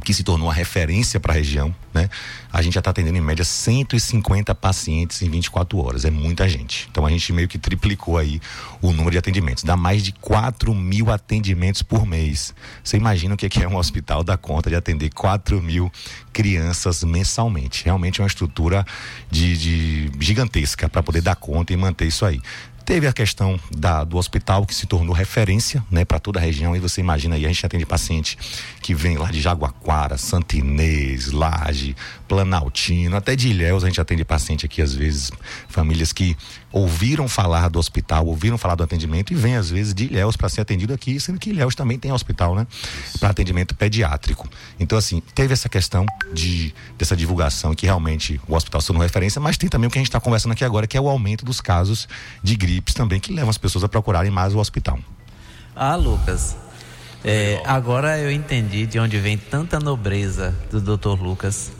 que 0.00 0.14
se 0.14 0.24
tornou 0.24 0.50
a 0.50 0.52
referência 0.52 1.20
para 1.20 1.32
a 1.32 1.36
região, 1.36 1.74
né? 1.92 2.08
A 2.52 2.60
gente 2.60 2.74
já 2.74 2.80
está 2.80 2.90
atendendo 2.90 3.16
em 3.16 3.20
média 3.20 3.44
150 3.44 4.54
pacientes 4.54 5.22
em 5.22 5.30
24 5.30 5.78
horas. 5.78 6.04
É 6.04 6.10
muita 6.10 6.48
gente. 6.48 6.88
Então 6.90 7.06
a 7.06 7.10
gente 7.10 7.32
meio 7.32 7.48
que 7.48 7.58
triplicou 7.58 8.18
aí 8.18 8.40
o 8.80 8.90
número 8.92 9.12
de 9.12 9.18
atendimentos. 9.18 9.64
Dá 9.64 9.76
mais 9.76 10.02
de 10.02 10.12
4 10.12 10.74
mil 10.74 11.10
atendimentos 11.10 11.82
por 11.82 12.06
mês. 12.06 12.54
Você 12.82 12.96
imagina 12.96 13.34
o 13.34 13.36
que 13.36 13.62
é 13.62 13.68
um 13.68 13.76
hospital 13.76 14.22
da 14.22 14.36
conta 14.36 14.68
de 14.68 14.76
atender 14.76 15.10
4 15.10 15.62
mil 15.62 15.90
crianças 16.32 17.02
mensalmente. 17.04 17.84
Realmente 17.84 18.20
é 18.20 18.24
uma 18.24 18.28
estrutura 18.28 18.84
de, 19.30 19.56
de 19.56 20.12
gigantesca 20.20 20.88
para 20.88 21.02
poder 21.02 21.22
dar 21.22 21.36
conta 21.36 21.72
e 21.72 21.76
manter 21.76 22.06
isso 22.06 22.24
aí. 22.24 22.40
Teve 22.84 23.06
a 23.06 23.12
questão 23.12 23.58
da, 23.76 24.04
do 24.04 24.16
hospital 24.16 24.66
que 24.66 24.74
se 24.74 24.86
tornou 24.86 25.14
referência 25.14 25.84
né, 25.90 26.04
para 26.04 26.18
toda 26.18 26.38
a 26.38 26.42
região. 26.42 26.74
E 26.74 26.80
você 26.80 27.00
imagina 27.00 27.36
aí, 27.36 27.44
a 27.44 27.48
gente 27.48 27.64
atende 27.64 27.86
paciente 27.86 28.36
que 28.80 28.94
vem 28.94 29.16
lá 29.16 29.30
de 29.30 29.40
Jaguaquara, 29.40 30.18
Santinês, 30.18 31.30
Laje, 31.30 31.94
Planaltino, 32.26 33.16
até 33.16 33.36
de 33.36 33.48
Ilhéus 33.48 33.84
a 33.84 33.86
gente 33.86 34.00
atende 34.00 34.24
paciente 34.24 34.66
aqui, 34.66 34.82
às 34.82 34.94
vezes, 34.94 35.30
famílias 35.68 36.12
que 36.12 36.36
ouviram 36.72 37.28
falar 37.28 37.68
do 37.68 37.78
hospital, 37.78 38.26
ouviram 38.26 38.56
falar 38.56 38.74
do 38.74 38.82
atendimento 38.82 39.32
e 39.32 39.36
vêm, 39.36 39.56
às 39.56 39.70
vezes, 39.70 39.94
de 39.94 40.04
Ilhéus 40.04 40.36
para 40.36 40.48
ser 40.48 40.62
atendido 40.62 40.94
aqui, 40.94 41.20
sendo 41.20 41.38
que 41.38 41.50
Ilhéus 41.50 41.74
também 41.74 41.98
tem 41.98 42.10
hospital, 42.10 42.54
né? 42.54 42.66
Para 43.20 43.30
atendimento 43.30 43.74
pediátrico. 43.74 44.48
Então, 44.80 44.96
assim, 44.96 45.22
teve 45.34 45.52
essa 45.52 45.68
questão 45.68 46.06
de, 46.32 46.74
dessa 46.96 47.14
divulgação 47.14 47.74
que 47.74 47.86
realmente 47.86 48.40
o 48.48 48.54
hospital 48.54 48.80
se 48.80 48.86
tornou 48.86 49.02
referência, 49.02 49.40
mas 49.40 49.58
tem 49.58 49.68
também 49.68 49.88
o 49.88 49.90
que 49.90 49.98
a 49.98 50.00
gente 50.00 50.08
está 50.08 50.20
conversando 50.20 50.52
aqui 50.52 50.64
agora, 50.64 50.86
que 50.86 50.96
é 50.96 51.00
o 51.00 51.08
aumento 51.08 51.44
dos 51.44 51.60
casos 51.60 52.08
de 52.42 52.56
gripes 52.56 52.94
também, 52.94 53.20
que 53.20 53.32
levam 53.32 53.50
as 53.50 53.58
pessoas 53.58 53.84
a 53.84 53.88
procurarem 53.88 54.30
mais 54.30 54.54
o 54.54 54.58
hospital. 54.58 54.98
Ah, 55.76 55.96
Lucas. 55.96 56.56
É, 57.24 57.62
agora 57.64 58.18
eu 58.18 58.32
entendi 58.32 58.84
de 58.84 58.98
onde 58.98 59.18
vem 59.18 59.38
tanta 59.38 59.78
nobreza 59.78 60.54
do 60.70 60.80
Dr. 60.80 61.20
Lucas. 61.20 61.70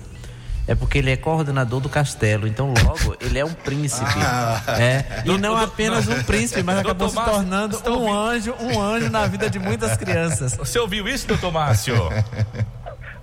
É 0.66 0.74
porque 0.74 0.98
ele 0.98 1.10
é 1.10 1.16
coordenador 1.16 1.80
do 1.80 1.88
castelo, 1.88 2.46
então 2.46 2.72
logo 2.84 3.16
ele 3.20 3.38
é 3.38 3.44
um 3.44 3.52
príncipe. 3.52 4.12
Ah. 4.16 4.62
É, 4.80 5.22
e 5.24 5.36
não 5.36 5.56
apenas 5.56 6.06
um 6.06 6.22
príncipe, 6.22 6.62
mas 6.62 6.78
acabou 6.78 7.08
se 7.08 7.16
Márcio, 7.16 7.34
tornando 7.34 7.76
você 7.76 7.82
tá 7.82 7.90
um 7.90 7.94
ouvindo? 7.94 8.16
anjo, 8.16 8.54
um 8.60 8.80
anjo 8.80 9.10
na 9.10 9.26
vida 9.26 9.50
de 9.50 9.58
muitas 9.58 9.96
crianças. 9.96 10.54
Você 10.56 10.78
ouviu 10.78 11.08
isso, 11.08 11.26
doutor 11.26 11.52
Márcio? 11.52 11.94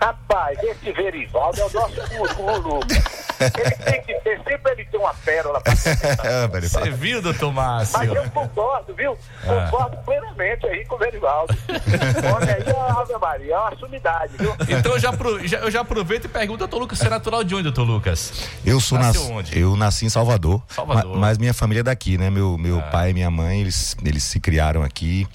Rapaz, 0.01 0.57
esse 0.63 0.91
Verivaldo 0.91 1.59
é 1.59 1.65
o 1.65 1.69
nosso 1.73 1.95
guru, 2.09 2.75
Lucas. 2.75 3.18
Ele 3.39 3.71
tem 3.71 4.01
que 4.03 4.13
ter, 4.21 4.37
sempre 4.43 4.71
ele 4.73 4.85
tem 4.85 4.99
uma 4.99 5.13
pérola 5.13 5.61
pra 5.61 5.73
Você 5.75 6.89
viu, 6.91 7.21
doutor 7.21 7.53
Mas 7.53 7.91
Márcio? 7.93 8.15
eu 8.15 8.29
concordo, 8.31 8.93
viu? 8.95 9.17
Ah. 9.43 9.67
Concordo 9.69 9.97
plenamente 10.05 10.65
aí 10.67 10.85
com 10.85 10.95
o 10.95 10.97
Verivaldo. 10.97 11.55
Olha 12.35 12.55
aí 12.55 12.75
a 12.75 13.01
Ave 13.01 13.17
Maria, 13.17 13.53
é 13.53 13.57
uma 13.57 13.77
sumidade, 13.77 14.33
viu? 14.37 14.53
Então 14.67 14.93
eu 14.93 14.99
já, 14.99 15.11
já- 15.45 15.59
eu 15.59 15.71
já 15.71 15.81
aproveito 15.81 16.25
e 16.25 16.27
pergunto, 16.27 16.59
doutor 16.59 16.79
Lucas, 16.79 16.99
você 16.99 17.07
é 17.07 17.09
natural 17.09 17.43
de 17.43 17.55
onde, 17.55 17.63
doutor 17.63 17.83
Lucas? 17.83 18.49
Eu 18.65 18.79
sou 18.79 18.97
nas- 18.97 19.17
onde? 19.17 19.57
eu 19.59 19.75
nasci 19.75 20.05
em 20.05 20.09
Salvador, 20.09 20.61
Salvador. 20.67 21.13
ma- 21.15 21.19
mas 21.19 21.37
minha 21.37 21.53
família 21.53 21.81
é 21.81 21.83
daqui, 21.83 22.17
né? 22.17 22.29
Meu, 22.29 22.57
meu 22.57 22.79
Ah. 22.79 22.83
pai 22.83 23.11
e 23.11 23.13
minha 23.13 23.29
mãe, 23.31 23.61
eles, 23.61 23.95
eles 24.03 24.23
se 24.23 24.39
criaram 24.39 24.83
aqui. 24.83 25.27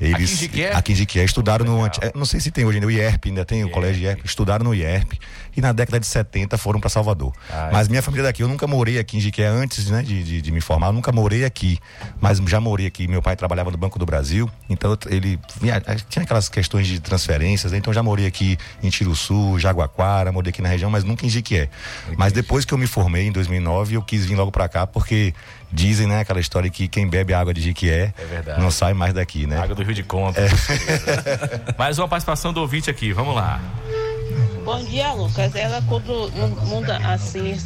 Eles, 0.00 0.14
Aqui 0.14 0.22
em 0.32 0.36
Jiquié? 0.36 0.72
Aqui 0.74 0.92
em 0.92 0.94
Jiquié, 0.94 1.24
estudaram 1.24 1.64
no. 1.64 1.86
é, 1.86 1.90
Não 2.14 2.24
sei 2.24 2.40
se 2.40 2.50
tem 2.50 2.64
hoje 2.64 2.78
ainda 2.78 2.86
o 2.86 2.90
IERP, 2.90 3.26
ainda 3.26 3.44
tem 3.44 3.62
o 3.64 3.68
colégio 3.70 4.02
IERP. 4.02 4.24
Estudaram 4.24 4.64
no 4.64 4.74
IERP 4.74 5.12
e 5.54 5.60
na 5.60 5.72
década 5.72 6.00
de 6.00 6.06
70 6.06 6.56
foram 6.56 6.80
para 6.80 6.88
Salvador. 6.88 7.32
Mas 7.70 7.86
minha 7.88 8.00
família 8.02 8.24
daqui, 8.24 8.42
eu 8.42 8.48
nunca 8.48 8.66
morei 8.66 8.98
aqui 8.98 9.18
em 9.18 9.20
Jiquié 9.20 9.46
antes 9.46 9.90
né, 9.90 10.02
de, 10.02 10.22
de, 10.24 10.40
de 10.40 10.50
me 10.52 10.60
formar, 10.60 10.86
eu 10.86 10.92
nunca 10.94 11.12
morei 11.12 11.44
aqui. 11.44 11.78
Mas 12.20 12.38
já 12.38 12.60
morei 12.60 12.86
aqui. 12.86 13.06
Meu 13.06 13.20
pai 13.20 13.36
trabalhava 13.36 13.70
no 13.70 13.76
Banco 13.76 13.98
do 13.98 14.06
Brasil, 14.06 14.50
então 14.70 14.96
ele 15.08 15.38
vinha- 15.60 15.80
tinha 16.08 16.22
aquelas 16.22 16.48
questões 16.48 16.86
de 16.86 16.98
transferências, 17.00 17.72
né? 17.72 17.78
então 17.78 17.92
já 17.92 18.02
morei 18.02 18.26
aqui 18.26 18.56
em 18.82 18.88
Tiruçu, 18.88 19.58
Jaguaquara, 19.58 20.32
morei 20.32 20.50
aqui 20.50 20.62
na 20.62 20.68
região, 20.68 20.90
mas 20.90 21.04
nunca 21.04 21.26
em 21.26 21.28
Jiquié. 21.28 21.68
Mas 22.16 22.32
depois 22.32 22.64
que 22.64 22.72
eu 22.72 22.78
me 22.78 22.86
formei 22.86 23.26
em 23.26 23.32
2009, 23.32 23.96
eu 23.96 24.02
quis 24.02 24.24
vir 24.24 24.34
logo 24.36 24.50
para 24.50 24.68
cá 24.68 24.86
porque 24.86 25.34
dizem, 25.72 26.06
né, 26.06 26.20
aquela 26.20 26.40
história 26.40 26.68
que 26.70 26.88
quem 26.88 27.08
bebe 27.08 27.32
água 27.32 27.54
de 27.54 27.60
Jiquié 27.60 28.12
É 28.16 28.24
verdade. 28.24 28.60
não 28.60 28.70
sai 28.70 28.92
mais 28.94 29.14
daqui, 29.14 29.46
né? 29.46 29.58
Água 29.58 29.74
do 29.74 29.82
Rio 29.82 29.94
de 29.94 30.02
Conta. 30.02 30.40
Mais 31.78 31.98
uma 31.98 32.08
participação 32.08 32.52
do 32.52 32.60
ouvinte 32.60 32.90
aqui, 32.90 33.12
vamos 33.12 33.34
lá. 33.34 33.60
Bom 34.64 34.82
dia, 34.84 35.12
Lucas. 35.12 35.54
Ela, 35.54 35.82
quando 35.88 36.30
muda 36.66 36.98
assim 36.98 37.56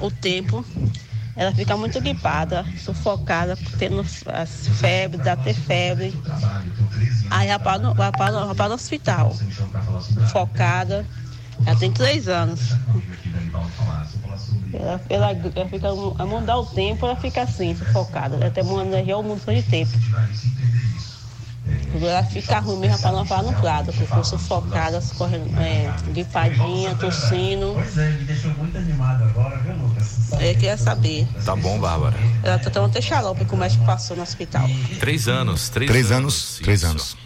o 0.00 0.10
tempo, 0.10 0.64
ela 1.34 1.52
fica 1.52 1.76
muito 1.76 2.00
gripada, 2.00 2.64
sufocada, 2.78 3.58
tendo 3.78 4.00
as 4.00 4.68
febre, 4.80 5.18
dá 5.18 5.32
até 5.32 5.52
febre. 5.52 6.14
Aí 7.30 7.48
ela 7.48 7.58
para 7.58 7.78
no, 7.78 7.94
para 7.94 8.10
vai 8.10 8.54
para 8.54 8.68
no 8.68 8.74
hospital, 8.74 9.36
focada. 10.32 11.04
Ela 11.64 11.76
tem 11.76 11.92
três 11.92 12.28
anos. 12.28 12.60
Ela, 14.72 15.00
ela, 15.08 15.30
ela 15.30 15.68
fica, 15.68 15.88
a 16.18 16.26
mudar 16.26 16.58
o 16.58 16.66
tempo, 16.66 17.06
ela 17.06 17.16
fica 17.16 17.42
assim, 17.42 17.74
sufocada. 17.74 18.36
Ela 18.36 18.50
tem 18.50 18.62
uma 18.64 18.82
energia 18.82 19.16
mudança 19.22 19.54
de 19.54 19.62
tempo. 19.62 19.92
Ela 22.00 22.22
fica 22.24 22.58
ruim 22.58 22.78
mesmo 22.78 22.98
para 22.98 23.12
não 23.12 23.24
falar 23.24 23.42
no 23.44 23.54
prado, 23.54 23.86
porque 23.86 24.04
ficou 24.04 24.22
sufocada, 24.22 25.02
correndo, 25.16 25.48
é, 25.58 25.92
gripadinha, 26.12 26.94
tossindo. 26.96 27.72
Pois 27.74 27.96
é, 27.96 28.10
me 28.10 28.24
deixou 28.24 28.50
muito 28.52 28.76
animado 28.76 29.24
agora, 29.24 29.56
viu, 29.58 29.74
Lucas? 29.74 30.32
Eu 30.32 30.38
queria 30.38 30.76
saber. 30.76 31.26
Tá 31.44 31.56
bom, 31.56 31.78
Bárbara. 31.78 32.16
Ela 32.42 32.58
tá 32.58 32.70
tomando 32.70 32.90
até 32.90 33.00
xarope 33.00 33.44
como 33.46 33.64
é 33.64 33.70
que 33.70 33.78
passou 33.78 34.16
no 34.16 34.22
hospital. 34.22 34.68
Três 35.00 35.26
anos. 35.26 35.68
Três, 35.70 35.90
Três 35.90 36.12
anos, 36.12 36.60
três 36.62 36.84
anos. 36.84 37.16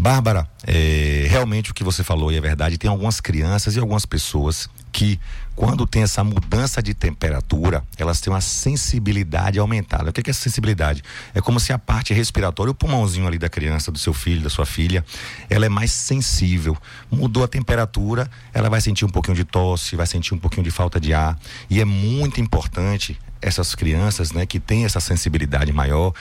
Bárbara, 0.00 0.48
é, 0.66 1.26
realmente 1.28 1.70
o 1.70 1.74
que 1.74 1.84
você 1.84 2.02
falou 2.02 2.32
é 2.32 2.40
verdade, 2.40 2.78
tem 2.78 2.88
algumas 2.88 3.20
crianças 3.20 3.76
e 3.76 3.78
algumas 3.78 4.06
pessoas 4.06 4.66
que, 4.90 5.18
quando 5.54 5.86
tem 5.86 6.02
essa 6.02 6.24
mudança 6.24 6.82
de 6.82 6.94
temperatura, 6.94 7.84
elas 7.96 8.20
têm 8.20 8.32
uma 8.32 8.40
sensibilidade 8.40 9.58
aumentada. 9.58 10.10
O 10.10 10.12
que 10.12 10.28
é 10.28 10.30
essa 10.30 10.40
sensibilidade? 10.40 11.02
É 11.34 11.40
como 11.40 11.60
se 11.60 11.72
a 11.72 11.78
parte 11.78 12.14
respiratória, 12.14 12.70
o 12.70 12.74
pulmãozinho 12.74 13.26
ali 13.26 13.38
da 13.38 13.48
criança, 13.48 13.90
do 13.90 13.98
seu 13.98 14.12
filho, 14.14 14.42
da 14.42 14.50
sua 14.50 14.66
filha, 14.66 15.04
ela 15.48 15.66
é 15.66 15.68
mais 15.68 15.92
sensível. 15.92 16.76
Mudou 17.10 17.44
a 17.44 17.48
temperatura, 17.48 18.30
ela 18.52 18.68
vai 18.68 18.80
sentir 18.80 19.04
um 19.04 19.10
pouquinho 19.10 19.36
de 19.36 19.44
tosse, 19.44 19.96
vai 19.96 20.06
sentir 20.06 20.34
um 20.34 20.38
pouquinho 20.38 20.64
de 20.64 20.70
falta 20.70 21.00
de 21.00 21.12
ar. 21.12 21.38
E 21.68 21.80
é 21.80 21.84
muito 21.84 22.40
importante 22.40 23.18
essas 23.42 23.74
crianças, 23.74 24.32
né, 24.32 24.44
que 24.44 24.60
têm 24.60 24.84
essa 24.84 25.00
sensibilidade 25.00 25.72
maior, 25.72 26.12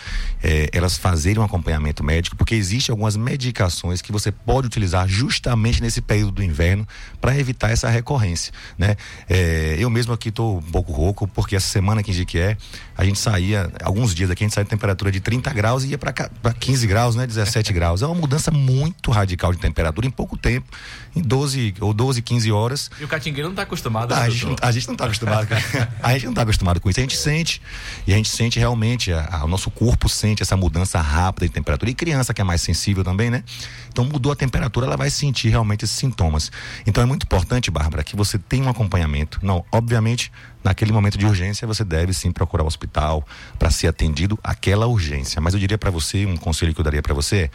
eh, 0.41 0.70
elas 0.72 0.97
fazerem 0.97 1.39
um 1.39 1.45
acompanhamento 1.45 2.03
médico, 2.03 2.36
porque 2.36 2.55
existem 2.55 2.93
algumas 2.93 3.17
medicações 3.17 4.01
que 4.01 4.11
você 4.11 4.32
pode 4.32 4.67
utilizar 4.67 5.07
justamente 5.07 5.82
nesse 5.82 6.01
período 6.01 6.32
do 6.32 6.43
inverno 6.43 6.88
para 7.20 7.38
evitar 7.38 7.72
essa 7.72 7.89
recorrência, 7.89 8.53
né? 8.78 8.95
Eh, 9.30 9.76
eu 9.80 9.89
mesmo 9.89 10.14
aqui 10.14 10.30
estou 10.30 10.57
um 10.57 10.62
pouco 10.62 10.91
rouco, 10.91 11.28
porque 11.28 11.55
essa 11.55 11.68
semana 11.68 12.01
aqui 12.01 12.12
em 12.12 12.14
Jequié, 12.14 12.57
a 12.97 13.03
gente 13.05 13.20
saía, 13.20 13.72
alguns 13.84 14.14
dias 14.14 14.30
aqui 14.30 14.43
a 14.43 14.47
gente 14.47 14.53
saía 14.53 14.64
de 14.66 14.70
temperatura 14.70 15.12
de 15.12 15.20
30 15.20 15.51
graus 15.53 15.84
e 15.84 15.89
ia 15.89 15.97
para 15.97 16.14
15 16.53 16.88
graus, 16.88 17.16
né, 17.16 17.26
17 17.28 17.72
graus. 17.74 18.01
É 18.01 18.05
uma 18.05 18.16
mudança 18.16 18.51
muito 18.51 19.12
radical 19.12 19.53
de 19.53 19.60
temperatura 19.60 20.05
em 20.07 20.12
pouco 20.12 20.38
tempo, 20.38 20.68
em 21.16 21.22
12 21.22 21.76
ou 21.80 21.93
12, 21.93 22.22
15 22.22 22.51
horas. 22.51 22.89
E 22.99 23.03
o 23.03 23.07
catingueiro 23.07 23.47
não 23.49 23.55
tá 23.55 23.64
acostumado, 23.64 24.14
Ah, 24.14 24.20
né, 24.22 24.26
a, 24.26 24.30
gente, 24.30 24.55
a 24.62 24.72
gente 24.72 24.88
não 24.88 24.93
está 24.93 25.05
acostumado. 25.05 25.47
com- 25.47 25.55
a 26.03 26.14
gente 26.14 26.24
não 26.26 26.32
está 26.32 26.41
acostumado 26.43 26.80
com 26.80 26.89
isso. 26.89 26.99
A 26.99 27.03
gente 27.03 27.18
sente 27.18 27.62
e 28.05 28.14
a 28.14 28.18
gente 28.18 28.30
sente 28.30 28.60
realmente 28.60 29.12
a- 29.14 29.28
a- 29.32 29.45
o 29.45 29.47
nosso 29.47 29.70
corpo 29.72 30.07
sente 30.10 30.41
essa 30.43 30.55
mudança 30.57 30.99
rápida 30.99 31.47
de 31.47 31.53
temperatura 31.53 31.89
e 31.89 31.93
criança 31.93 32.34
que 32.34 32.41
é 32.41 32.43
mais 32.43 32.62
sensível 32.62 33.03
também, 33.03 33.30
né? 33.30 33.43
Então 33.91 34.05
mudou 34.05 34.32
a 34.32 34.36
temperatura, 34.36 34.86
ela 34.86 34.97
vai 34.97 35.10
sentir 35.10 35.49
realmente 35.49 35.84
esses 35.86 35.95
sintomas. 35.97 36.51
Então 36.86 37.01
é 37.03 37.05
muito 37.05 37.24
importante, 37.24 37.72
Bárbara, 37.72 38.03
que 38.03 38.16
você 38.16 38.38
tenha 38.49 38.65
um 38.65 38.69
acompanhamento. 38.69 39.39
Não, 39.43 39.63
obviamente, 39.71 40.31
naquele 40.63 40.91
momento 40.91 41.17
de 41.17 41.25
urgência 41.25 41.67
você 41.67 41.83
deve 41.83 42.13
sim 42.13 42.31
procurar 42.31 42.63
o 42.63 42.67
hospital 42.67 43.25
para 43.57 43.69
ser 43.69 43.87
atendido 43.87 44.37
aquela 44.43 44.87
urgência. 44.87 45.39
Mas 45.39 45.53
eu 45.53 45.59
diria 45.59 45.77
para 45.77 45.91
você, 45.91 46.25
um 46.25 46.35
conselho 46.35 46.73
que 46.73 46.81
eu 46.81 46.83
daria 46.83 47.01
para 47.01 47.13
você 47.13 47.37
é 47.37 47.49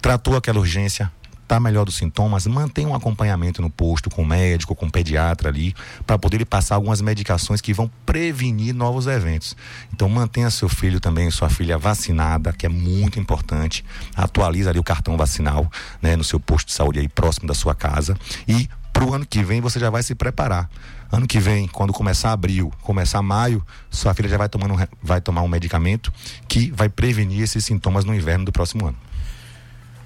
tratou 0.00 0.36
aquela 0.36 0.58
urgência, 0.58 1.10
tá 1.48 1.58
melhor 1.58 1.86
dos 1.86 1.96
sintomas, 1.96 2.46
mantenha 2.46 2.88
um 2.88 2.94
acompanhamento 2.94 3.62
no 3.62 3.70
posto 3.70 4.10
com 4.10 4.20
o 4.20 4.26
médico, 4.26 4.74
com 4.74 4.84
o 4.84 4.90
pediatra 4.90 5.48
ali, 5.48 5.74
para 6.06 6.18
poder 6.18 6.36
lhe 6.36 6.44
passar 6.44 6.74
algumas 6.74 7.00
medicações 7.00 7.62
que 7.62 7.72
vão 7.72 7.90
prevenir 8.04 8.74
novos 8.74 9.06
eventos. 9.06 9.56
Então 9.94 10.06
mantenha 10.08 10.50
seu 10.50 10.68
filho 10.68 11.00
também, 11.00 11.30
sua 11.30 11.48
filha 11.48 11.78
vacinada, 11.78 12.52
que 12.52 12.66
é 12.66 12.68
muito 12.68 13.18
importante. 13.18 13.82
Atualize 14.14 14.68
ali 14.68 14.78
o 14.78 14.84
cartão 14.84 15.16
vacinal, 15.16 15.70
né, 16.02 16.16
no 16.16 16.24
seu 16.24 16.38
posto 16.38 16.66
de 16.66 16.74
saúde 16.74 16.98
aí 16.98 17.08
próximo 17.08 17.48
da 17.48 17.54
sua 17.54 17.74
casa 17.74 18.14
e 18.46 18.68
para 18.94 19.04
o 19.04 19.12
ano 19.12 19.26
que 19.26 19.42
vem 19.42 19.60
você 19.60 19.80
já 19.80 19.90
vai 19.90 20.02
se 20.02 20.14
preparar. 20.14 20.70
Ano 21.10 21.26
que 21.26 21.40
vem, 21.40 21.66
quando 21.66 21.92
começar 21.92 22.32
abril, 22.32 22.72
começar 22.80 23.20
maio, 23.20 23.64
sua 23.90 24.14
filha 24.14 24.28
já 24.28 24.38
vai, 24.38 24.48
tomando, 24.48 24.74
um 24.74 24.86
vai 25.02 25.20
tomar 25.20 25.42
um 25.42 25.48
medicamento 25.48 26.12
que 26.48 26.70
vai 26.70 26.88
prevenir 26.88 27.42
esses 27.42 27.64
sintomas 27.64 28.04
no 28.04 28.14
inverno 28.14 28.44
do 28.44 28.52
próximo 28.52 28.86
ano. 28.86 28.96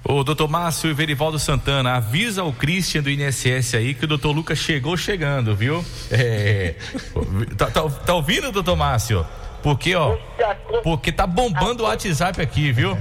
Ô, 0.03 0.23
doutor 0.23 0.47
Márcio 0.47 0.89
e 0.89 0.93
Verivaldo 0.93 1.37
Santana, 1.37 1.93
avisa 1.93 2.43
o 2.43 2.51
Christian 2.51 3.03
do 3.03 3.09
INSS 3.09 3.75
aí 3.75 3.93
que 3.93 4.05
o 4.05 4.07
doutor 4.07 4.31
Lucas 4.31 4.57
chegou 4.57 4.97
chegando, 4.97 5.55
viu? 5.55 5.85
É, 6.09 6.75
tá, 7.57 7.67
tá, 7.67 7.81
tá 7.89 8.13
ouvindo, 8.13 8.51
doutor 8.51 8.75
Márcio? 8.75 9.25
Porque, 9.61 9.93
ó, 9.93 10.17
porque 10.83 11.11
tá 11.11 11.27
bombando 11.27 11.83
o 11.83 11.85
WhatsApp 11.85 12.41
aqui, 12.41 12.71
viu? 12.71 12.97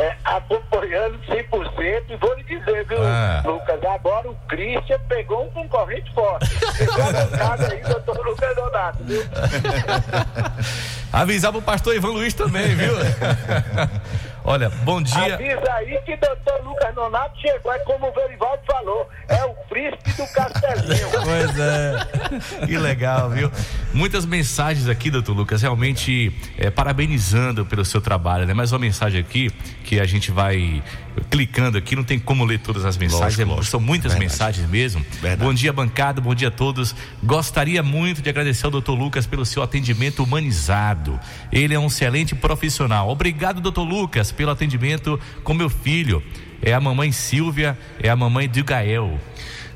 É, 0.00 0.14
acompanhando 0.24 1.18
100% 1.26 2.02
e 2.08 2.16
vou 2.18 2.32
lhe 2.34 2.44
dizer, 2.44 2.84
viu, 2.86 2.98
Ah. 3.02 3.42
Lucas? 3.44 3.82
Agora 3.84 4.30
o 4.30 4.34
Christian 4.48 4.98
pegou 5.08 5.44
um 5.46 5.50
concorrente 5.50 6.08
forte. 6.14 6.48
Pegou 6.78 7.02
a 7.02 7.12
bancada 7.12 7.72
aí, 7.72 7.80
doutor 7.82 8.24
Lucas 8.24 8.54
Donato, 8.54 9.02
viu? 9.02 9.22
Avisar 11.12 11.50
pro 11.50 11.60
pastor 11.62 11.96
Ivan 11.96 12.10
Luiz 12.12 12.32
também, 12.32 12.76
viu? 12.76 12.92
Olha, 14.44 14.70
bom 14.84 15.02
dia. 15.02 15.34
Avisa 15.34 15.72
aí 15.74 15.98
que 16.06 16.16
doutor 16.16 16.64
Lucas 16.64 16.94
Donato 16.94 17.38
chegou, 17.40 17.72
é 17.72 17.78
como 17.80 18.08
o 18.08 18.12
Verivaldo 18.12 18.62
falou, 18.66 19.08
é 19.28 19.44
o 19.44 19.54
príncipe 19.68 20.12
do 20.12 20.26
castelinho. 20.32 21.08
Pois 21.28 21.58
é. 21.58 22.66
Que 22.66 22.78
legal, 22.78 23.28
viu? 23.30 23.50
Muitas 23.92 24.24
mensagens 24.24 24.88
aqui, 24.88 25.10
doutor 25.10 25.34
Lucas, 25.36 25.60
realmente 25.62 26.32
é, 26.56 26.70
parabenizando 26.70 27.66
pelo 27.66 27.84
seu 27.84 28.00
trabalho, 28.00 28.46
né? 28.46 28.54
Mais 28.54 28.72
uma 28.72 28.78
mensagem 28.78 29.20
aqui 29.20 29.50
que 29.84 30.00
a 30.00 30.04
gente 30.06 30.30
vai 30.30 30.82
clicando 31.30 31.76
aqui, 31.76 31.96
não 31.96 32.04
tem 32.04 32.18
como 32.18 32.44
ler 32.44 32.60
todas 32.60 32.84
as 32.84 32.96
mensagens, 32.96 33.22
Lógico, 33.38 33.42
é- 33.42 33.44
lógico. 33.44 33.64
são 33.66 33.80
muitas 33.80 34.12
Verdade. 34.12 34.30
mensagens 34.32 34.68
mesmo. 34.70 35.04
Bom 35.38 35.52
dia, 35.52 35.72
bancada, 35.72 36.20
bom 36.20 36.34
dia 36.34 36.48
a 36.48 36.50
todos. 36.50 36.94
Gostaria 37.22 37.82
muito 37.82 38.22
de 38.22 38.30
agradecer 38.30 38.64
ao 38.66 38.70
doutor 38.70 38.94
Lucas 38.94 39.26
pelo 39.26 39.44
seu 39.44 39.62
atendimento 39.62 40.22
humanizado. 40.22 41.18
Ele 41.52 41.74
é 41.74 41.78
um 41.78 41.88
excelente 41.88 42.34
profissional. 42.34 43.08
Obrigado, 43.10 43.60
doutor 43.60 43.82
Lucas, 43.82 44.27
pelo 44.32 44.50
atendimento 44.50 45.18
com 45.42 45.54
meu 45.54 45.68
filho. 45.68 46.22
É 46.60 46.72
a 46.72 46.80
mamãe 46.80 47.12
Silvia, 47.12 47.78
é 48.00 48.08
a 48.08 48.16
mamãe 48.16 48.48
do 48.48 48.64
Gael. 48.64 49.18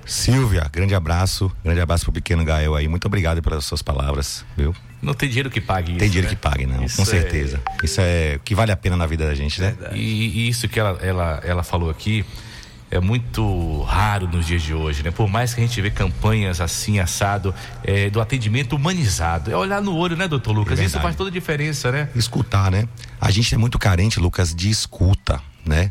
Silvia, 0.05 0.69
grande 0.73 0.95
abraço, 0.95 1.51
grande 1.65 1.81
abraço 1.81 2.05
pro 2.05 2.13
pequeno 2.13 2.45
Gael 2.45 2.75
aí. 2.75 2.89
Muito 2.89 3.07
obrigado 3.07 3.41
pelas 3.41 3.65
suas 3.65 3.83
palavras, 3.83 4.45
viu? 4.57 4.75
Não 5.01 5.15
tem 5.15 5.29
dinheiro 5.29 5.51
que 5.51 5.61
pague 5.61 5.93
isso. 5.93 5.99
Tem 5.99 6.09
dinheiro 6.09 6.29
né? 6.29 6.35
que 6.35 6.41
pague, 6.41 6.67
não, 6.67 6.85
Isso 6.85 6.97
com 6.97 7.03
é- 7.03 7.07
certeza. 7.07 7.61
Isso 7.83 8.01
é 8.01 8.37
o 8.37 8.41
que 8.41 8.55
vale 8.55 8.71
a 8.73 8.77
pena 8.77 8.97
na 8.97 9.07
vida 9.07 9.27
da 9.27 9.35
gente, 9.35 9.61
né? 9.61 9.75
E, 9.93 10.45
e 10.45 10.49
isso 10.49 10.69
que 10.69 10.79
ela, 10.79 10.99
ela, 11.01 11.41
ela 11.45 11.63
falou 11.63 11.91
aqui 11.91 12.25
é 12.93 13.01
muito 13.01 13.81
raro 13.85 14.29
nos 14.29 14.47
dias 14.47 14.61
de 14.61 14.75
hoje, 14.75 15.03
né? 15.03 15.11
Por 15.11 15.27
mais 15.27 15.55
que 15.55 15.63
a 15.63 15.67
gente 15.67 15.81
vê 15.81 15.91
campanhas 15.91 16.61
assim, 16.61 16.99
assado, 16.99 17.55
é, 17.83 18.11
do 18.11 18.21
atendimento 18.21 18.77
humanizado. 18.77 19.51
É 19.51 19.57
olhar 19.57 19.81
no 19.81 19.97
olho, 19.97 20.15
né, 20.15 20.29
doutor 20.29 20.53
Lucas? 20.53 20.79
É 20.79 20.85
isso 20.85 21.01
faz 21.01 21.17
toda 21.17 21.31
a 21.31 21.33
diferença, 21.33 21.91
né? 21.91 22.11
Escutar, 22.15 22.71
né? 22.71 22.87
A 23.19 23.31
gente 23.31 23.55
é 23.55 23.57
muito 23.57 23.79
carente, 23.79 24.21
Lucas, 24.21 24.55
de 24.55 24.69
escuta, 24.69 25.41
né? 25.65 25.91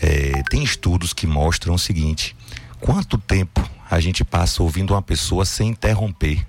É, 0.00 0.42
tem 0.50 0.62
estudos 0.62 1.14
que 1.14 1.26
mostram 1.26 1.74
o 1.74 1.78
seguinte: 1.78 2.36
quanto 2.78 3.16
tempo 3.16 3.66
a 3.90 3.98
gente 3.98 4.22
passa 4.22 4.62
ouvindo 4.62 4.92
uma 4.92 5.02
pessoa 5.02 5.46
sem 5.46 5.70
interromper? 5.70 6.46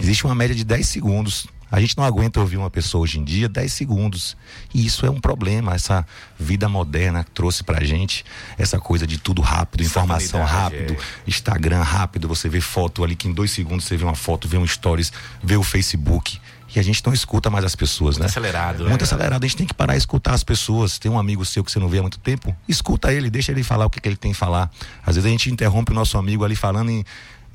Existe 0.00 0.24
uma 0.24 0.34
média 0.34 0.56
de 0.56 0.64
10 0.64 0.88
segundos. 0.88 1.46
A 1.74 1.80
gente 1.80 1.96
não 1.96 2.04
aguenta 2.04 2.38
ouvir 2.38 2.56
uma 2.56 2.70
pessoa 2.70 3.02
hoje 3.02 3.18
em 3.18 3.24
dia 3.24 3.48
10 3.48 3.72
segundos. 3.72 4.36
E 4.72 4.86
isso 4.86 5.04
é 5.04 5.10
um 5.10 5.20
problema. 5.20 5.74
Essa 5.74 6.06
vida 6.38 6.68
moderna 6.68 7.24
que 7.24 7.32
trouxe 7.32 7.64
pra 7.64 7.82
gente 7.82 8.24
essa 8.56 8.78
coisa 8.78 9.04
de 9.04 9.18
tudo 9.18 9.42
rápido, 9.42 9.82
informação 9.82 10.44
rápido, 10.44 10.92
é. 10.92 10.96
Instagram 11.26 11.82
rápido, 11.82 12.28
você 12.28 12.48
vê 12.48 12.60
foto 12.60 13.02
ali 13.02 13.16
que 13.16 13.26
em 13.26 13.32
dois 13.32 13.50
segundos 13.50 13.86
você 13.86 13.96
vê 13.96 14.04
uma 14.04 14.14
foto, 14.14 14.46
vê 14.46 14.56
um 14.56 14.64
stories, 14.64 15.12
vê 15.42 15.56
o 15.56 15.64
Facebook. 15.64 16.38
E 16.76 16.78
a 16.78 16.82
gente 16.82 17.04
não 17.04 17.12
escuta 17.12 17.50
mais 17.50 17.64
as 17.64 17.74
pessoas, 17.74 18.18
né? 18.18 18.26
acelerado, 18.26 18.84
Muito 18.84 19.00
né? 19.00 19.04
acelerado. 19.04 19.42
A 19.42 19.46
gente 19.46 19.56
tem 19.56 19.66
que 19.66 19.74
parar 19.74 19.94
e 19.94 19.98
escutar 19.98 20.34
as 20.34 20.42
pessoas. 20.42 20.98
Tem 20.98 21.10
um 21.10 21.18
amigo 21.18 21.44
seu 21.44 21.62
que 21.62 21.70
você 21.70 21.78
não 21.78 21.88
vê 21.88 21.98
há 21.98 22.02
muito 22.02 22.18
tempo, 22.18 22.54
escuta 22.68 23.12
ele, 23.12 23.30
deixa 23.30 23.52
ele 23.52 23.62
falar 23.62 23.86
o 23.86 23.90
que, 23.90 24.00
que 24.00 24.08
ele 24.08 24.16
tem 24.16 24.32
que 24.32 24.38
falar. 24.38 24.70
Às 25.04 25.14
vezes 25.16 25.26
a 25.26 25.30
gente 25.30 25.50
interrompe 25.50 25.92
o 25.92 25.94
nosso 25.94 26.18
amigo 26.18 26.44
ali 26.44 26.56
falando 26.56 26.90
e 26.90 27.04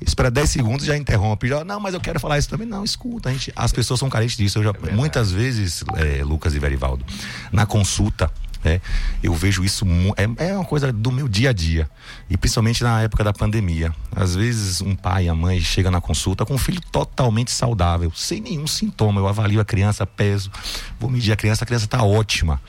espera 0.00 0.30
10 0.30 0.50
segundos 0.50 0.84
e 0.84 0.88
já 0.88 0.96
interrompe. 0.96 1.48
Já, 1.48 1.64
não, 1.64 1.80
mas 1.80 1.94
eu 1.94 2.00
quero 2.00 2.18
falar 2.18 2.38
isso 2.38 2.48
também. 2.48 2.66
Não, 2.66 2.84
escuta. 2.84 3.28
A 3.28 3.32
gente, 3.32 3.52
as 3.54 3.72
pessoas 3.72 4.00
são 4.00 4.08
carentes 4.08 4.36
disso. 4.36 4.58
Eu 4.58 4.64
já, 4.64 4.72
muitas 4.92 5.30
vezes, 5.30 5.84
é, 5.96 6.24
Lucas 6.24 6.54
e 6.54 6.58
Verivaldo, 6.58 7.04
na 7.52 7.66
consulta, 7.66 8.30
é, 8.62 8.80
eu 9.22 9.32
vejo 9.34 9.64
isso, 9.64 9.86
é, 10.16 10.48
é 10.48 10.54
uma 10.54 10.64
coisa 10.64 10.92
do 10.92 11.10
meu 11.10 11.26
dia 11.28 11.50
a 11.50 11.52
dia. 11.52 11.88
E 12.28 12.36
principalmente 12.36 12.82
na 12.82 13.02
época 13.02 13.24
da 13.24 13.32
pandemia. 13.32 13.94
Às 14.14 14.34
vezes 14.34 14.80
um 14.80 14.94
pai, 14.94 15.28
a 15.28 15.34
mãe 15.34 15.60
chega 15.60 15.90
na 15.90 16.00
consulta 16.00 16.44
com 16.44 16.54
um 16.54 16.58
filho 16.58 16.80
totalmente 16.92 17.50
saudável, 17.50 18.12
sem 18.14 18.40
nenhum 18.40 18.66
sintoma. 18.66 19.20
Eu 19.20 19.28
avalio 19.28 19.60
a 19.60 19.64
criança, 19.64 20.06
peso, 20.06 20.50
vou 20.98 21.10
medir 21.10 21.32
a 21.32 21.36
criança, 21.36 21.64
a 21.64 21.66
criança 21.66 21.86
está 21.86 22.02
ótima. 22.02 22.60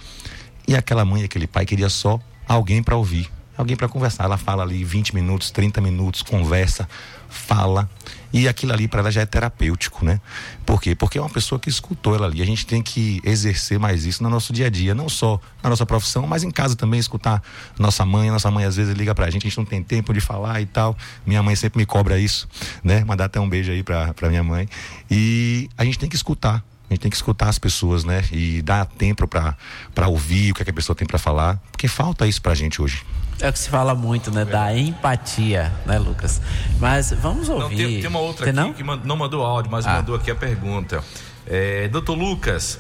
E 0.68 0.76
aquela 0.76 1.04
mãe, 1.04 1.24
aquele 1.24 1.48
pai 1.48 1.66
queria 1.66 1.90
só 1.90 2.20
alguém 2.48 2.82
para 2.82 2.96
ouvir, 2.96 3.30
alguém 3.58 3.76
para 3.76 3.88
conversar. 3.88 4.26
Ela 4.26 4.38
fala 4.38 4.64
ali 4.64 4.84
20 4.84 5.16
minutos, 5.16 5.52
30 5.52 5.82
minutos, 5.82 6.22
conversa, 6.22 6.88
fala. 7.30 7.90
E 8.34 8.48
aquilo 8.48 8.72
ali 8.72 8.88
para 8.88 9.02
ela 9.02 9.12
já 9.12 9.22
é 9.22 9.26
terapêutico, 9.26 10.06
né? 10.06 10.22
Por 10.66 10.82
quê? 10.82 10.96
Porque 10.96 11.18
é 11.18 11.22
uma 11.22 11.30
pessoa 11.30 11.60
que 11.60 11.70
escutou 11.70 12.16
ela 12.16 12.26
ali. 12.28 12.42
A 12.42 12.46
gente 12.46 12.66
tem 12.66 12.82
que 12.82 13.20
exercer 13.26 13.78
mais 13.78 14.06
isso 14.06 14.24
no 14.24 14.30
nosso 14.30 14.54
dia 14.54 14.68
a 14.68 14.70
dia, 14.70 14.96
não 14.96 15.10
só 15.10 15.40
na 15.62 15.70
nossa 15.70 15.86
profissão, 15.86 16.26
mas 16.26 16.44
em 16.44 16.52
casa 16.52 16.76
também, 16.76 17.00
escutar 17.00 17.44
nossa 17.78 18.06
mãe. 18.06 18.32
Nossa 18.32 18.50
mãe 18.50 18.64
às 18.64 18.78
vezes 18.78 18.96
liga 18.96 19.14
pra 19.14 19.30
gente, 19.30 19.46
a 19.46 19.50
gente 19.50 19.58
não 19.58 19.66
tem 19.66 19.84
tempo 19.84 20.14
de 20.14 20.22
falar 20.22 20.62
e 20.62 20.66
tal. 20.66 20.98
Minha 21.26 21.44
mãe 21.44 21.56
sempre 21.56 21.80
me 21.80 21.86
cobra 21.86 22.18
isso, 22.18 22.48
né? 22.84 23.04
Mandar 23.04 23.26
até 23.26 23.40
um 23.40 23.50
beijo 23.50 23.72
aí 23.72 23.84
pra, 23.84 24.14
pra 24.14 24.30
minha 24.30 24.44
mãe. 24.44 24.68
E 25.10 25.70
a 25.78 25.84
gente 25.84 26.00
tem 26.00 26.08
que 26.08 26.16
escutar. 26.16 26.64
A 26.90 26.94
gente 26.94 27.02
tem 27.02 27.10
que 27.10 27.16
escutar 27.16 27.48
as 27.48 27.58
pessoas, 27.58 28.04
né? 28.04 28.22
E 28.34 28.62
dar 28.62 28.86
tempo 28.86 29.26
pra 29.26 30.08
ouvir 30.08 30.52
o 30.52 30.54
que, 30.54 30.62
é 30.62 30.66
que 30.66 30.72
a 30.72 30.74
pessoa 30.74 30.94
tem 30.94 31.08
pra 31.08 31.18
falar. 31.18 31.58
Porque 31.72 31.88
falta 31.88 32.28
isso 32.28 32.42
pra 32.42 32.54
gente 32.54 32.82
hoje. 32.82 33.04
É 33.42 33.50
o 33.50 33.54
que 33.54 33.60
se 33.60 33.70
fala 33.70 33.96
muito, 33.96 34.30
né? 34.32 34.46
Da 34.46 34.76
empatia, 34.78 35.72
né, 35.86 35.98
Lucas? 35.98 36.40
Mas 36.80 37.12
vamos 37.12 37.48
Não, 37.50 37.62
ouvir. 37.62 37.76
tem, 37.76 38.00
tem 38.02 38.08
uma 38.10 38.20
outra 38.20 38.46
Tem 38.46 38.52
aqui 38.70 38.84
não? 38.84 38.98
que 39.00 39.08
não 39.08 39.18
mandou 39.18 39.44
áudio, 39.44 39.72
mas 39.72 39.86
Ah. 39.86 39.96
mandou 39.96 40.16
aqui 40.16 40.30
a 40.30 40.36
pergunta. 40.36 41.04
É, 41.48 41.88
doutor 41.88 42.16
Lucas, 42.16 42.80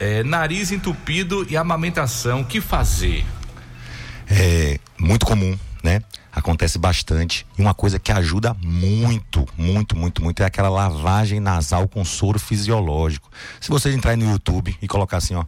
é, 0.00 0.22
nariz 0.22 0.72
entupido 0.72 1.46
e 1.50 1.56
amamentação, 1.56 2.40
o 2.40 2.44
que 2.46 2.60
fazer? 2.60 3.24
é 4.28 4.78
muito 4.98 5.24
comum, 5.24 5.56
né? 5.84 6.02
Acontece 6.32 6.78
bastante. 6.78 7.46
E 7.56 7.62
uma 7.62 7.72
coisa 7.72 7.98
que 7.98 8.10
ajuda 8.12 8.54
muito, 8.62 9.46
muito, 9.56 9.96
muito, 9.96 10.22
muito 10.22 10.42
é 10.42 10.46
aquela 10.46 10.68
lavagem 10.68 11.38
nasal 11.40 11.86
com 11.88 12.04
soro 12.04 12.38
fisiológico. 12.38 13.30
Se 13.60 13.68
vocês 13.70 13.94
entrarem 13.94 14.22
no 14.24 14.30
YouTube 14.32 14.76
e 14.82 14.88
colocar 14.88 15.18
assim, 15.18 15.34
ó, 15.34 15.44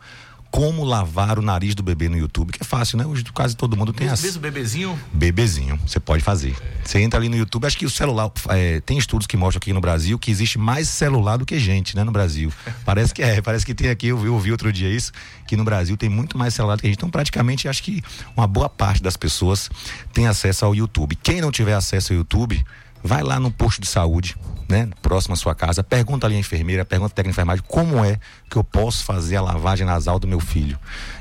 como 0.50 0.84
lavar 0.84 1.38
o 1.38 1.42
nariz 1.42 1.74
do 1.74 1.82
bebê 1.82 2.08
no 2.08 2.16
YouTube, 2.16 2.52
que 2.52 2.62
é 2.62 2.64
fácil, 2.64 2.98
né? 2.98 3.06
Hoje 3.06 3.24
quase 3.32 3.56
todo 3.56 3.76
mundo 3.76 3.92
tem 3.92 4.06
acesso. 4.06 4.22
mesmo 4.24 4.40
bebezinho? 4.40 4.98
Bebezinho, 5.12 5.78
você 5.86 6.00
pode 6.00 6.22
fazer. 6.22 6.56
Você 6.84 7.00
entra 7.00 7.18
ali 7.18 7.28
no 7.28 7.36
YouTube, 7.36 7.66
acho 7.66 7.76
que 7.76 7.86
o 7.86 7.90
celular. 7.90 8.30
é, 8.48 8.80
tem 8.80 8.96
estudos 8.98 9.26
que 9.26 9.36
mostram 9.36 9.58
aqui 9.58 9.72
no 9.72 9.80
Brasil 9.80 10.18
que 10.18 10.30
existe 10.30 10.58
mais 10.58 10.88
celular 10.88 11.36
do 11.36 11.44
que 11.44 11.58
gente, 11.58 11.94
né? 11.94 12.02
No 12.02 12.12
Brasil. 12.12 12.52
Parece 12.84 13.12
que 13.12 13.22
é, 13.22 13.42
parece 13.42 13.66
que 13.66 13.74
tem 13.74 13.90
aqui, 13.90 14.08
eu 14.08 14.24
eu 14.24 14.38
vi 14.38 14.50
outro 14.52 14.72
dia 14.72 14.88
isso, 14.88 15.12
que 15.46 15.56
no 15.56 15.64
Brasil 15.64 15.96
tem 15.96 16.08
muito 16.08 16.38
mais 16.38 16.54
celular 16.54 16.76
do 16.76 16.80
que 16.80 16.88
gente. 16.88 16.96
Então, 16.96 17.10
praticamente, 17.10 17.68
acho 17.68 17.82
que 17.82 18.02
uma 18.36 18.46
boa 18.46 18.68
parte 18.68 19.02
das 19.02 19.16
pessoas 19.16 19.70
tem 20.12 20.26
acesso 20.26 20.64
ao 20.64 20.74
YouTube. 20.74 21.16
Quem 21.16 21.40
não 21.40 21.50
tiver 21.50 21.74
acesso 21.74 22.12
ao 22.12 22.18
YouTube, 22.18 22.64
vai 23.02 23.22
lá 23.22 23.38
no 23.38 23.50
posto 23.50 23.80
de 23.80 23.86
saúde, 23.86 24.36
né? 24.68 24.88
Próximo 25.00 25.34
à 25.34 25.36
sua 25.36 25.54
casa, 25.54 25.82
pergunta 25.82 26.26
ali 26.26 26.36
à 26.36 26.38
enfermeira, 26.38 26.84
pergunta 26.84 27.12
à 27.12 27.14
técnica 27.14 27.32
de 27.32 27.34
enfermagem 27.34 27.64
como 27.66 28.04
é 28.04 28.18
que 28.50 28.56
eu 28.56 28.64
posso 28.64 29.04
fazer 29.04 29.36
a 29.36 29.42
lavagem 29.42 29.86
nasal 29.86 30.18
do 30.18 30.28
meu 30.28 30.40
filho. 30.40 30.78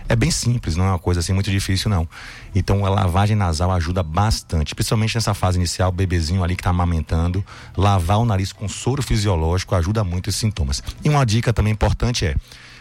É 0.09 0.15
bem 0.15 0.29
simples, 0.31 0.75
não 0.75 0.85
é 0.85 0.89
uma 0.89 0.99
coisa 0.99 1.19
assim 1.19 1.33
muito 1.33 1.49
difícil, 1.49 1.89
não. 1.89 2.07
Então 2.53 2.85
a 2.85 2.89
lavagem 2.89 3.35
nasal 3.35 3.71
ajuda 3.71 4.03
bastante, 4.03 4.75
principalmente 4.75 5.15
nessa 5.15 5.33
fase 5.33 5.57
inicial, 5.57 5.89
o 5.89 5.93
bebezinho 5.93 6.43
ali 6.43 6.55
que 6.55 6.61
está 6.61 6.69
amamentando, 6.69 7.45
lavar 7.75 8.19
o 8.19 8.25
nariz 8.25 8.51
com 8.51 8.67
soro 8.67 9.01
fisiológico 9.01 9.75
ajuda 9.75 10.03
muito 10.03 10.29
esses 10.29 10.39
sintomas. 10.39 10.83
E 11.03 11.09
uma 11.09 11.25
dica 11.25 11.53
também 11.53 11.73
importante 11.73 12.25
é. 12.25 12.35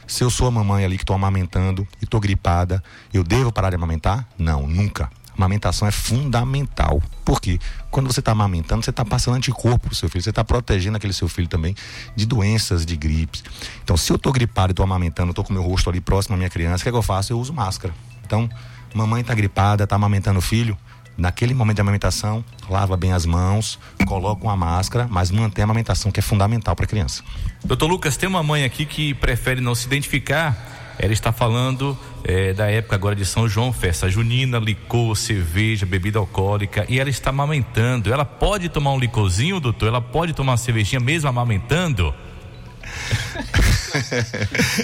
Se 0.07 0.23
eu 0.23 0.31
sou 0.31 0.47
a 0.47 0.51
mamãe 0.53 0.85
ali 0.85 0.97
que 0.97 1.03
estou 1.03 1.17
amamentando 1.17 1.87
e 2.01 2.05
estou 2.05 2.21
gripada, 2.21 2.83
eu 3.13 3.25
devo 3.25 3.51
parar 3.51 3.71
de 3.71 3.75
amamentar? 3.75 4.27
Não, 4.39 4.65
nunca. 4.65 5.11
Amamentação 5.37 5.87
é 5.87 5.91
fundamental. 5.91 7.03
Por 7.25 7.41
quê? 7.41 7.59
Quando 7.91 8.13
você 8.13 8.21
está 8.21 8.33
amamentando, 8.33 8.83
você 8.83 8.91
está 8.91 9.05
passando 9.05 9.37
anticorpo 9.37 9.87
pro 9.87 9.95
seu 9.95 10.09
filho, 10.09 10.23
você 10.23 10.31
está 10.31 10.45
protegendo 10.45 10.97
aquele 10.97 11.13
seu 11.13 11.29
filho 11.29 11.49
também 11.49 11.75
de 12.15 12.25
doenças, 12.27 12.87
de 12.87 12.97
gripes. 12.97 13.45
Então, 13.83 13.97
se 13.97 14.11
eu 14.11 14.17
estou 14.17 14.33
gripado 14.33 14.71
e 14.71 14.73
estou 14.73 14.85
amamentando, 14.85 15.31
estou 15.31 15.45
com 15.45 15.53
meu 15.53 15.63
rosto 15.63 15.91
ali 15.91 16.01
próximo 16.01 16.35
à 16.35 16.39
minha 16.39 16.51
criança, 16.51 16.77
o 16.77 16.83
que, 16.83 16.89
é 16.89 16.93
que 16.93 16.99
eu 16.99 17.03
faço? 17.03 17.33
Eu 17.33 17.39
uso 17.39 17.53
máscara. 17.53 17.93
Então, 18.25 18.49
mamãe 18.95 19.21
está 19.21 19.35
gripada, 19.35 19.85
está 19.85 19.97
amamentando 19.97 20.39
o 20.39 20.43
filho, 20.43 20.77
naquele 21.17 21.55
momento 21.55 21.77
de 21.77 21.81
amamentação, 21.81 22.45
lava 22.69 22.97
bem 22.97 23.13
as 23.13 23.25
mãos, 23.25 23.79
coloca 24.07 24.45
uma 24.45 24.57
máscara, 24.57 25.07
mas 25.11 25.31
mantém 25.31 25.63
a 25.63 25.65
amamentação, 25.65 26.11
que 26.11 26.21
é 26.21 26.23
fundamental 26.23 26.77
para 26.77 26.85
a 26.85 26.89
criança. 26.89 27.23
Doutor 27.65 27.87
Lucas, 27.87 28.17
tem 28.17 28.29
uma 28.29 28.43
mãe 28.43 28.65
aqui 28.65 28.85
que 28.85 29.15
prefere 29.15 29.61
não 29.61 29.75
se 29.75 29.87
identificar. 29.87 30.76
Ela 30.99 31.13
está 31.13 31.31
falando 31.33 31.97
eh, 32.25 32.53
da 32.55 32.71
época 32.71 32.97
agora 32.97 33.15
de 33.15 33.25
São 33.27 33.49
João, 33.49 33.73
festa 33.73 34.09
junina, 34.09 34.59
licor, 34.59 35.15
cerveja, 35.17 35.85
bebida 35.85 36.19
alcoólica, 36.19 36.87
e 36.89 36.99
ela 36.99 37.11
está 37.11 37.31
amamentando. 37.31 38.13
Ela 38.13 38.25
pode 38.25 38.69
tomar 38.69 38.93
um 38.93 38.99
licorzinho, 38.99 39.61
doutor? 39.61 39.89
Ela 39.89 40.01
pode 40.01 40.33
tomar 40.33 40.53
uma 40.53 40.57
cervejinha 40.59 40.99
mesmo 41.01 41.29
amamentando? 41.29 42.15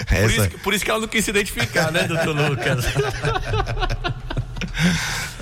Por, 0.09 0.29
isso, 0.31 0.49
que- 0.49 0.57
por 0.59 0.73
isso 0.73 0.83
que 0.85 0.89
ela 0.91 0.99
não 0.99 1.07
quis 1.07 1.23
se 1.23 1.29
identificar, 1.31 1.91
né, 1.91 2.03
doutor 2.03 2.35
Lucas? 2.49 2.85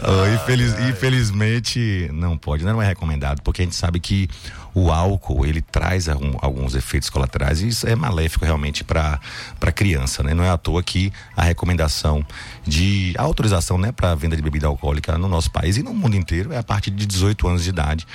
Oh, 0.04 0.34
infeliz- 0.34 0.74
infelizmente 0.90 2.10
não 2.12 2.38
pode, 2.38 2.64
não 2.64 2.82
é 2.82 2.88
recomendado, 2.88 3.42
porque 3.42 3.62
a 3.62 3.66
gente 3.66 3.76
sabe 3.76 4.00
que 4.00 4.28
o 4.74 4.90
álcool 4.92 5.46
ele 5.46 5.62
traz 5.62 6.08
algum- 6.10 6.38
alguns 6.42 6.74
efeitos 6.76 7.10
colaterais 7.10 7.62
e 7.62 7.68
isso 7.68 7.88
é 7.88 7.96
maléfico 7.96 8.46
realmente 8.46 8.84
para 8.84 9.20
para 9.60 9.72
criança, 9.72 10.24
né? 10.24 10.34
Não 10.34 10.44
é 10.44 10.50
à 10.50 10.58
toa 10.58 10.82
que 10.82 11.12
a 11.36 11.44
recomendação 11.44 12.26
de 12.66 13.14
a 13.18 13.22
autorização, 13.22 13.78
né, 13.78 13.92
para 13.92 14.16
venda 14.16 14.36
de 14.36 14.42
bebida 14.42 14.68
alcoólica 14.68 15.18
no 15.18 15.28
nosso 15.28 15.52
país 15.52 15.78
e 15.78 15.84
no 15.84 15.94
mundo 15.94 16.16
inteiro 16.16 16.52
é 16.52 16.58
a 16.58 16.64
partir 16.64 16.90
de 16.92 17.06
18 17.06 17.48
anos 17.48 17.64
de 17.64 17.70
idade. 17.70 18.08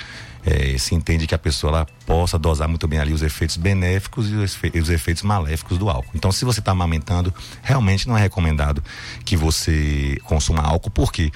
É, 0.45 0.77
se 0.77 0.95
entende 0.95 1.27
que 1.27 1.35
a 1.35 1.37
pessoa 1.37 1.69
ela 1.71 1.87
possa 2.05 2.39
dosar 2.39 2.69
muito 2.69 2.87
bem 2.87 2.99
ali 2.99 3.11
os 3.11 3.21
efeitos 3.21 3.57
benéficos 3.57 4.29
e 4.29 4.35
os, 4.35 4.55
efe- 4.55 4.79
os 4.79 4.89
efeitos 4.89 5.21
maléficos 5.23 5.77
do 5.77 5.89
álcool. 5.89 6.11
Então, 6.15 6.31
se 6.31 6.45
você 6.45 6.59
está 6.61 6.71
amamentando, 6.71 7.33
realmente 7.61 8.07
não 8.07 8.17
é 8.17 8.21
recomendado 8.21 8.81
que 9.25 9.35
você 9.35 10.17
consuma 10.23 10.61
álcool, 10.61 10.89
por 10.89 11.11
quê? 11.11 11.31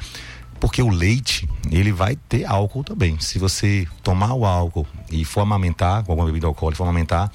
Porque 0.61 0.81
o 0.81 0.89
leite, 0.89 1.49
ele 1.71 1.91
vai 1.91 2.15
ter 2.15 2.45
álcool 2.45 2.83
também. 2.83 3.19
Se 3.19 3.39
você 3.39 3.87
tomar 4.03 4.35
o 4.35 4.45
álcool 4.45 4.85
e 5.11 5.25
for 5.25 5.41
amamentar, 5.41 6.03
com 6.03 6.11
alguma 6.11 6.27
bebida 6.27 6.45
alcoólica, 6.45 6.77
for 6.77 6.83
amamentar, 6.83 7.31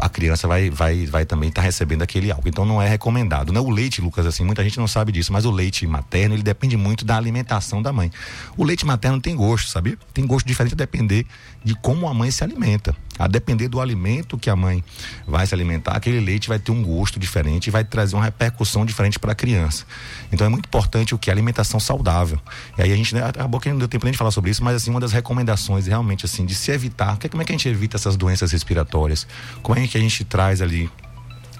a 0.00 0.08
criança 0.08 0.48
vai, 0.48 0.70
vai, 0.70 1.06
vai 1.06 1.26
também 1.26 1.50
estar 1.50 1.60
recebendo 1.60 2.02
aquele 2.02 2.30
álcool. 2.30 2.48
Então 2.48 2.64
não 2.64 2.80
é 2.80 2.88
recomendado. 2.88 3.52
Né? 3.52 3.60
O 3.60 3.68
leite, 3.68 4.00
Lucas, 4.00 4.24
assim, 4.24 4.44
muita 4.44 4.62
gente 4.64 4.78
não 4.78 4.88
sabe 4.88 5.12
disso, 5.12 5.32
mas 5.32 5.44
o 5.44 5.50
leite 5.50 5.86
materno, 5.86 6.34
ele 6.34 6.42
depende 6.42 6.76
muito 6.76 7.04
da 7.04 7.16
alimentação 7.16 7.82
da 7.82 7.92
mãe. 7.92 8.10
O 8.56 8.64
leite 8.64 8.86
materno 8.86 9.20
tem 9.20 9.36
gosto, 9.36 9.68
sabia? 9.68 9.98
Tem 10.14 10.26
gosto 10.26 10.46
diferente 10.46 10.72
a 10.72 10.76
depender 10.76 11.26
de 11.64 11.74
como 11.74 12.08
a 12.08 12.14
mãe 12.14 12.30
se 12.30 12.42
alimenta. 12.42 12.94
A 13.18 13.28
depender 13.28 13.68
do 13.68 13.80
alimento 13.80 14.38
que 14.38 14.48
a 14.50 14.56
mãe 14.56 14.82
vai 15.26 15.46
se 15.46 15.54
alimentar, 15.54 15.92
aquele 15.92 16.18
leite 16.18 16.48
vai 16.48 16.58
ter 16.58 16.72
um 16.72 16.82
gosto 16.82 17.20
diferente 17.20 17.66
e 17.66 17.70
vai 17.70 17.84
trazer 17.84 18.16
uma 18.16 18.24
repercussão 18.24 18.84
diferente 18.84 19.18
para 19.18 19.32
a 19.32 19.34
criança. 19.34 19.84
Então 20.32 20.46
é 20.46 20.50
muito 20.50 20.66
importante 20.66 21.14
o 21.14 21.18
que? 21.18 21.30
Alimentação 21.30 21.78
saudável. 21.78 22.40
E 22.76 22.82
aí 22.82 22.92
a 22.92 22.96
gente, 22.96 23.14
né, 23.14 23.22
acabou 23.24 23.60
que 23.60 23.68
não 23.68 23.78
deu 23.78 23.86
tempo 23.86 24.04
nem 24.04 24.12
de 24.12 24.18
falar 24.18 24.30
sobre 24.30 24.50
isso, 24.50 24.64
mas 24.64 24.76
assim, 24.76 24.90
uma 24.90 25.00
das 25.00 25.12
recomendações 25.12 25.86
realmente 25.86 26.24
assim, 26.24 26.44
de 26.44 26.54
se 26.54 26.70
evitar, 26.72 27.16
que- 27.18 27.28
como 27.28 27.42
é 27.42 27.44
que 27.44 27.52
a 27.52 27.54
gente 27.54 27.68
evita 27.68 27.96
essas 27.96 28.16
doenças 28.16 28.50
respiratórias? 28.50 29.26
Como 29.62 29.78
é 29.78 29.86
que 29.86 29.96
a 29.96 30.00
gente 30.00 30.24
traz 30.24 30.60
ali 30.62 30.90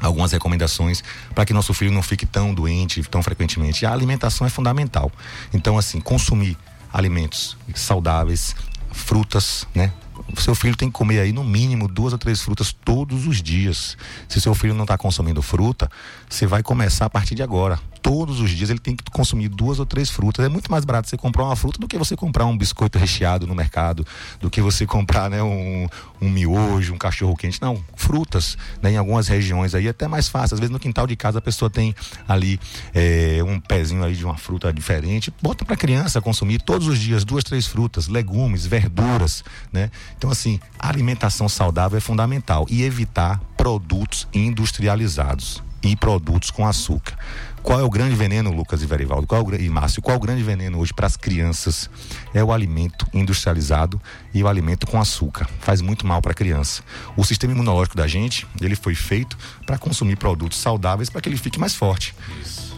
algumas 0.00 0.32
recomendações 0.32 1.02
para 1.34 1.44
que 1.44 1.52
nosso 1.52 1.72
filho 1.72 1.92
não 1.92 2.02
fique 2.02 2.26
tão 2.26 2.52
doente 2.52 3.00
tão 3.04 3.22
frequentemente. 3.22 3.84
E 3.84 3.86
a 3.86 3.92
alimentação 3.92 4.46
é 4.46 4.50
fundamental. 4.50 5.12
Então, 5.54 5.78
assim, 5.78 6.00
consumir 6.00 6.56
alimentos 6.92 7.56
saudáveis, 7.74 8.54
frutas, 8.92 9.66
né? 9.74 9.92
Seu 10.36 10.54
filho 10.54 10.76
tem 10.76 10.88
que 10.88 10.94
comer 10.94 11.20
aí 11.20 11.32
no 11.32 11.42
mínimo 11.42 11.88
duas 11.88 12.12
ou 12.12 12.18
três 12.18 12.40
frutas 12.40 12.72
todos 12.84 13.26
os 13.26 13.42
dias. 13.42 13.96
Se 14.28 14.40
seu 14.40 14.54
filho 14.54 14.74
não 14.74 14.84
está 14.84 14.96
consumindo 14.96 15.42
fruta, 15.42 15.90
você 16.28 16.46
vai 16.46 16.62
começar 16.62 17.06
a 17.06 17.10
partir 17.10 17.34
de 17.34 17.42
agora. 17.42 17.78
Todos 18.02 18.40
os 18.40 18.50
dias 18.50 18.68
ele 18.68 18.80
tem 18.80 18.96
que 18.96 19.04
consumir 19.12 19.48
duas 19.48 19.78
ou 19.78 19.86
três 19.86 20.10
frutas. 20.10 20.44
É 20.44 20.48
muito 20.48 20.70
mais 20.70 20.84
barato 20.84 21.08
você 21.08 21.16
comprar 21.16 21.44
uma 21.44 21.54
fruta 21.54 21.78
do 21.78 21.86
que 21.86 21.96
você 21.96 22.16
comprar 22.16 22.44
um 22.46 22.58
biscoito 22.58 22.98
recheado 22.98 23.46
no 23.46 23.54
mercado, 23.54 24.04
do 24.40 24.50
que 24.50 24.60
você 24.60 24.84
comprar 24.84 25.30
né, 25.30 25.42
um, 25.42 25.86
um 26.20 26.28
miojo, 26.28 26.92
um 26.92 26.98
cachorro 26.98 27.36
quente. 27.36 27.62
Não, 27.62 27.82
frutas, 27.94 28.58
né, 28.82 28.92
em 28.92 28.96
algumas 28.96 29.28
regiões 29.28 29.74
aí 29.74 29.86
é 29.86 29.90
até 29.90 30.08
mais 30.08 30.28
fácil. 30.28 30.54
Às 30.54 30.60
vezes 30.60 30.72
no 30.72 30.80
quintal 30.80 31.06
de 31.06 31.14
casa 31.14 31.38
a 31.38 31.42
pessoa 31.42 31.70
tem 31.70 31.94
ali 32.26 32.58
é, 32.92 33.40
um 33.46 33.60
pezinho 33.60 34.02
aí 34.02 34.14
de 34.14 34.24
uma 34.24 34.36
fruta 34.36 34.72
diferente. 34.72 35.32
Bota 35.40 35.64
para 35.64 35.76
criança 35.76 36.20
consumir 36.20 36.60
todos 36.60 36.88
os 36.88 36.98
dias 36.98 37.24
duas, 37.24 37.44
três 37.44 37.66
frutas, 37.66 38.08
legumes, 38.08 38.66
verduras, 38.66 39.44
né? 39.72 39.90
Então 40.18 40.28
assim, 40.28 40.58
a 40.78 40.88
alimentação 40.88 41.48
saudável 41.48 41.98
é 41.98 42.00
fundamental 42.00 42.66
e 42.68 42.82
evitar 42.82 43.40
produtos 43.56 44.26
industrializados 44.32 45.62
e 45.82 45.96
produtos 45.96 46.50
com 46.50 46.66
açúcar. 46.66 47.16
Qual 47.62 47.78
é 47.78 47.82
o 47.82 47.88
grande 47.88 48.16
veneno, 48.16 48.50
Lucas 48.50 48.82
e 48.82 48.86
Verivaldo? 48.86 49.26
Qual 49.26 49.40
é 49.40 49.44
o, 49.44 49.60
e 49.60 49.68
Márcio, 49.68 50.02
qual 50.02 50.14
é 50.14 50.16
o 50.16 50.20
grande 50.20 50.42
veneno 50.42 50.78
hoje 50.78 50.92
para 50.92 51.06
as 51.06 51.16
crianças? 51.16 51.88
É 52.34 52.42
o 52.42 52.52
alimento 52.52 53.06
industrializado 53.14 54.00
e 54.34 54.42
o 54.42 54.48
alimento 54.48 54.84
com 54.84 55.00
açúcar. 55.00 55.48
Faz 55.60 55.80
muito 55.80 56.04
mal 56.04 56.20
para 56.20 56.32
a 56.32 56.34
criança. 56.34 56.82
O 57.16 57.24
sistema 57.24 57.52
imunológico 57.52 57.96
da 57.96 58.08
gente, 58.08 58.46
ele 58.60 58.74
foi 58.74 58.96
feito 58.96 59.38
para 59.64 59.78
consumir 59.78 60.16
produtos 60.16 60.58
saudáveis 60.58 61.08
para 61.08 61.20
que 61.20 61.28
ele 61.28 61.36
fique 61.36 61.58
mais 61.58 61.74
forte. 61.74 62.14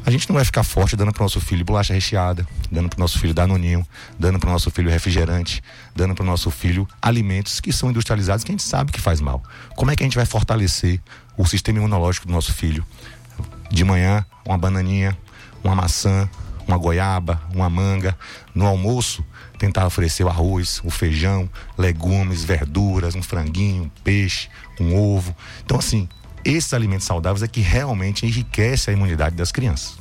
A 0.05 0.11
gente 0.11 0.29
não 0.29 0.35
vai 0.35 0.45
ficar 0.45 0.63
forte 0.63 0.97
dando 0.97 1.13
para 1.13 1.23
o 1.23 1.25
nosso 1.25 1.41
filho 1.41 1.65
bolacha 1.65 1.95
recheada, 1.95 2.47
dando 2.71 2.91
para 2.91 2.99
o 2.99 3.01
nosso 3.01 3.19
filho 3.19 3.33
danoninho, 3.33 3.87
dando 4.19 4.39
para 4.39 4.51
o 4.51 4.53
nosso 4.53 4.71
filho 4.71 4.91
refrigerante, 4.91 5.63
dando 5.97 6.15
para 6.15 6.23
o 6.23 6.27
nosso 6.27 6.51
filho 6.51 6.87
alimentos 7.01 7.59
que 7.59 7.73
são 7.73 7.89
industrializados 7.89 8.45
que 8.45 8.51
a 8.51 8.53
gente 8.53 8.63
sabe 8.63 8.93
que 8.93 9.01
faz 9.01 9.19
mal. 9.19 9.43
Como 9.75 9.91
é 9.91 9.97
que 9.97 10.03
a 10.03 10.07
gente 10.07 10.17
vai 10.17 10.27
fortalecer 10.27 11.01
o 11.39 11.47
sistema 11.47 11.79
imunológico 11.79 12.27
do 12.27 12.33
nosso 12.35 12.53
filho? 12.53 12.85
De 13.75 13.83
manhã, 13.83 14.25
uma 14.47 14.57
bananinha, 14.57 15.19
uma 15.65 15.75
maçã, 15.75 16.31
uma 16.65 16.79
goiaba, 16.79 17.43
uma 17.53 17.69
manga. 17.69 18.17
No 18.55 18.69
almoço, 18.69 19.25
tentar 19.59 19.85
oferecer 19.85 20.23
o 20.23 20.29
arroz, 20.29 20.81
o 20.85 20.91
feijão, 20.91 21.51
legumes, 21.77 22.45
verduras, 22.45 23.17
um 23.17 23.23
franguinho, 23.23 23.83
um 23.83 23.89
peixe, 24.05 24.49
um 24.81 24.95
ovo. 24.97 25.35
Então, 25.65 25.77
assim, 25.77 26.09
esses 26.45 26.73
alimentos 26.73 27.05
saudáveis 27.05 27.43
é 27.43 27.49
que 27.49 27.61
realmente 27.61 28.25
enriquece 28.25 28.91
a 28.91 28.93
imunidade 28.93 29.35
das 29.35 29.51
crianças. 29.51 29.99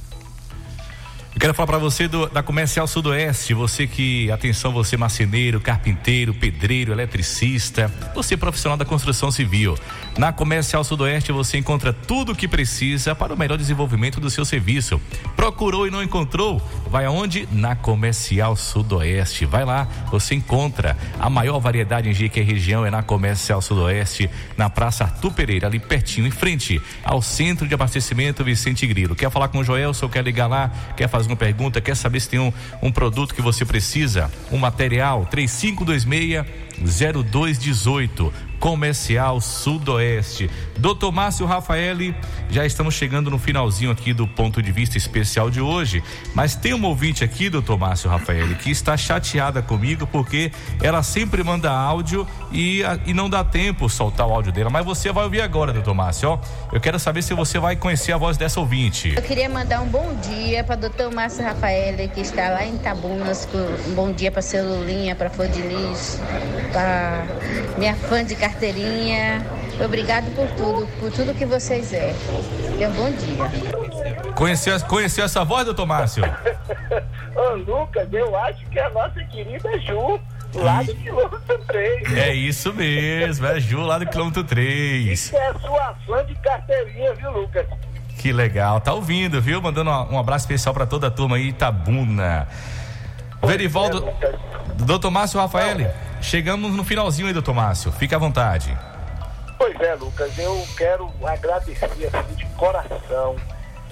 Eu 1.36 1.39
quero 1.39 1.53
falar 1.55 1.65
para 1.65 1.77
você 1.79 2.07
do- 2.07 2.27
da 2.29 2.43
Comercial 2.43 2.86
Sudoeste, 2.86 3.55
você 3.55 3.88
que, 3.88 4.29
atenção, 4.29 4.71
você 4.71 4.95
marceneiro, 4.95 5.59
carpinteiro, 5.59 6.31
pedreiro, 6.31 6.91
eletricista, 6.91 7.91
você 8.13 8.38
profissional 8.38 8.77
da 8.77 8.86
construção 8.86 9.31
civil. 9.31 9.75
Na 10.15 10.31
Comercial 10.31 10.84
Sudoeste 10.84 11.31
você 11.31 11.57
encontra 11.57 11.91
tudo 11.91 12.34
o 12.34 12.36
que 12.36 12.47
precisa 12.47 13.15
para 13.15 13.34
o 13.34 13.38
melhor 13.38 13.57
desenvolvimento 13.57 14.19
do 14.21 14.29
seu 14.29 14.45
serviço. 14.45 15.01
Procurou 15.36 15.88
e 15.88 15.91
não 15.91 16.03
encontrou? 16.03 16.61
Vai 16.88 17.05
aonde? 17.05 17.49
Na 17.51 17.75
Comercial 17.75 18.55
Sudoeste. 18.55 19.43
Vai 19.43 19.65
lá, 19.65 19.88
você 20.11 20.36
encontra 20.36 20.95
a 21.19 21.31
maior 21.31 21.57
variedade 21.59 22.07
em 22.07 22.13
GQ 22.13 22.41
região 22.41 22.86
é 22.86 22.91
na 22.91 23.01
Comercial 23.01 23.59
Sudoeste, 23.59 24.29
na 24.55 24.69
Praça 24.69 25.05
Arthur 25.05 25.31
Pereira, 25.34 25.65
ali 25.65 25.79
pertinho, 25.79 26.27
em 26.27 26.31
frente 26.31 26.79
ao 27.03 27.23
Centro 27.23 27.67
de 27.67 27.73
Abastecimento 27.73 28.43
Vicente 28.43 28.86
Grilo. 28.86 29.15
Quer 29.15 29.31
falar 29.31 29.47
com 29.47 29.57
o 29.57 29.63
Joel, 29.63 29.93
quer 30.11 30.23
ligar 30.23 30.45
lá, 30.45 30.69
quer 30.95 31.07
fazer 31.09 31.22
uma 31.28 31.36
pergunta, 31.36 31.82
quer 31.82 31.95
saber 31.95 32.19
se 32.19 32.30
tem 32.30 32.39
um, 32.39 32.53
um 32.82 32.91
produto 32.91 33.34
que 33.34 33.41
você 33.41 33.65
precisa, 33.65 34.32
um 34.51 34.57
material, 34.57 35.28
3526-0218. 35.32 38.32
Comercial 38.64 39.41
Sudoeste. 39.41 40.49
Doutor 40.78 41.11
Márcio 41.11 41.45
Rafaeli, 41.45 42.16
já 42.49 42.66
estamos 42.66 42.95
chegando 42.95 43.30
no 43.30 43.38
finalzinho 43.38 43.91
aqui 43.91 44.14
do 44.14 44.26
ponto 44.26 44.61
de 44.61 44.72
vista 44.72 44.97
especial 44.97 45.49
de 45.49 45.59
hoje. 45.59 46.01
Mas 46.34 46.55
tem 46.55 46.74
uma 46.74 46.88
ouvinte 46.88 47.26
aqui, 47.26 47.49
doutor 47.49 47.78
Márcio 47.78 48.09
Rafaeli, 48.09 48.55
que 48.55 48.72
está 48.72 48.95
chateada 48.95 49.61
comigo 49.61 50.07
porque 50.07 50.49
ela 50.82 51.03
sempre 51.03 51.43
manda 51.43 51.70
áudio 51.70 52.26
e, 52.53 52.84
e 53.05 53.14
não 53.14 53.30
dá 53.30 53.43
tempo 53.43 53.89
soltar 53.89 54.26
o 54.26 54.32
áudio 54.32 54.53
dela. 54.53 54.70
Mas 54.70 54.86
você 54.86 55.11
vai 55.11 55.26
ouvir 55.26 55.41
agora, 55.41 55.74
doutor 55.74 55.93
Márcio. 55.93 56.30
Ó, 56.30 56.39
eu 56.72 56.80
quero 56.80 56.97
saber 56.97 57.22
se 57.22 57.34
você 57.34 57.59
vai 57.59 57.76
conhecer 57.76 58.14
a 58.14 58.18
voz 58.18 58.38
dessa 58.38 58.61
ouvinte. 58.61 59.14
Eu 59.14 59.24
queria 59.24 59.49
mandar 59.49 59.82
um 59.82 59.88
bom 59.88 60.16
dia 60.22 60.64
para 60.64 60.78
doutor 60.78 61.14
Márcio 61.14 61.43
Rafael, 61.43 61.97
que 62.07 62.22
está 62.22 62.47
lá 62.51 62.64
em 62.64 62.78
Tabunas. 62.78 63.45
Um 63.89 63.93
bom 63.93 64.14
dia 64.14 64.32
para 64.32 64.41
Celulinha, 64.41 65.18
para 65.18 65.30
Flor 65.30 65.49
de 65.49 65.61
Lis, 65.61 66.18
para 66.72 67.26
minha 67.78 67.95
fã 67.95 68.24
de 68.24 68.36
carteirinha. 68.53 69.45
Obrigado 69.83 70.29
por 70.35 70.47
tudo, 70.51 70.87
por 70.99 71.11
tudo 71.11 71.33
que 71.33 71.45
vocês 71.45 71.91
é. 71.91 72.13
Tenha 72.77 72.89
um 72.89 72.93
bom 72.93 73.11
dia. 73.11 74.31
Conheceu, 74.35 74.79
conheceu 74.81 75.25
essa 75.25 75.43
voz, 75.43 75.65
doutor 75.65 75.85
Márcio? 75.85 76.23
Ô, 77.35 77.55
Lucas, 77.55 78.07
eu 78.13 78.35
acho 78.37 78.65
que 78.67 78.79
é 78.79 78.85
a 78.85 78.89
nossa 78.91 79.23
querida 79.25 79.79
Ju, 79.79 80.19
lá 80.53 80.83
do 80.83 80.93
quilômetro 80.95 81.57
3. 81.67 82.13
É 82.17 82.33
isso 82.33 82.71
mesmo, 82.73 83.47
é 83.47 83.59
Ju 83.59 83.81
lá 83.81 83.97
do 83.97 84.05
quilômetro 84.05 84.43
3. 84.43 85.29
Que 85.29 85.35
é 85.35 85.53
sua 85.53 85.95
fã 86.05 86.25
de 86.25 86.35
carteirinha, 86.35 87.13
viu, 87.15 87.31
Lucas? 87.31 87.65
Que 88.19 88.31
legal, 88.31 88.79
tá 88.79 88.93
ouvindo, 88.93 89.41
viu? 89.41 89.61
Mandando 89.61 89.89
um 89.89 90.13
um 90.13 90.19
abraço 90.19 90.45
especial 90.45 90.73
pra 90.73 90.85
toda 90.85 91.07
a 91.07 91.11
turma 91.11 91.35
aí, 91.37 91.49
Itabuna. 91.49 92.47
Verivaldo, 93.45 94.07
doutor 94.85 95.11
Márcio 95.11 95.39
Rafael, 95.39 95.93
chegamos 96.21 96.71
no 96.71 96.83
finalzinho 96.83 97.27
aí, 97.27 97.33
doutor 97.33 97.53
Márcio, 97.53 97.91
fica 97.91 98.15
à 98.15 98.19
vontade. 98.19 98.75
Pois 99.57 99.79
é, 99.79 99.93
Lucas, 99.95 100.37
eu 100.37 100.63
quero 100.77 101.09
agradecer 101.23 101.85
assim, 101.85 102.35
de 102.35 102.45
coração 102.55 103.35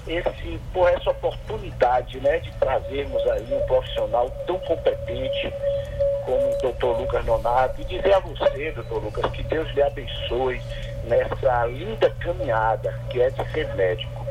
esse, 0.08 0.60
por 0.74 0.90
essa 0.90 1.12
oportunidade 1.12 2.20
né, 2.20 2.40
de 2.40 2.52
trazermos 2.54 3.22
aí 3.30 3.48
um 3.54 3.66
profissional 3.68 4.30
tão 4.48 4.58
competente 4.60 5.54
como 6.26 6.38
o 6.38 6.58
doutor 6.62 7.00
Lucas 7.00 7.26
Nonato 7.26 7.82
e 7.82 7.86
dizer 7.86 8.14
a 8.14 8.20
você, 8.20 8.72
doutor 8.72 9.04
Lucas, 9.04 9.32
que 9.32 9.44
Deus 9.44 9.70
lhe 9.74 9.82
abençoe 9.82 10.62
nessa 11.06 11.66
linda 11.66 12.10
caminhada 12.20 12.94
que 13.10 13.22
é 13.22 13.30
de 13.30 13.52
ser 13.52 13.74
médico. 13.76 14.26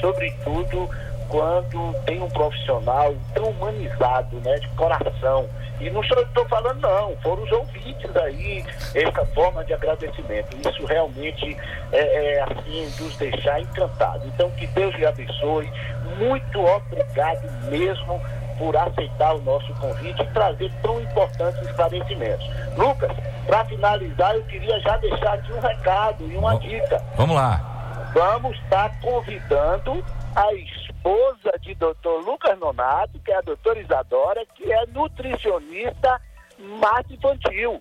Sobretudo 0.00 0.88
quando 1.28 1.94
tem 2.04 2.22
um 2.22 2.28
profissional 2.28 3.14
tão 3.34 3.50
humanizado, 3.50 4.36
né, 4.40 4.58
de 4.58 4.68
coração. 4.68 5.48
E 5.80 5.88
não 5.90 6.02
sou 6.02 6.16
eu 6.16 6.24
que 6.24 6.30
estou 6.30 6.48
falando, 6.48 6.80
não, 6.80 7.16
foram 7.18 7.42
os 7.44 7.52
ouvintes 7.52 8.16
aí, 8.16 8.64
essa 8.94 9.24
forma 9.26 9.64
de 9.64 9.72
agradecimento. 9.72 10.56
Isso 10.68 10.84
realmente 10.86 11.56
é, 11.92 12.34
é 12.34 12.42
assim, 12.42 12.92
nos 13.00 13.16
deixar 13.16 13.60
encantados. 13.60 14.26
Então, 14.26 14.50
que 14.52 14.66
Deus 14.68 14.94
lhe 14.96 15.06
abençoe. 15.06 15.70
Muito 16.18 16.60
obrigado 16.60 17.48
mesmo 17.70 18.20
por 18.58 18.76
aceitar 18.76 19.34
o 19.34 19.42
nosso 19.42 19.72
convite 19.74 20.20
e 20.20 20.26
trazer 20.26 20.72
tão 20.82 21.00
importantes 21.00 21.62
esclarecimentos. 21.62 22.44
Lucas, 22.76 23.12
para 23.46 23.64
finalizar, 23.66 24.34
eu 24.34 24.42
queria 24.44 24.80
já 24.80 24.96
deixar 24.96 25.34
aqui 25.34 25.52
um 25.52 25.60
recado 25.60 26.28
e 26.28 26.36
uma 26.36 26.58
dica. 26.58 27.00
Vamos 27.16 27.36
lá. 27.36 28.10
Vamos 28.12 28.58
estar 28.58 28.98
convidando 29.00 30.04
a 30.34 30.52
esposa 30.98 31.58
de 31.60 31.74
doutor 31.74 32.24
Lucas 32.24 32.58
Nonato, 32.58 33.18
que 33.20 33.30
é 33.30 33.36
a 33.36 33.40
doutora 33.40 33.80
Isadora, 33.80 34.44
que 34.54 34.70
é 34.72 34.86
nutricionista 34.86 36.20
mato 36.58 37.12
infantil. 37.14 37.80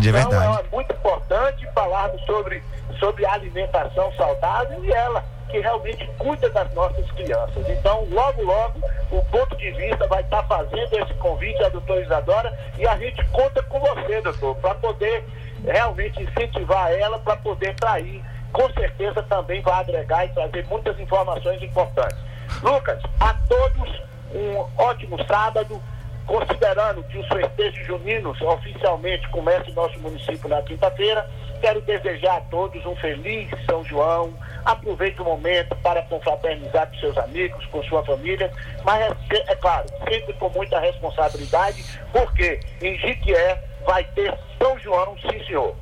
De 0.00 0.08
Então 0.08 0.30
verdade. 0.30 0.66
é 0.66 0.70
muito 0.70 0.92
importante 0.94 1.68
falarmos 1.74 2.24
sobre, 2.24 2.62
sobre 2.98 3.26
alimentação 3.26 4.10
saudável 4.14 4.82
e 4.84 4.90
ela, 4.90 5.22
que 5.50 5.58
realmente 5.58 6.08
cuida 6.18 6.48
das 6.48 6.72
nossas 6.72 7.10
crianças. 7.12 7.68
Então, 7.68 8.06
logo, 8.10 8.42
logo, 8.42 8.80
o 9.10 9.22
ponto 9.26 9.54
de 9.56 9.70
vista 9.72 10.06
vai 10.06 10.22
estar 10.22 10.42
fazendo 10.44 10.98
esse 10.98 11.12
convite 11.14 11.62
à 11.62 11.68
doutora 11.68 12.00
Isadora 12.00 12.58
e 12.78 12.86
a 12.86 12.96
gente 12.96 13.22
conta 13.26 13.62
com 13.64 13.80
você, 13.80 14.22
doutor, 14.22 14.56
para 14.56 14.74
poder 14.76 15.24
realmente 15.62 16.22
incentivar 16.22 16.90
ela 16.92 17.18
para 17.18 17.36
poder 17.36 17.74
trair. 17.74 18.22
Com 18.52 18.70
certeza 18.72 19.22
também 19.22 19.60
vai 19.62 19.80
agregar 19.80 20.26
e 20.26 20.28
trazer 20.30 20.66
muitas 20.66 20.98
informações 21.00 21.62
importantes. 21.62 22.18
Lucas, 22.62 23.02
a 23.20 23.34
todos 23.48 24.02
um 24.34 24.82
ótimo 24.82 25.22
sábado. 25.24 25.80
Considerando 26.24 27.02
que 27.02 27.18
os 27.18 27.26
festejos 27.26 27.84
juninos 27.84 28.40
oficialmente 28.40 29.28
começam 29.30 29.68
em 29.68 29.74
nosso 29.74 29.98
município 29.98 30.48
na 30.48 30.62
quinta-feira, 30.62 31.28
quero 31.60 31.80
desejar 31.80 32.36
a 32.36 32.40
todos 32.42 32.86
um 32.86 32.94
feliz 32.94 33.50
São 33.66 33.84
João. 33.84 34.32
Aproveite 34.64 35.20
o 35.20 35.24
momento 35.24 35.74
para 35.82 36.00
confraternizar 36.02 36.88
com 36.88 36.96
seus 36.98 37.18
amigos, 37.18 37.66
com 37.66 37.82
sua 37.82 38.04
família, 38.04 38.52
mas 38.84 39.02
é, 39.02 39.52
é 39.52 39.56
claro, 39.56 39.86
sempre 40.08 40.32
com 40.34 40.48
muita 40.50 40.78
responsabilidade, 40.78 41.84
porque 42.12 42.60
em 42.80 42.96
Jiquié 42.98 43.60
vai 43.84 44.04
ter 44.04 44.32
São 44.58 44.78
João, 44.78 45.16
sim 45.18 45.44
senhor. 45.44 45.74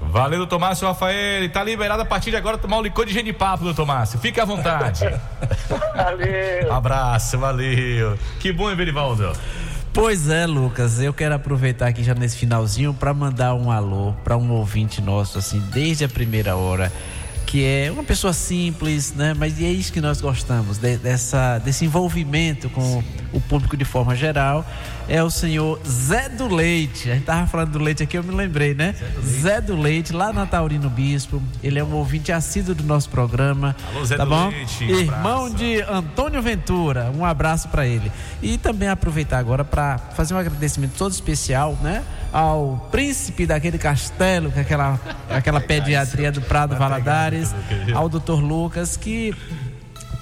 Valeu, 0.00 0.38
doutor 0.38 0.58
Márcio 0.58 0.86
Rafael. 0.86 1.48
Tá 1.50 1.62
liberado 1.64 2.02
a 2.02 2.04
partir 2.04 2.30
de 2.30 2.36
agora 2.36 2.58
tomar 2.58 2.78
um 2.78 2.82
licor 2.82 3.06
de 3.06 3.12
genipapo, 3.12 3.64
doutor 3.64 3.86
Márcio. 3.86 4.18
Fique 4.18 4.40
à 4.40 4.44
vontade. 4.44 5.04
Valeu. 5.94 6.72
Abraço, 6.72 7.38
valeu. 7.38 8.18
Que 8.40 8.52
bom, 8.52 8.70
hein, 8.70 8.76
Berivaldo? 8.76 9.32
Pois 9.92 10.28
é, 10.28 10.44
Lucas, 10.46 11.00
eu 11.00 11.12
quero 11.12 11.34
aproveitar 11.34 11.86
aqui 11.88 12.02
já 12.02 12.14
nesse 12.14 12.36
finalzinho 12.36 12.92
para 12.92 13.14
mandar 13.14 13.54
um 13.54 13.70
alô 13.70 14.12
para 14.24 14.36
um 14.36 14.50
ouvinte 14.50 15.00
nosso, 15.00 15.38
assim, 15.38 15.60
desde 15.72 16.04
a 16.04 16.08
primeira 16.08 16.56
hora, 16.56 16.92
que 17.46 17.64
é 17.64 17.90
uma 17.92 18.02
pessoa 18.02 18.32
simples, 18.32 19.14
né? 19.14 19.34
Mas 19.34 19.60
é 19.62 19.68
isso 19.68 19.92
que 19.92 20.00
nós 20.00 20.20
gostamos, 20.20 20.78
de- 20.78 20.96
dessa, 20.96 21.58
desse 21.58 21.84
envolvimento 21.84 22.68
com 22.70 23.04
o 23.34 23.40
público 23.40 23.76
de 23.76 23.84
forma 23.84 24.14
geral. 24.14 24.64
É 25.06 25.22
o 25.22 25.28
senhor 25.28 25.78
Zé 25.86 26.30
do 26.30 26.48
Leite. 26.48 27.10
A 27.10 27.14
gente 27.14 27.24
tava 27.24 27.46
falando 27.46 27.72
do 27.72 27.78
leite 27.78 28.02
aqui, 28.02 28.16
eu 28.16 28.24
me 28.24 28.34
lembrei, 28.34 28.72
né? 28.72 28.94
Zé 29.22 29.60
do 29.60 29.76
Leite, 29.76 30.14
lá 30.14 30.32
na 30.32 30.46
Taurino 30.46 30.88
Bispo. 30.88 31.42
Ele 31.62 31.78
é 31.78 31.84
um 31.84 31.92
ouvinte 31.92 32.32
assíduo 32.32 32.74
do 32.74 32.84
nosso 32.84 33.10
programa. 33.10 33.76
Alô, 33.90 34.04
Zé 34.04 34.16
tá 34.16 34.24
do 34.24 34.30
bom? 34.30 34.48
Leite, 34.48 34.84
Irmão 34.84 35.50
de 35.50 35.82
Antônio 35.82 36.40
Ventura. 36.40 37.12
Um 37.14 37.24
abraço 37.24 37.68
para 37.68 37.86
ele. 37.86 38.10
E 38.40 38.56
também 38.56 38.88
aproveitar 38.88 39.38
agora 39.38 39.64
para 39.64 39.98
fazer 39.98 40.32
um 40.32 40.38
agradecimento 40.38 40.94
todo 40.96 41.12
especial, 41.12 41.78
né? 41.82 42.02
Ao 42.32 42.88
príncipe 42.90 43.46
daquele 43.46 43.78
castelo, 43.78 44.50
que 44.50 44.58
é 44.58 44.62
aquela, 44.62 44.98
aquela 45.28 45.60
pediatria 45.60 46.32
do 46.32 46.40
Prado 46.40 46.74
Valadares, 46.76 47.54
ao 47.94 48.08
doutor 48.08 48.40
Lucas, 48.40 48.96
que 48.96 49.34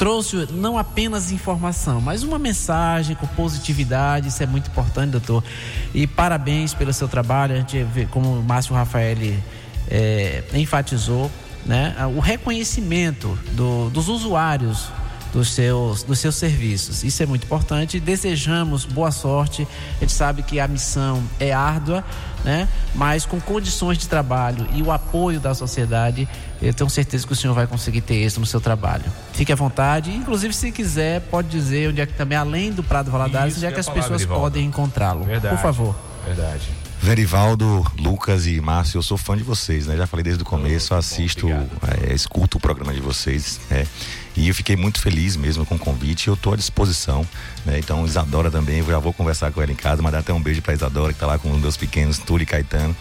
trouxe 0.03 0.49
não 0.51 0.77
apenas 0.77 1.31
informação, 1.31 2.01
mas 2.01 2.25
uma 2.25 2.37
mensagem 2.37 3.15
com 3.15 3.25
positividade. 3.29 4.27
Isso 4.27 4.43
é 4.43 4.47
muito 4.47 4.67
importante, 4.69 5.13
doutor. 5.13 5.45
E 5.95 6.09
parabéns 6.09 6.75
pelo 6.75 6.93
seu 6.93 7.07
trabalho. 7.07 7.55
A 7.55 7.59
gente 7.59 7.81
vê 7.85 8.05
como 8.07 8.41
o 8.41 8.43
Márcio 8.43 8.75
Rafael 8.75 9.17
é, 9.89 10.43
enfatizou, 10.55 11.31
né? 11.65 11.95
O 12.17 12.19
reconhecimento 12.19 13.39
do- 13.53 13.91
dos 13.91 14.09
usuários 14.09 14.89
dos 15.33 15.53
seus, 15.53 16.03
dos 16.03 16.19
seus 16.19 16.35
serviços. 16.35 17.05
Isso 17.05 17.23
é 17.23 17.27
muito 17.27 17.45
importante. 17.45 18.01
Desejamos 18.01 18.85
boa 18.85 19.13
sorte. 19.13 19.69
A 19.99 20.01
gente 20.01 20.13
sabe 20.13 20.43
que 20.43 20.59
a 20.59 20.67
missão 20.67 21.23
é 21.39 21.53
árdua, 21.53 22.05
né? 22.45 22.67
Mas 22.93 23.25
com 23.25 23.41
condições 23.41 23.99
de 23.99 24.09
trabalho 24.09 24.67
e 24.75 24.83
o 24.83 24.91
apoio 24.91 25.39
da 25.39 25.55
sociedade, 25.55 26.29
eu 26.63 26.73
tenho 26.73 26.89
certeza 26.89 27.27
que 27.27 27.33
o 27.33 27.37
senhor 27.37 27.55
vai 27.55 27.67
conseguir 27.67 28.01
ter 28.01 28.15
êxito 28.15 28.41
no 28.41 28.47
seu 28.47 28.61
trabalho. 28.61 29.05
Fique 29.33 29.53
à 29.53 29.57
vontade. 29.57 30.13
Inclusive, 30.13 30.55
se 30.55 30.71
quiser, 30.71 31.21
pode 31.23 31.49
dizer 31.49 31.91
onde 31.91 32.01
é 32.01 32.07
que 32.07 32.15
também, 32.15 32.39
além 32.39 32.73
do 32.73 32.83
Prado 32.83 33.11
Valadares, 33.11 33.55
Isso 33.55 33.59
onde 33.59 33.67
é 33.67 33.73
que 33.73 33.81
as 33.81 33.89
pessoas 33.89 34.21
Verivaldo. 34.23 34.43
podem 34.43 34.65
encontrá-lo. 34.65 35.25
Verdade. 35.25 35.57
Por 35.57 35.63
favor. 35.63 35.95
Verdade. 36.27 36.69
Verivaldo, 37.01 37.85
Lucas 37.99 38.47
e 38.47 38.61
Márcio, 38.61 38.99
eu 38.99 39.03
sou 39.03 39.19
fã 39.19 39.37
de 39.37 39.43
vocês, 39.43 39.89
né? 39.89 39.97
Já 39.97 40.07
falei 40.07 40.23
desde 40.23 40.45
o 40.45 40.47
começo, 40.47 40.95
assisto, 40.95 41.49
é, 41.51 42.15
escuto 42.15 42.59
o 42.59 42.61
programa 42.61 42.95
de 42.95 43.01
vocês, 43.01 43.59
né? 43.69 43.85
E 44.37 44.49
eu 44.49 44.55
fiquei 44.55 44.77
muito 44.77 45.01
feliz 45.01 45.37
mesmo 45.37 45.67
com 45.67 45.75
o 45.75 45.79
convite, 45.79 46.29
eu 46.29 46.35
estou 46.35 46.55
à 46.55 46.57
disposição, 46.57 47.27
né? 47.67 47.79
Então, 47.79 48.05
Isadora 48.07 48.51
também, 48.51 48.79
eu 48.79 48.87
já 48.87 48.99
vou 48.99 49.13
conversar 49.13 49.53
com 49.53 49.61
ela 49.61 49.71
em 49.71 49.77
casa, 49.77 50.01
mandar 50.01 50.21
até 50.21 50.33
um 50.33 50.41
beijo 50.41 50.63
para 50.63 50.73
Isadora, 50.73 51.13
que 51.13 51.19
tá 51.19 51.27
lá 51.27 51.39
com 51.39 51.51
os 51.51 51.61
meus 51.61 51.77
pequenos, 51.77 52.19
Túlio 52.19 52.45
e 52.45 52.47
Caetano. 52.47 52.97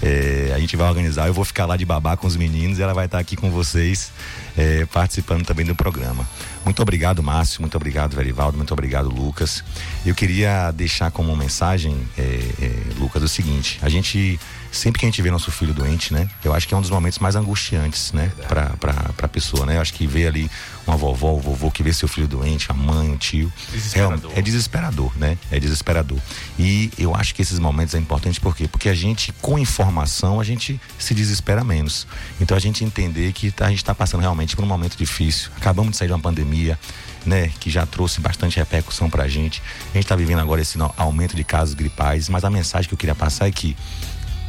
É, 0.00 0.52
a 0.54 0.58
gente 0.58 0.76
vai 0.76 0.88
organizar, 0.88 1.26
eu 1.26 1.34
vou 1.34 1.44
ficar 1.44 1.66
lá 1.66 1.76
de 1.76 1.84
babá 1.84 2.16
com 2.16 2.26
os 2.26 2.36
meninos 2.36 2.78
e 2.78 2.82
ela 2.82 2.94
vai 2.94 3.06
estar 3.06 3.18
aqui 3.18 3.34
com 3.34 3.50
vocês, 3.50 4.12
é, 4.56 4.86
participando 4.86 5.44
também 5.44 5.66
do 5.66 5.74
programa. 5.74 6.28
Muito 6.64 6.80
obrigado, 6.82 7.22
Márcio, 7.22 7.60
muito 7.60 7.76
obrigado, 7.76 8.14
Verivaldo, 8.14 8.56
muito 8.56 8.72
obrigado, 8.72 9.08
Lucas. 9.08 9.64
Eu 10.06 10.14
queria 10.14 10.70
deixar 10.70 11.10
como 11.10 11.34
mensagem, 11.34 11.96
é, 12.16 12.22
é, 12.22 12.72
Lucas, 12.98 13.22
o 13.22 13.28
seguinte: 13.28 13.78
a 13.82 13.88
gente, 13.88 14.38
sempre 14.70 15.00
que 15.00 15.06
a 15.06 15.08
gente 15.08 15.20
vê 15.22 15.30
nosso 15.30 15.50
filho 15.50 15.72
doente, 15.74 16.12
né? 16.12 16.28
Eu 16.44 16.54
acho 16.54 16.66
que 16.68 16.74
é 16.74 16.76
um 16.76 16.80
dos 16.80 16.90
momentos 16.90 17.18
mais 17.18 17.36
angustiantes, 17.36 18.12
né? 18.12 18.30
Pra, 18.46 18.70
pra, 18.78 18.92
pra 19.16 19.28
pessoa, 19.28 19.64
né? 19.66 19.76
Eu 19.76 19.80
acho 19.80 19.92
que 19.94 20.06
ver 20.06 20.28
ali 20.28 20.50
uma 20.86 20.96
vovó, 20.96 21.32
o 21.32 21.40
vovô 21.40 21.70
que 21.70 21.82
vê 21.82 21.92
seu 21.92 22.08
filho 22.08 22.26
doente, 22.28 22.70
a 22.70 22.74
mãe, 22.74 23.12
o 23.12 23.16
tio. 23.18 23.52
Desesperador. 23.72 24.32
É, 24.34 24.38
é 24.38 24.42
desesperador, 24.42 25.12
né? 25.18 25.38
É 25.50 25.58
desesperador. 25.60 26.18
E 26.58 26.90
eu 26.98 27.14
acho 27.14 27.34
que 27.34 27.42
esses 27.42 27.58
momentos 27.58 27.94
é 27.94 27.98
importante 27.98 28.40
por 28.40 28.54
quê? 28.56 28.66
Porque 28.68 28.88
a 28.88 28.94
gente, 28.94 29.32
com 29.40 29.58
informação, 29.58 30.40
a 30.40 30.44
gente 30.44 30.80
se 30.98 31.14
desespera 31.14 31.62
menos. 31.64 32.06
Então 32.40 32.56
a 32.56 32.60
gente 32.60 32.84
entender 32.84 33.32
que 33.32 33.50
tá- 33.50 33.66
a 33.66 33.70
gente 33.70 33.78
está 33.78 33.94
passando 33.94 34.20
realmente 34.20 34.54
por 34.56 34.64
um 34.64 34.68
momento 34.68 34.96
difícil. 34.96 35.50
Acabamos 35.56 35.92
de 35.92 35.96
sair 35.98 36.08
de 36.08 36.14
uma 36.14 36.20
pandemia, 36.20 36.78
né? 37.26 37.50
Que 37.60 37.68
já 37.70 37.84
trouxe 37.84 38.20
bastante 38.20 38.56
repercussão 38.56 39.10
pra 39.10 39.28
gente. 39.28 39.62
A 39.90 39.94
gente 39.94 40.04
está 40.04 40.16
vivendo 40.16 40.38
agora 40.40 40.60
esse 40.62 40.78
aumento 40.96 41.36
de 41.36 41.44
casos 41.44 41.74
gripais, 41.74 42.28
mas 42.28 42.44
a 42.44 42.50
mensagem 42.50 42.88
que 42.88 42.94
eu 42.94 42.98
queria 42.98 43.14
passar 43.14 43.46
é 43.48 43.50
que 43.50 43.76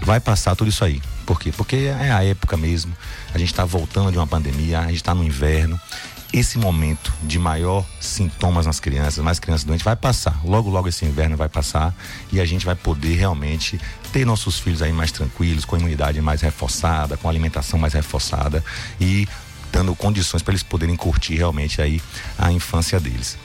vai 0.01 0.19
passar 0.19 0.55
tudo 0.55 0.69
isso 0.69 0.83
aí. 0.83 1.01
Por 1.25 1.39
quê? 1.39 1.51
Porque 1.55 1.75
é 1.75 2.11
a 2.11 2.23
época 2.23 2.57
mesmo. 2.57 2.95
A 3.33 3.37
gente 3.37 3.51
está 3.51 3.65
voltando 3.65 4.11
de 4.11 4.17
uma 4.17 4.27
pandemia, 4.27 4.79
a 4.79 4.87
gente 4.87 4.95
está 4.95 5.13
no 5.13 5.23
inverno. 5.23 5.79
Esse 6.31 6.59
momento 6.59 7.11
de 7.23 7.39
maior 7.39 7.83
sintomas 7.99 8.67
nas 8.67 8.79
crianças, 8.79 9.23
mais 9.23 9.39
crianças 9.39 9.63
doentes, 9.63 9.83
vai 9.83 9.95
passar. 9.95 10.39
Logo, 10.43 10.69
logo 10.69 10.87
esse 10.87 11.03
inverno 11.03 11.35
vai 11.35 11.49
passar 11.49 11.93
e 12.31 12.39
a 12.39 12.45
gente 12.45 12.65
vai 12.65 12.75
poder 12.75 13.15
realmente 13.15 13.79
ter 14.13 14.25
nossos 14.25 14.59
filhos 14.59 14.81
aí 14.81 14.93
mais 14.93 15.11
tranquilos, 15.11 15.65
com 15.65 15.75
a 15.75 15.79
imunidade 15.79 16.21
mais 16.21 16.41
reforçada, 16.41 17.17
com 17.17 17.27
a 17.27 17.31
alimentação 17.31 17.79
mais 17.79 17.93
reforçada 17.93 18.63
e 19.01 19.27
dando 19.71 19.95
condições 19.95 20.41
para 20.41 20.51
eles 20.51 20.63
poderem 20.63 20.95
curtir 20.95 21.35
realmente 21.35 21.81
aí 21.81 22.01
a 22.37 22.51
infância 22.51 22.99
deles. 22.99 23.37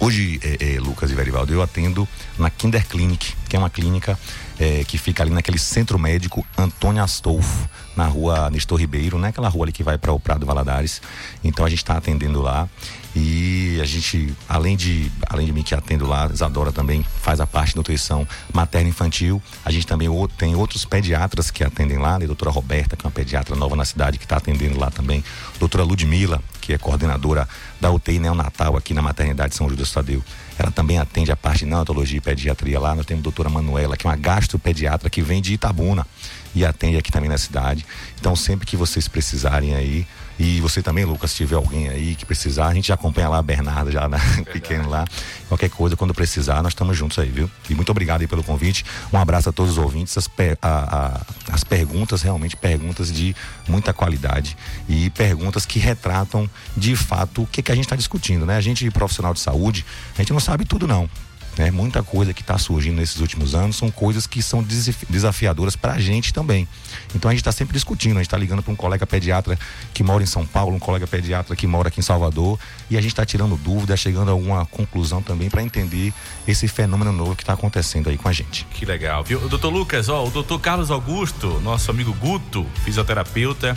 Hoje, 0.00 0.38
é, 0.42 0.74
é, 0.74 0.80
Lucas 0.80 1.10
e 1.10 1.14
Verivaldo, 1.14 1.52
eu 1.52 1.60
atendo 1.60 2.06
na 2.38 2.48
Kinder 2.48 2.86
Clinic, 2.86 3.34
que 3.48 3.56
é 3.56 3.58
uma 3.58 3.68
clínica 3.68 4.18
é, 4.58 4.84
que 4.84 4.98
fica 4.98 5.22
ali 5.22 5.30
naquele 5.30 5.58
centro 5.58 5.98
médico 5.98 6.44
Antônio 6.56 7.02
Astolfo, 7.02 7.68
na 7.96 8.06
rua 8.06 8.50
Nestor 8.50 8.78
Ribeiro, 8.78 9.18
né? 9.18 9.28
Aquela 9.28 9.48
rua 9.48 9.66
ali 9.66 9.72
que 9.72 9.82
vai 9.82 9.98
para 9.98 10.12
o 10.12 10.20
Prado 10.20 10.44
Valadares. 10.44 11.00
Então 11.42 11.64
a 11.64 11.68
gente 11.68 11.78
está 11.78 11.96
atendendo 11.96 12.40
lá 12.40 12.68
e 13.20 13.80
a 13.80 13.84
gente, 13.84 14.32
além 14.48 14.76
de, 14.76 15.10
além 15.28 15.44
de 15.44 15.52
mim 15.52 15.64
que 15.64 15.74
atendo 15.74 16.06
lá, 16.06 16.30
Isadora 16.32 16.70
também 16.70 17.04
faz 17.20 17.40
a 17.40 17.46
parte 17.48 17.70
de 17.70 17.76
nutrição 17.76 18.26
materna 18.54 18.88
infantil. 18.88 19.42
A 19.64 19.72
gente 19.72 19.88
também 19.88 20.08
tem 20.36 20.54
outros 20.54 20.84
pediatras 20.84 21.50
que 21.50 21.64
atendem 21.64 21.98
lá, 21.98 22.16
né? 22.16 22.26
Doutora 22.26 22.52
Roberta, 22.52 22.96
que 22.96 23.04
é 23.04 23.06
uma 23.08 23.12
pediatra 23.12 23.56
nova 23.56 23.74
na 23.74 23.84
cidade, 23.84 24.18
que 24.18 24.24
está 24.24 24.36
atendendo 24.36 24.78
lá 24.78 24.88
também. 24.88 25.24
Doutora 25.58 25.82
Ludmila, 25.82 26.40
que 26.60 26.72
é 26.72 26.78
coordenadora 26.78 27.48
da 27.80 27.90
UTI 27.90 28.20
neonatal 28.20 28.76
aqui 28.76 28.94
na 28.94 29.02
maternidade 29.02 29.56
São 29.56 29.68
Judas 29.68 29.90
Tadeu. 29.90 30.22
Ela 30.56 30.70
também 30.70 30.98
atende 30.98 31.32
a 31.32 31.36
parte 31.36 31.60
de 31.60 31.66
neonatologia 31.66 32.18
e 32.18 32.20
pediatria 32.20 32.78
lá. 32.78 32.94
Nós 32.94 33.04
temos 33.04 33.22
a 33.22 33.24
doutora 33.24 33.48
Manuela, 33.48 33.96
que 33.96 34.06
é 34.06 34.10
uma 34.10 34.16
gastropediatra 34.16 35.10
que 35.10 35.22
vem 35.22 35.42
de 35.42 35.54
Itabuna 35.54 36.06
e 36.54 36.64
atende 36.64 36.96
aqui 36.96 37.10
também 37.10 37.28
na 37.28 37.38
cidade. 37.38 37.84
Então, 38.20 38.36
sempre 38.36 38.66
que 38.66 38.76
vocês 38.76 39.08
precisarem 39.08 39.74
aí, 39.74 40.06
E 40.38 40.60
você 40.60 40.82
também, 40.82 41.04
Lucas, 41.04 41.32
se 41.32 41.38
tiver 41.38 41.56
alguém 41.56 41.88
aí 41.88 42.14
que 42.14 42.24
precisar, 42.24 42.68
a 42.68 42.74
gente 42.74 42.88
já 42.88 42.94
acompanha 42.94 43.28
lá 43.28 43.38
a 43.38 43.42
Bernarda, 43.42 43.90
já 43.90 44.08
na, 44.08 44.18
pequeno 44.52 44.88
lá. 44.88 45.04
Qualquer 45.48 45.68
coisa, 45.70 45.96
quando 45.96 46.14
precisar, 46.14 46.62
nós 46.62 46.72
estamos 46.72 46.96
juntos 46.96 47.18
aí, 47.18 47.28
viu? 47.28 47.50
E 47.68 47.74
muito 47.74 47.90
obrigado 47.90 48.20
aí 48.20 48.26
pelo 48.26 48.44
convite. 48.44 48.84
Um 49.12 49.18
abraço 49.18 49.48
a 49.48 49.52
todos 49.52 49.72
os 49.72 49.78
ouvintes. 49.78 50.16
As, 50.16 50.28
per, 50.28 50.56
a, 50.62 50.96
a, 51.48 51.54
as 51.54 51.64
perguntas, 51.64 52.22
realmente, 52.22 52.56
perguntas 52.56 53.12
de 53.12 53.34
muita 53.66 53.92
qualidade 53.92 54.56
e 54.88 55.10
perguntas 55.10 55.66
que 55.66 55.78
retratam 55.78 56.48
de 56.76 56.94
fato 56.94 57.42
o 57.42 57.46
que, 57.46 57.62
que 57.62 57.72
a 57.72 57.74
gente 57.74 57.84
está 57.84 57.96
discutindo, 57.96 58.46
né? 58.46 58.56
A 58.56 58.60
gente, 58.60 58.88
profissional 58.90 59.34
de 59.34 59.40
saúde, 59.40 59.84
a 60.14 60.22
gente 60.22 60.32
não 60.32 60.40
sabe 60.40 60.64
tudo, 60.64 60.86
não. 60.86 61.08
Né? 61.58 61.72
Muita 61.72 62.02
coisa 62.02 62.32
que 62.32 62.40
está 62.40 62.56
surgindo 62.56 62.96
nesses 62.96 63.20
últimos 63.20 63.54
anos 63.54 63.76
são 63.76 63.90
coisas 63.90 64.26
que 64.26 64.40
são 64.40 64.64
desafiadoras 65.08 65.74
para 65.74 65.94
a 65.94 65.98
gente 65.98 66.32
também. 66.32 66.68
Então 67.14 67.28
a 67.28 67.34
gente 67.34 67.40
está 67.40 67.50
sempre 67.50 67.74
discutindo, 67.74 68.12
a 68.12 68.20
gente 68.20 68.26
está 68.26 68.38
ligando 68.38 68.62
para 68.62 68.72
um 68.72 68.76
colega 68.76 69.04
pediatra 69.04 69.58
que 69.92 70.04
mora 70.04 70.22
em 70.22 70.26
São 70.26 70.46
Paulo, 70.46 70.76
um 70.76 70.78
colega 70.78 71.06
pediatra 71.06 71.56
que 71.56 71.66
mora 71.66 71.88
aqui 71.88 71.98
em 71.98 72.02
Salvador, 72.02 72.58
e 72.88 72.96
a 72.96 73.00
gente 73.00 73.12
está 73.12 73.26
tirando 73.26 73.56
dúvidas, 73.56 73.98
chegando 73.98 74.28
a 74.28 74.32
alguma 74.32 74.64
conclusão 74.66 75.20
também 75.20 75.50
para 75.50 75.62
entender 75.62 76.12
esse 76.46 76.68
fenômeno 76.68 77.12
novo 77.12 77.34
que 77.34 77.42
está 77.42 77.54
acontecendo 77.54 78.08
aí 78.08 78.16
com 78.16 78.28
a 78.28 78.32
gente. 78.32 78.64
Que 78.70 78.86
legal, 78.86 79.24
viu? 79.24 79.40
Doutor 79.48 79.70
Lucas, 79.70 80.08
ó, 80.08 80.24
o 80.24 80.30
doutor 80.30 80.60
Carlos 80.60 80.90
Augusto, 80.90 81.60
nosso 81.60 81.90
amigo 81.90 82.12
Guto, 82.12 82.64
fisioterapeuta, 82.84 83.76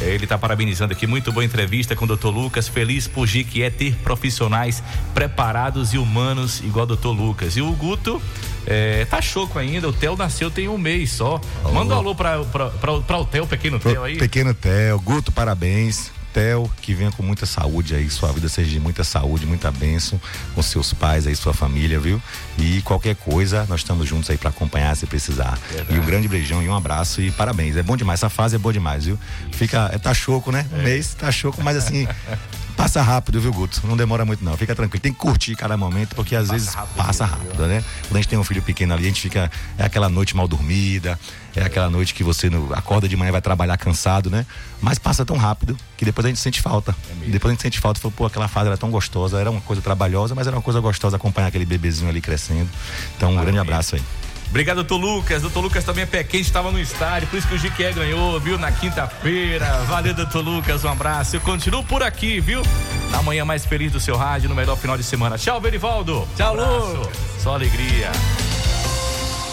eh, 0.00 0.14
ele 0.14 0.24
está 0.24 0.36
parabenizando 0.36 0.92
aqui, 0.92 1.06
muito 1.06 1.32
boa 1.32 1.44
entrevista 1.44 1.96
com 1.96 2.04
o 2.04 2.08
doutor 2.08 2.30
Lucas, 2.30 2.68
feliz 2.68 3.08
por 3.08 3.24
que 3.26 3.62
é 3.62 3.70
ter 3.70 3.96
profissionais 3.96 4.82
preparados 5.14 5.94
e 5.94 5.98
humanos 5.98 6.60
igual 6.60 6.84
o 6.84 6.86
doutor 6.86 7.13
Lucas. 7.14 7.56
E 7.56 7.62
o 7.62 7.72
Guto 7.72 8.20
é, 8.66 9.04
tá 9.04 9.20
choco 9.20 9.58
ainda, 9.58 9.88
o 9.88 9.92
Theo 9.92 10.16
nasceu 10.16 10.50
tem 10.50 10.68
um 10.68 10.78
mês 10.78 11.12
só. 11.12 11.40
Manda 11.72 11.94
um 11.94 11.98
alô 11.98 12.14
pra, 12.14 12.44
pra, 12.44 12.70
pra, 12.70 13.00
pra 13.00 13.18
o 13.18 13.24
Theo, 13.24 13.46
pequeno 13.46 13.78
Theo 13.78 14.02
aí. 14.02 14.18
Pequeno 14.18 14.54
Theo, 14.54 15.00
Guto, 15.00 15.32
parabéns. 15.32 16.10
Theo, 16.34 16.68
que 16.82 16.92
venha 16.92 17.12
com 17.12 17.22
muita 17.22 17.46
saúde 17.46 17.94
aí, 17.94 18.10
sua 18.10 18.32
vida 18.32 18.48
seja 18.48 18.68
de 18.68 18.80
muita 18.80 19.04
saúde, 19.04 19.46
muita 19.46 19.70
bênção 19.70 20.20
com 20.52 20.60
seus 20.62 20.92
pais 20.92 21.28
aí, 21.28 21.36
sua 21.36 21.54
família, 21.54 22.00
viu? 22.00 22.20
E 22.58 22.82
qualquer 22.82 23.14
coisa, 23.14 23.64
nós 23.68 23.80
estamos 23.80 24.08
juntos 24.08 24.28
aí 24.28 24.36
para 24.36 24.50
acompanhar 24.50 24.96
se 24.96 25.06
precisar. 25.06 25.56
E 25.88 25.96
um 25.96 26.04
grande 26.04 26.26
beijão 26.26 26.60
e 26.60 26.68
um 26.68 26.74
abraço 26.74 27.22
e 27.22 27.30
parabéns. 27.30 27.76
É 27.76 27.84
bom 27.84 27.96
demais, 27.96 28.18
essa 28.18 28.28
fase 28.28 28.56
é 28.56 28.58
boa 28.58 28.72
demais, 28.72 29.04
viu? 29.04 29.16
Fica, 29.52 29.88
é, 29.92 29.98
tá 29.98 30.12
choco, 30.12 30.50
né? 30.50 30.66
Um 30.72 30.80
é. 30.80 30.82
mês, 30.82 31.14
tá 31.14 31.30
choco, 31.30 31.62
mas 31.62 31.76
assim, 31.76 32.08
Passa 32.76 33.00
rápido, 33.00 33.40
viu, 33.40 33.52
Guto? 33.52 33.80
Não 33.86 33.96
demora 33.96 34.24
muito, 34.24 34.44
não. 34.44 34.56
Fica 34.56 34.74
tranquilo. 34.74 35.00
Tem 35.00 35.12
que 35.12 35.18
curtir 35.18 35.54
cada 35.54 35.76
momento, 35.76 36.14
porque 36.14 36.34
às 36.34 36.48
passa 36.48 36.52
vezes 36.52 36.74
rápido, 36.74 36.96
passa 36.96 37.24
rápido, 37.24 37.66
né? 37.66 37.84
Quando 38.02 38.16
a 38.16 38.16
gente 38.16 38.28
tem 38.28 38.38
um 38.38 38.44
filho 38.44 38.62
pequeno 38.62 38.92
ali, 38.94 39.04
a 39.04 39.08
gente 39.08 39.20
fica. 39.20 39.50
É 39.78 39.84
aquela 39.84 40.08
noite 40.08 40.36
mal 40.36 40.48
dormida, 40.48 41.18
é, 41.54 41.60
é. 41.60 41.64
aquela 41.64 41.88
noite 41.88 42.14
que 42.14 42.24
você 42.24 42.50
no, 42.50 42.72
acorda 42.74 43.08
de 43.08 43.16
manhã 43.16 43.30
vai 43.30 43.40
trabalhar 43.40 43.76
cansado, 43.76 44.28
né? 44.30 44.44
Mas 44.80 44.98
passa 44.98 45.24
tão 45.24 45.36
rápido 45.36 45.76
que 45.96 46.04
depois 46.04 46.24
a 46.24 46.28
gente 46.28 46.40
sente 46.40 46.60
falta. 46.60 46.94
É 47.22 47.30
depois 47.30 47.50
a 47.50 47.54
gente 47.54 47.62
sente 47.62 47.78
falta. 47.78 48.00
Falou, 48.00 48.12
pô, 48.16 48.26
aquela 48.26 48.48
fase 48.48 48.66
era 48.66 48.76
tão 48.76 48.90
gostosa. 48.90 49.38
Era 49.38 49.50
uma 49.50 49.60
coisa 49.60 49.80
trabalhosa, 49.80 50.34
mas 50.34 50.46
era 50.46 50.56
uma 50.56 50.62
coisa 50.62 50.80
gostosa 50.80 51.16
acompanhar 51.16 51.48
aquele 51.48 51.64
bebezinho 51.64 52.08
ali 52.08 52.20
crescendo. 52.20 52.68
Então, 53.16 53.32
um 53.32 53.40
grande 53.40 53.58
abraço 53.58 53.94
aí. 53.94 54.02
Obrigado, 54.48 54.76
doutor 54.76 54.96
Lucas. 54.96 55.42
Doutor 55.42 55.60
Lucas 55.60 55.84
também 55.84 56.04
é 56.04 56.06
pé 56.06 56.22
quente, 56.22 56.44
estava 56.44 56.70
no 56.70 56.78
estádio, 56.78 57.28
por 57.28 57.36
isso 57.38 57.48
que 57.48 57.54
o 57.54 57.58
Jiqué 57.58 57.92
ganhou, 57.92 58.38
viu? 58.40 58.58
Na 58.58 58.70
quinta-feira. 58.70 59.66
Valeu, 59.86 60.14
doutor 60.14 60.44
Lucas, 60.44 60.84
um 60.84 60.88
abraço. 60.88 61.36
Eu 61.36 61.40
continuo 61.40 61.82
por 61.82 62.02
aqui, 62.02 62.40
viu? 62.40 62.62
Na 63.10 63.22
manhã 63.22 63.44
mais 63.44 63.64
feliz 63.64 63.92
do 63.92 64.00
seu 64.00 64.16
rádio, 64.16 64.48
no 64.48 64.54
melhor 64.54 64.76
final 64.76 64.96
de 64.96 65.02
semana. 65.02 65.36
Tchau, 65.36 65.60
Berivaldo. 65.60 66.26
Tchau, 66.36 66.54
Lu. 66.54 67.10
Só 67.38 67.54
alegria. 67.54 68.10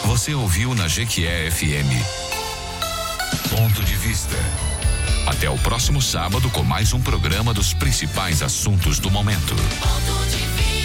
Você 0.06 0.34
ouviu 0.34 0.76
na 0.76 0.88
Jequié 0.88 1.50
FM. 1.50 1.92
Ponto 3.50 3.84
de 3.84 3.96
vista. 3.96 4.36
Até 5.26 5.50
o 5.50 5.58
próximo 5.60 6.02
sábado 6.02 6.50
com 6.50 6.64
mais 6.64 6.94
um 6.94 7.02
programa 7.02 7.54
dos 7.54 7.74
principais 7.74 8.42
assuntos 8.42 9.00
do 9.00 9.12
momento. 9.12 9.56
Ponto 9.56 10.30
de 10.30 10.81